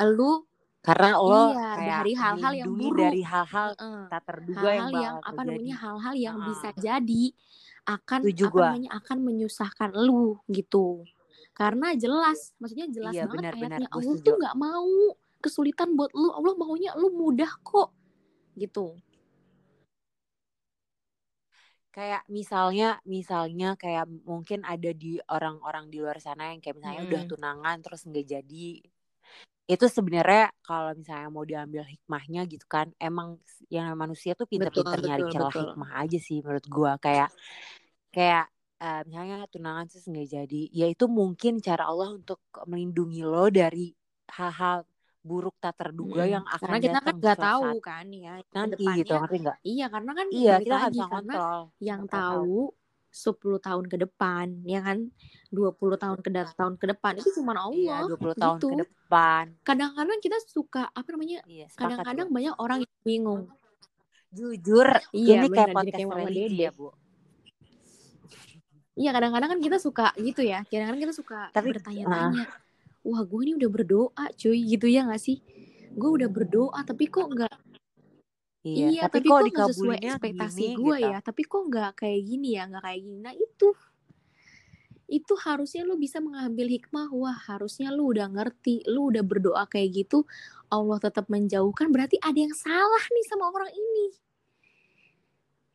lu 0.00 0.48
karena 0.82 1.14
lo 1.14 1.54
iya 1.54 1.68
kayak 1.78 1.90
dari 2.02 2.12
hal-hal 2.18 2.52
yang 2.58 2.72
buruk. 2.74 2.98
dari 2.98 3.22
hal-hal 3.22 3.68
Heeh 3.78 4.02
tak 4.10 4.22
terduga 4.26 4.68
yang 4.74 4.88
hal-hal 4.90 4.90
yang 4.90 5.14
bakal 5.14 5.30
apa 5.30 5.42
terjadi 5.42 5.46
namanya 5.52 5.76
hal-hal 5.78 6.14
yang 6.18 6.36
Heeh. 6.36 6.48
bisa 6.50 6.68
jadi 6.74 7.24
akan 7.86 8.22
apa 8.30 8.46
gua. 8.52 8.68
namanya 8.68 8.90
akan 8.98 9.18
menyusahkan 9.26 9.90
lu 10.06 10.38
gitu 10.50 11.02
karena 11.52 11.92
jelas 11.98 12.54
maksudnya 12.62 12.88
jelas 12.96 13.14
Iya, 13.14 13.24
banget 13.26 13.44
benar-benar, 13.52 13.80
ayatnya 13.80 13.86
gua 13.90 14.02
Allah 14.02 14.16
setuju. 14.16 14.24
tuh 14.26 14.34
nggak 14.40 14.56
mau 14.56 14.90
kesulitan 15.42 15.88
buat 15.98 16.10
lu 16.14 16.28
Allah 16.30 16.54
maunya 16.58 16.90
lu 17.00 17.08
mudah 17.14 17.50
kok 17.66 17.90
gitu 18.58 18.96
kayak 21.96 22.22
misalnya 22.38 22.88
misalnya 23.14 23.68
kayak 23.82 24.06
mungkin 24.30 24.60
ada 24.64 24.90
di 25.02 25.20
orang-orang 25.36 25.84
di 25.92 25.96
luar 26.02 26.18
sana 26.26 26.42
yang 26.50 26.60
kayak 26.64 26.76
misalnya 26.80 27.02
udah 27.08 27.22
Mm-mm. 27.22 27.30
tunangan 27.30 27.76
terus 27.84 28.00
nggak 28.08 28.26
jadi 28.34 28.64
itu 29.70 29.86
sebenarnya 29.86 30.50
kalau 30.66 30.90
misalnya 30.92 31.28
mau 31.30 31.46
diambil 31.46 31.86
hikmahnya 31.86 32.44
gitu 32.50 32.66
kan 32.66 32.90
emang 32.98 33.38
yang 33.70 33.94
manusia 33.94 34.34
tuh 34.34 34.50
pinter-pinter 34.50 34.98
nyari 34.98 35.22
celah 35.30 35.54
betul. 35.54 35.62
hikmah 35.70 35.90
aja 36.02 36.18
sih 36.18 36.42
menurut 36.42 36.66
gua 36.66 36.92
kayak 36.98 37.30
kayak 38.10 38.50
eh, 38.82 39.02
misalnya 39.06 39.46
tunangan 39.46 39.86
terus 39.86 40.04
nggak 40.10 40.28
jadi 40.28 40.62
ya 40.74 40.86
itu 40.90 41.04
mungkin 41.06 41.62
cara 41.62 41.86
Allah 41.86 42.18
untuk 42.18 42.42
melindungi 42.66 43.22
lo 43.22 43.46
dari 43.48 43.94
hal-hal 44.34 44.82
buruk 45.22 45.54
tak 45.62 45.78
terduga 45.78 46.26
Mm-mm. 46.26 46.34
yang 46.34 46.44
akan 46.50 46.66
karena 46.66 46.78
kita 46.82 46.98
kan 46.98 47.14
nggak 47.22 47.38
tahu 47.38 47.70
kan 47.78 48.06
ya 48.10 48.34
nanti 48.50 48.84
gitu 48.98 49.12
ngerti 49.14 49.36
nggak 49.46 49.58
iya 49.62 49.86
karena 49.86 50.10
kan 50.18 50.26
iya 50.34 50.54
kita 50.58 50.76
karena 50.82 51.06
kontrol 51.06 51.60
yang 51.78 52.00
tahu 52.10 52.18
tahu 52.18 52.58
10 53.12 53.60
tahun 53.60 53.84
ke 53.92 53.96
depan 54.08 54.64
ya 54.64 54.80
kan? 54.80 55.12
20 55.52 56.00
tahun 56.00 56.18
ke 56.24 56.28
tahun 56.56 56.74
ke 56.80 56.86
depan 56.96 57.12
itu 57.20 57.28
cuma 57.36 57.52
iya 57.76 58.00
Allah 58.00 58.16
20 58.16 58.40
tahun 58.40 58.56
gitu. 58.56 58.68
ke 58.72 58.76
depan. 58.88 59.44
Kadang-kadang 59.60 60.18
kita 60.24 60.40
suka 60.48 60.88
apa 60.88 61.08
namanya 61.12 61.44
iya 61.44 61.68
kadang-kadang 61.76 62.32
banyak 62.32 62.54
orang 62.56 62.78
yang 62.88 62.96
bingung. 63.04 63.42
Jujur 64.32 64.88
iya 65.12 65.44
ini 65.44 65.48
kayak 65.52 65.76
podcast 65.76 66.00
kayak 66.00 66.16
religi 66.24 66.64
ya 66.64 66.70
bu. 66.72 66.88
Iya 68.96 69.10
kadang-kadang 69.12 69.48
kan 69.56 69.60
kita 69.60 69.76
suka 69.76 70.06
gitu 70.16 70.40
ya 70.40 70.64
kadang-kadang 70.64 71.02
kita 71.04 71.14
suka 71.16 71.52
tapi 71.52 71.72
bertanya-tanya 71.76 72.48
wah 73.04 73.22
gue 73.24 73.40
ini 73.44 73.52
udah 73.60 73.70
berdoa 73.70 74.24
cuy 74.40 74.58
gitu 74.64 74.88
ya 74.88 75.04
gak 75.04 75.20
sih? 75.20 75.44
Gue 75.92 76.16
udah 76.16 76.32
berdoa 76.32 76.80
tapi 76.80 77.12
kok 77.12 77.28
nggak 77.28 77.71
iya 78.62 78.86
iya 78.94 79.02
tapi 79.10 79.26
tapi 79.26 79.28
kok 79.28 79.38
kok 79.38 79.50
nggak 79.50 79.68
sesuai 79.74 79.98
ekspektasi 80.06 80.64
gue 80.78 80.96
gitu. 80.98 81.10
ya? 81.10 81.18
Tapi 81.18 81.42
kok 81.46 81.62
nggak 81.66 81.92
kayak 81.98 82.20
gini 82.22 82.48
ya? 82.54 82.62
Nggak 82.70 82.82
kayak 82.86 83.00
gini. 83.02 83.18
Nah 83.22 83.34
itu. 83.34 83.68
Itu 85.12 85.36
harusnya 85.36 85.84
lu 85.84 86.00
bisa 86.00 86.24
mengambil 86.24 86.66
hikmah. 86.72 87.12
Wah 87.12 87.38
harusnya 87.50 87.92
lu 87.92 88.16
udah 88.16 88.30
ngerti 88.32 88.86
lu 88.88 89.12
udah 89.12 89.20
berdoa 89.20 89.68
kayak 89.68 90.06
gitu 90.06 90.24
Allah 90.72 90.96
tetap 90.96 91.28
menjauhkan 91.28 91.92
berarti 91.92 92.16
ada 92.24 92.38
yang 92.38 92.56
salah 92.56 93.04
nih 93.12 93.24
sama 93.28 93.52
orang 93.52 93.68
ini. 93.76 94.06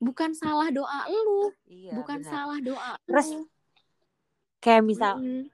Bukan 0.01 0.33
salah 0.33 0.73
doa 0.73 1.05
lu. 1.09 1.53
Iya 1.69 1.93
bukan 2.01 2.25
benar. 2.25 2.31
salah 2.33 2.59
doa 2.65 2.93
Terus, 3.05 3.27
lu. 3.29 3.41
kayak 4.57 4.83
misal 4.85 5.21
Mm-mm. 5.21 5.53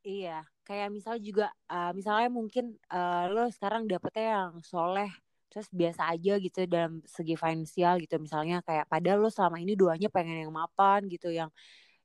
Iya, 0.00 0.48
kayak 0.64 0.88
misalnya 0.96 1.20
juga, 1.20 1.46
uh, 1.68 1.92
misalnya 1.92 2.32
mungkin 2.32 2.72
uh, 2.88 3.28
lo 3.28 3.52
sekarang 3.52 3.84
dapetnya 3.84 4.26
yang 4.32 4.52
soleh, 4.64 5.12
terus 5.50 5.66
biasa 5.74 6.14
aja 6.14 6.38
gitu 6.38 6.62
dalam 6.70 7.02
segi 7.02 7.34
finansial 7.34 7.98
gitu, 7.98 8.22
misalnya 8.22 8.62
kayak 8.62 8.86
padahal 8.86 9.18
lo 9.18 9.30
selama 9.34 9.58
ini 9.58 9.74
doanya 9.74 10.06
pengen 10.06 10.46
yang 10.46 10.54
mapan 10.54 11.10
gitu, 11.10 11.28
yang 11.34 11.50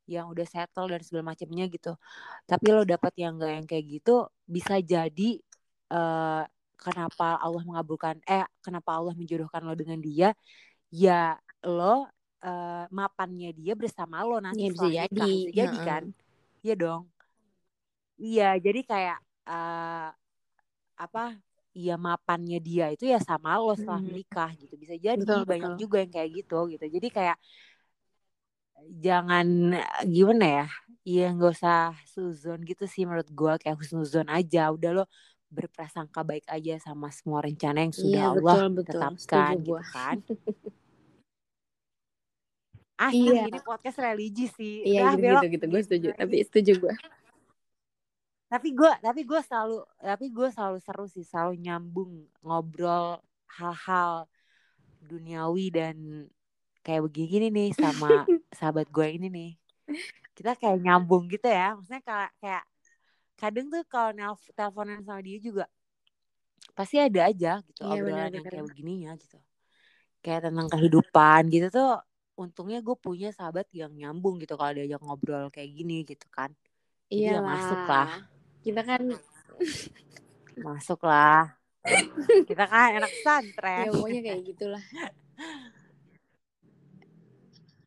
yang 0.10 0.26
udah 0.30 0.46
settle 0.46 0.90
dan 0.90 1.02
segala 1.02 1.34
macamnya 1.34 1.66
gitu, 1.70 1.94
tapi 2.50 2.68
lo 2.74 2.82
dapet 2.86 3.14
yang 3.22 3.38
gak 3.38 3.54
yang 3.58 3.66
kayak 3.70 3.86
gitu, 4.02 4.26
bisa 4.46 4.82
jadi 4.82 5.42
uh, 5.94 6.46
kenapa 6.78 7.38
Allah 7.42 7.64
mengabulkan, 7.66 8.18
eh 8.26 8.46
kenapa 8.62 8.98
Allah 8.98 9.14
menjodohkan 9.14 9.62
lo 9.66 9.74
dengan 9.74 9.98
dia, 10.02 10.34
ya 10.94 11.38
lo 11.66 12.06
uh, 12.46 12.86
mapannya 12.94 13.50
dia 13.54 13.74
bersama 13.74 14.22
lo 14.22 14.38
nanti 14.38 14.70
Ya, 14.70 14.74
bisa 14.74 14.88
jadi. 14.90 15.10
bisa 15.16 15.50
jadi 15.54 15.78
kan, 15.82 16.04
iya 16.62 16.76
dong. 16.78 17.04
Iya, 18.16 18.50
jadi 18.62 18.82
kayak 18.86 19.18
eh 19.46 20.10
apa? 20.96 21.24
Ya 21.76 22.00
mapannya 22.00 22.64
dia 22.64 22.88
itu 22.96 23.04
ya 23.04 23.20
sama 23.20 23.60
lo 23.60 23.76
setelah 23.76 24.00
Mhm. 24.00 24.08
menikah 24.08 24.50
gitu. 24.56 24.80
Bisa 24.80 24.96
jadi 24.96 25.20
Betul, 25.20 25.44
banyak 25.44 25.76
betul. 25.76 25.82
juga 25.84 25.98
yang 26.00 26.12
kayak 26.16 26.30
gitu 26.32 26.60
gitu. 26.72 26.86
Jadi 26.88 27.08
kayak 27.12 27.38
jangan 29.04 29.48
gimana 30.08 30.46
ya? 30.64 30.66
Iya 31.04 31.26
nggak 31.36 31.52
usah 31.52 31.92
suzon 32.08 32.64
gitu 32.64 32.88
sih 32.88 33.04
menurut 33.04 33.28
gua 33.36 33.60
kayak 33.60 33.76
husnuzon 33.76 34.32
aja. 34.32 34.72
Udah 34.72 34.92
lo 34.96 35.06
berprasangka 35.52 36.24
baik 36.24 36.48
aja 36.48 36.80
sama 36.80 37.12
semua 37.12 37.44
rencana 37.44 37.84
yang 37.84 37.92
sudah 37.94 38.24
Iya, 38.24 38.32
Allah 38.32 38.56
betul, 38.56 38.68
betul. 38.72 38.92
tetapkan 38.96 39.20
Setuju 39.20 39.60
gitu 39.60 39.68
gua. 39.68 39.82
kan. 39.92 40.18
Asli 42.96 43.20
Iya. 43.20 43.52
ini 43.52 43.60
podcast 43.60 44.00
religi 44.00 44.48
sih. 44.56 44.88
Iya, 44.88 45.12
Udah 45.12 45.12
gitu, 45.20 45.24
belok 45.28 45.42
gitu, 45.44 45.52
gitu. 45.60 45.66
Gue 45.68 45.82
setuju. 45.84 46.08
Tapi 46.16 46.36
setuju 46.48 46.72
gue. 46.80 46.94
Tapi 48.46 48.72
gue 48.72 48.92
tapi 49.02 49.22
gue 49.26 49.42
selalu 49.42 49.78
tapi 49.98 50.26
gue 50.30 50.48
selalu 50.54 50.78
seru 50.80 51.06
sih 51.10 51.26
selalu 51.26 51.58
nyambung 51.60 52.12
ngobrol 52.46 53.20
hal-hal 53.50 54.30
duniawi 55.02 55.74
dan 55.74 55.96
kayak 56.86 57.10
begini 57.10 57.50
nih 57.50 57.70
sama 57.74 58.26
sahabat 58.58 58.88
gue 58.90 59.08
ini 59.18 59.28
nih 59.30 59.52
kita 60.38 60.54
kayak 60.56 60.78
nyambung 60.82 61.26
gitu 61.28 61.48
ya 61.50 61.74
maksudnya 61.74 62.04
kayak 62.06 62.30
kayak 62.40 62.64
kadang 63.36 63.68
tuh 63.68 63.84
kalau 63.90 64.12
nelf- 64.14 64.54
teleponan 64.56 65.02
sama 65.04 65.20
dia 65.26 65.38
juga 65.42 65.66
pasti 66.76 67.00
ada 67.00 67.28
aja 67.32 67.60
gitu 67.66 67.82
Iya, 67.84 68.04
obrolan 68.04 68.32
yang 68.32 68.46
benar-benar. 68.46 68.52
kayak 68.52 68.66
begininya 68.72 69.12
gitu 69.20 69.38
kayak 70.22 70.42
tentang 70.50 70.68
kehidupan 70.70 71.42
gitu 71.54 71.68
tuh 71.72 71.90
untungnya 72.36 72.84
gue 72.84 72.96
punya 73.00 73.30
sahabat 73.32 73.68
yang 73.72 73.96
nyambung 73.96 74.42
gitu 74.44 74.60
kalau 74.60 74.76
diajak 74.76 75.00
ngobrol 75.00 75.48
kayak 75.54 75.72
gini 75.72 76.04
gitu 76.04 76.28
kan 76.28 76.52
ya 77.08 77.40
masuk 77.40 77.80
lah. 77.88 78.12
Kita 78.66 78.82
kan 78.82 79.02
masuk 80.66 81.06
lah 81.06 81.54
kita 82.50 82.66
kan 82.66 82.98
anak 82.98 83.14
pesantren 83.14 83.86
ya 83.86 83.92
pokoknya 83.94 84.22
kayak 84.26 84.42
gitulah. 84.44 84.84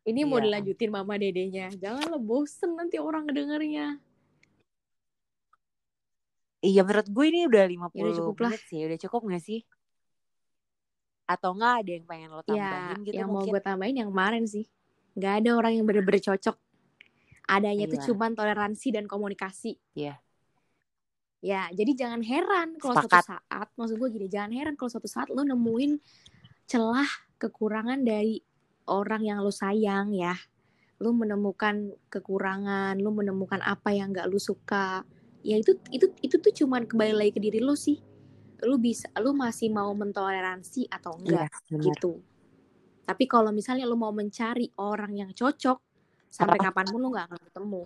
Ini 0.07 0.23
mau 0.23 0.39
Iya. 0.39 0.45
dilanjutin 0.47 0.89
mama 0.89 1.19
dedenya. 1.19 1.67
Jangan 1.75 2.07
lo 2.07 2.17
bosen 2.17 2.73
nanti 2.73 2.95
orang 2.95 3.27
ngedengernya. 3.27 3.99
Iya 6.59 6.81
menurut 6.83 7.07
gue 7.07 7.25
ini 7.27 7.39
udah 7.45 7.63
50 7.67 7.91
Ya 7.93 8.03
udah 8.03 8.15
cukup 8.15 8.35
lah. 8.39 8.51
menit 8.51 8.63
sih 8.67 8.79
Udah 8.83 8.99
cukup 8.99 9.21
gak 9.27 9.43
sih? 9.43 9.59
Atau 11.23 11.55
enggak 11.55 11.73
ada 11.83 11.91
yang 11.93 12.05
pengen 12.07 12.29
lo 12.31 12.41
Ya, 12.41 12.47
tambahin 12.47 12.99
gitu 13.03 13.15
yang 13.15 13.27
mau 13.27 13.33
mungkin 13.37 13.51
gue 13.51 13.61
tambahin 13.61 13.95
yang 13.95 14.09
kemarin 14.09 14.43
sih. 14.43 14.65
Gak 15.13 15.33
ada 15.43 15.49
orang 15.55 15.73
yang 15.75 15.83
bener-bener 15.83 16.23
cocok. 16.23 16.55
Adanya 17.45 17.85
tuh 17.85 17.99
Iya. 17.99 18.05
cuman 18.07 18.31
toleransi 18.31 18.87
dan 18.91 19.05
komunikasi. 19.05 19.75
Iya. 19.93 20.15
Ya, 21.39 21.71
jadi 21.71 21.95
jangan 21.95 22.19
heran 22.19 22.75
kalau 22.75 22.99
suatu 22.99 23.15
saat, 23.23 23.67
maksud 23.79 23.95
gue 23.95 24.09
gini, 24.11 24.27
jangan 24.27 24.51
heran 24.51 24.75
kalau 24.75 24.91
suatu 24.91 25.07
saat 25.07 25.31
lo 25.31 25.47
nemuin 25.47 25.95
celah 26.67 27.07
kekurangan 27.39 28.03
dari 28.03 28.43
orang 28.91 29.23
yang 29.23 29.39
lo 29.39 29.47
sayang 29.47 30.11
ya. 30.11 30.35
Lo 30.99 31.15
menemukan 31.15 31.95
kekurangan, 32.11 32.99
lo 32.99 33.15
menemukan 33.15 33.63
apa 33.63 33.95
yang 33.95 34.11
gak 34.11 34.27
lo 34.27 34.35
suka. 34.35 35.07
Ya 35.39 35.55
itu 35.55 35.79
itu 35.95 36.11
itu 36.19 36.35
tuh 36.43 36.51
cuman 36.51 36.83
kembali 36.83 37.15
lagi 37.15 37.31
ke 37.31 37.39
diri 37.39 37.63
lo 37.63 37.71
sih. 37.79 38.03
Lo 38.67 38.75
bisa, 38.75 39.07
lo 39.15 39.31
masih 39.31 39.71
mau 39.71 39.95
mentoleransi 39.95 40.91
atau 40.91 41.15
enggak 41.15 41.47
Iya 41.71 41.79
gitu. 41.79 42.19
Tapi 43.07 43.23
kalau 43.31 43.55
misalnya 43.55 43.87
lo 43.87 43.95
mau 43.95 44.11
mencari 44.11 44.75
orang 44.75 45.15
yang 45.15 45.31
cocok, 45.31 45.79
sampai 46.27 46.59
kapan 46.59 46.85
pun 46.91 46.99
lo 46.99 47.15
gak 47.15 47.31
akan 47.31 47.39
ketemu. 47.47 47.83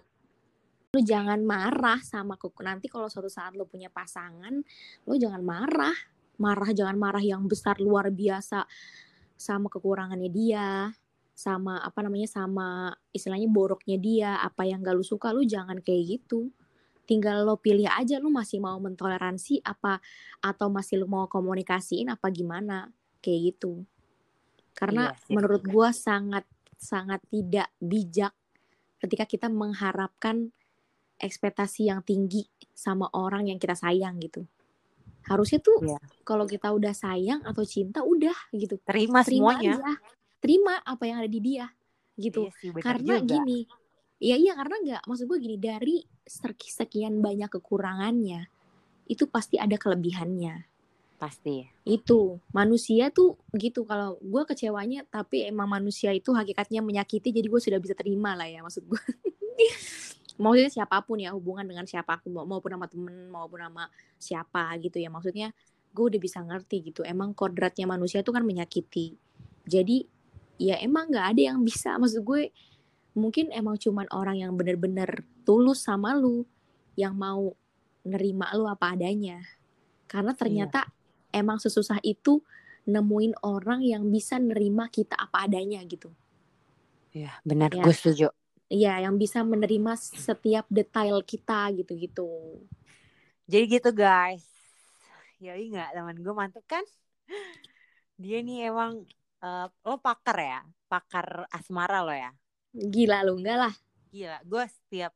Lo 0.93 1.01
jangan 1.01 1.41
marah 1.41 1.97
sama 2.05 2.37
keku. 2.37 2.61
Nanti 2.61 2.85
kalau 2.85 3.09
suatu 3.09 3.25
saat 3.25 3.57
lo 3.57 3.65
punya 3.65 3.89
pasangan, 3.89 4.61
lo 5.09 5.13
jangan 5.17 5.41
marah. 5.41 5.97
Marah 6.37 6.69
jangan 6.69 6.93
marah 7.01 7.21
yang 7.25 7.49
besar 7.49 7.81
luar 7.81 8.13
biasa 8.13 8.69
sama 9.33 9.73
kekurangannya 9.73 10.29
dia, 10.29 10.93
sama 11.33 11.81
apa 11.81 12.05
namanya 12.05 12.29
sama 12.29 12.93
istilahnya 13.09 13.49
boroknya 13.49 13.97
dia, 13.97 14.31
apa 14.37 14.69
yang 14.69 14.85
gak 14.85 14.93
lo 14.93 15.01
suka, 15.01 15.33
lo 15.33 15.41
jangan 15.41 15.81
kayak 15.81 16.21
gitu. 16.21 16.53
Tinggal 17.09 17.41
lo 17.41 17.57
pilih 17.57 17.89
aja 17.89 18.21
lo 18.21 18.29
masih 18.29 18.61
mau 18.61 18.77
mentoleransi 18.77 19.65
apa 19.65 19.97
atau 20.45 20.69
masih 20.69 21.01
lo 21.01 21.09
mau 21.09 21.25
komunikasiin 21.25 22.13
apa 22.13 22.29
gimana 22.29 22.93
kayak 23.17 23.57
gitu. 23.57 23.81
Karena 24.77 25.09
Iya 25.09 25.41
menurut 25.41 25.65
gua 25.65 25.89
sangat 25.89 26.45
sangat 26.77 27.25
tidak 27.33 27.73
bijak 27.81 28.37
ketika 29.01 29.25
kita 29.25 29.49
mengharapkan 29.49 30.53
ekspektasi 31.20 31.89
yang 31.91 32.01
tinggi 32.01 32.45
sama 32.74 33.09
orang 33.14 33.49
yang 33.49 33.59
kita 33.61 33.78
sayang 33.78 34.18
gitu. 34.20 34.45
Harusnya 35.24 35.64
tuh 35.64 35.80
Iya. 35.80 35.99
kalau 36.28 36.43
kita 36.43 36.68
udah 36.72 36.91
sayang 36.91 37.41
atau 37.47 37.64
cinta 37.64 38.03
udah 38.03 38.36
gitu. 38.51 38.76
Terima, 38.84 39.24
Terima 39.24 39.53
semuanya 39.55 39.72
aja. 39.80 39.93
Terima 40.43 40.76
apa 40.84 41.03
yang 41.07 41.24
ada 41.24 41.32
di 41.32 41.39
dia 41.39 41.72
gitu. 42.20 42.47
Iya 42.47 42.51
sih 42.59 42.70
benar 42.76 42.84
karena 42.84 43.16
juga 43.20 43.28
gini. 43.39 43.59
Iya 44.24 44.36
iya 44.39 44.53
karena 44.55 44.76
nggak 44.84 45.01
maksud 45.07 45.26
gue 45.28 45.38
gini 45.39 45.57
dari 45.59 45.95
sek- 46.24 46.72
sekian 46.72 47.20
banyak 47.20 47.51
kekurangannya 47.51 48.47
itu 49.07 49.28
pasti 49.28 49.59
ada 49.59 49.76
kelebihannya 49.76 50.64
Pasti 51.20 51.68
itu 51.84 52.39
manusia 52.55 53.11
tuh 53.11 53.36
gitu 53.55 53.84
kalau 53.84 54.16
gue 54.24 54.43
kecewanya 54.47 55.03
tapi 55.11 55.43
emang 55.43 55.68
manusia 55.68 56.16
itu 56.16 56.32
hakikatnya 56.32 56.80
menyakiti 56.80 57.36
jadi 57.36 57.47
gue 57.47 57.61
sudah 57.64 57.80
bisa 57.84 57.95
terima 57.95 58.32
lah 58.36 58.47
ya 58.47 58.64
maksud 58.64 58.88
gue 58.88 58.99
maksudnya 60.41 60.71
siapa 60.71 60.97
pun 61.05 61.21
ya 61.21 61.31
hubungan 61.34 61.65
dengan 61.65 61.86
siapa 61.86 62.17
pun 62.21 62.34
mau- 62.34 62.47
maupun 62.47 62.73
sama 62.73 62.88
temen 62.89 63.29
maupun 63.29 63.61
sama 63.61 63.89
siapa 64.17 64.73
gitu 64.81 64.97
ya. 64.97 65.09
Maksudnya 65.13 65.53
gue 65.93 66.05
udah 66.09 66.21
bisa 66.21 66.41
ngerti 66.41 66.89
gitu 66.93 67.01
emang 67.05 67.38
kodratnya 67.38 67.86
manusia 67.86 68.25
itu 68.25 68.34
kan 68.34 68.41
menyakiti. 68.41 69.13
Jadi 69.69 70.05
ya 70.57 70.77
emang 70.81 71.09
nggak 71.13 71.27
ada 71.38 71.41
yang 71.53 71.59
bisa. 71.61 71.95
Maksud 72.01 72.25
gue 72.25 72.49
mungkin 73.13 73.53
emang 73.53 73.77
cuman 73.77 74.09
orang 74.09 74.41
yang 74.41 74.57
bener-bener 74.57 75.21
tulus 75.45 75.86
sama 75.86 76.17
lu 76.17 76.49
yang 76.97 77.13
mau 77.13 77.53
nerima 78.03 78.49
lu 78.57 78.65
apa 78.65 78.97
adanya. 78.97 79.41
Karena 80.09 80.34
ternyata 80.34 80.89
emang 81.34 81.57
sesusah 81.57 82.01
itu 82.05 82.41
nemuin 82.84 83.39
orang 83.41 83.81
yang 83.81 84.03
bisa 84.11 84.38
nerima 84.38 84.91
kita 84.91 85.15
apa 85.15 85.47
adanya 85.47 85.79
gitu. 85.88 86.11
Iya 87.13 87.38
benar. 87.45 87.69
Ya. 87.71 87.86
gue 87.86 87.93
setuju 87.93 88.27
Iya, 88.72 89.03
yang 89.09 89.16
bisa 89.20 89.43
menerima 89.43 89.93
setiap 89.99 90.66
detail 90.72 91.20
kita 91.24 91.72
gitu-gitu. 91.76 92.64
Jadi 93.43 93.64
gitu 93.80 93.91
guys 93.91 94.43
Yoi 95.43 95.68
nggak 95.68 95.91
teman 95.91 96.16
gue 96.16 96.34
mantep 96.34 96.64
kan 96.64 96.84
Dia 98.16 98.39
nih 98.39 98.72
emang 98.72 99.03
eh, 99.43 99.68
Lo 99.84 99.99
pakar 99.99 100.38
ya 100.39 100.59
Pakar 100.88 101.43
asmara 101.51 101.99
lo 102.07 102.16
ya 102.16 102.32
Gila 102.74 103.22
lu 103.22 103.38
enggak 103.38 103.57
lah. 103.70 103.74
Gila, 104.09 104.41
gue 104.41 104.64
setiap 104.66 105.14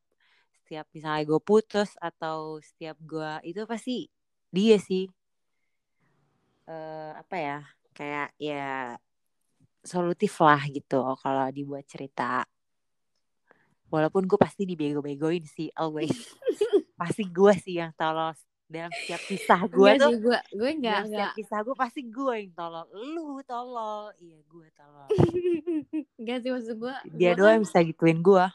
setiap 0.62 0.86
misalnya 0.93 1.24
gue 1.26 1.41
putus 1.41 1.95
atau 1.98 2.62
setiap 2.62 2.93
gue 3.02 3.32
itu 3.50 3.62
pasti 3.66 4.06
dia 4.54 4.78
sih 4.78 5.10
eh 6.68 7.12
apa 7.18 7.36
ya 7.39 7.58
kayak 7.98 8.30
ya 8.38 8.93
solutif 9.82 10.38
lah 10.43 10.62
gitu 10.70 11.02
kalau 11.18 11.48
dibuat 11.50 11.88
cerita. 11.89 12.43
Walaupun 13.88 14.27
gue 14.27 14.39
pasti 14.39 14.67
dibego-begoin 14.67 15.43
sih 15.47 15.71
always. 15.73 16.11
pasti 17.01 17.23
gue 17.23 17.53
sih 17.61 17.79
yang 17.79 17.93
tolol 17.95 18.33
dalam 18.67 18.91
setiap 18.91 19.21
kisah 19.31 19.63
gue 19.63 19.91
tuh. 19.95 20.11
gue 20.19 20.39
gue 20.59 20.69
enggak 20.75 20.91
dalam 20.91 21.05
enggak 21.07 21.31
setiap 21.31 21.38
kisah 21.39 21.59
gue 21.63 21.75
pasti 21.79 22.01
gue 22.03 22.33
yang 22.35 22.51
tolol. 22.51 22.85
Lu 22.91 23.39
tolol. 23.47 24.11
Iya 24.19 24.39
gue 24.43 24.67
tolol. 24.75 25.07
enggak 26.19 26.38
sih 26.43 26.49
maksud 26.51 26.75
gue. 26.75 26.95
Dia 27.15 27.31
gua 27.31 27.38
doang 27.39 27.47
kan- 27.47 27.53
yang 27.55 27.63
bisa 27.63 27.79
gituin 27.88 28.19
gue. 28.19 28.45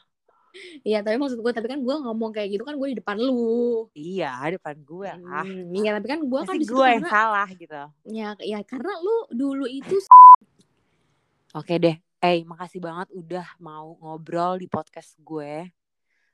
Iya, 0.85 1.01
tapi 1.01 1.17
maksud 1.17 1.41
gue, 1.41 1.49
tapi 1.49 1.65
kan 1.65 1.81
gue 1.81 1.95
ngomong 1.97 2.29
kayak 2.29 2.53
gitu 2.53 2.61
kan 2.61 2.77
gue 2.77 2.93
di 2.93 2.97
depan 3.01 3.17
lu. 3.17 3.89
Iya, 3.97 4.53
depan 4.53 4.77
gue 4.85 5.09
lah. 5.09 5.41
Hmm, 5.41 5.73
Iya, 5.73 5.97
tapi 5.97 6.07
kan 6.13 6.19
gue 6.21 6.39
kan 6.45 6.55
di 6.61 6.65
gue 6.69 6.85
yang 6.85 7.01
karena 7.01 7.09
salah 7.09 7.49
gitu. 7.57 7.81
ya, 8.05 8.27
ya 8.37 8.59
karena 8.61 8.93
lu 9.01 9.17
dulu 9.33 9.65
itu 9.65 9.97
Oke 11.57 11.81
deh. 11.81 11.97
Eh, 12.23 12.47
makasih 12.47 12.79
banget 12.79 13.11
udah 13.11 13.43
mau 13.59 13.99
ngobrol 13.99 14.55
di 14.55 14.71
podcast 14.71 15.19
gue. 15.19 15.67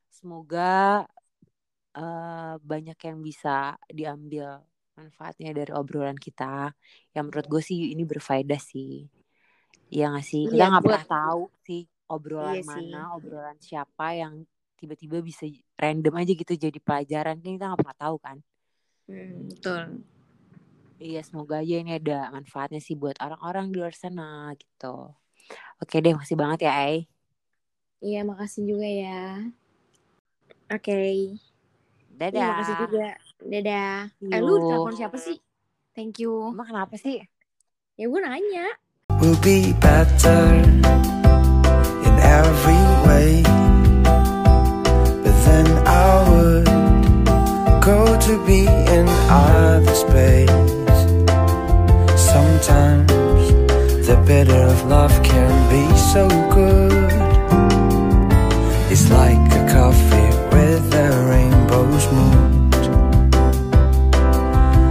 Semoga 0.06 1.02
eh, 1.98 2.54
banyak 2.62 2.94
yang 3.10 3.18
bisa 3.26 3.74
diambil 3.90 4.62
manfaatnya 4.94 5.50
dari 5.50 5.74
obrolan 5.74 6.14
kita. 6.14 6.70
Yang 7.18 7.24
menurut 7.26 7.46
gue 7.50 7.62
sih 7.66 7.78
ini 7.98 8.06
berfaedah 8.06 8.62
sih. 8.62 9.10
Iya 9.90 10.14
gak 10.14 10.26
sih? 10.30 10.46
Kita 10.46 10.54
Iya, 10.54 10.66
nggak 10.70 10.84
pernah 10.86 11.06
tahu 11.10 11.44
sih 11.66 11.82
obrolan 12.06 12.54
Iya 12.54 12.62
sih. 12.62 12.70
mana, 12.70 13.02
obrolan 13.18 13.58
siapa 13.58 14.06
yang 14.14 14.34
tiba-tiba 14.78 15.18
bisa 15.26 15.50
random 15.74 16.14
aja 16.22 16.32
gitu 16.38 16.54
jadi 16.54 16.78
pelajaran. 16.78 17.42
Kan 17.42 17.52
kita 17.58 17.66
nggak 17.66 17.82
pernah 17.82 17.98
tahu 17.98 18.16
kan. 18.22 18.38
Hmm, 19.10 19.50
betul. 19.50 20.06
Iya, 21.02 21.26
semoga 21.26 21.66
aja 21.66 21.76
ini 21.82 21.98
ada 21.98 22.30
manfaatnya 22.30 22.78
sih 22.78 22.94
buat 22.94 23.18
orang-orang 23.26 23.74
di 23.74 23.82
luar 23.82 23.96
sana 23.98 24.54
gitu. 24.54 25.18
Oke 25.80 26.04
deh, 26.04 26.14
makasih 26.16 26.38
banget 26.38 26.68
ya, 26.68 26.72
Ai. 26.76 27.08
Iya, 28.00 28.24
makasih 28.24 28.64
juga 28.68 28.88
ya. 28.88 29.44
Oke. 30.70 31.36
Dadah. 32.16 32.36
Iya, 32.36 32.48
makasih 32.52 32.76
juga. 32.88 33.08
Dadah. 33.40 33.96
Eh, 34.30 34.40
lu 34.44 34.54
telepon 34.60 34.96
siapa 34.96 35.18
sih? 35.20 35.38
Thank 35.96 36.22
you. 36.24 36.52
Emang 36.52 36.68
kenapa 36.68 36.96
sih? 36.96 37.24
Ya 38.00 38.06
gue 38.08 38.22
nanya. 38.24 38.80
will 39.22 39.36
be 39.42 39.74
better 39.74 40.46
in 42.08 42.16
every 42.24 42.84
way. 43.08 43.44
But 45.24 45.36
then 45.46 45.68
I 45.86 46.24
would 46.30 46.66
go 47.84 48.18
to 48.18 48.46
be 48.46 48.66
in 48.66 49.08
other 49.30 49.94
space. 49.94 50.50
Sometimes 52.16 53.12
the 54.08 54.22
bitter 54.26 54.64
of 54.64 54.86
love 54.86 55.19
so 56.14 56.28
good. 56.50 56.92
It's 58.92 59.12
like 59.12 59.38
a 59.52 59.72
coffee 59.72 60.09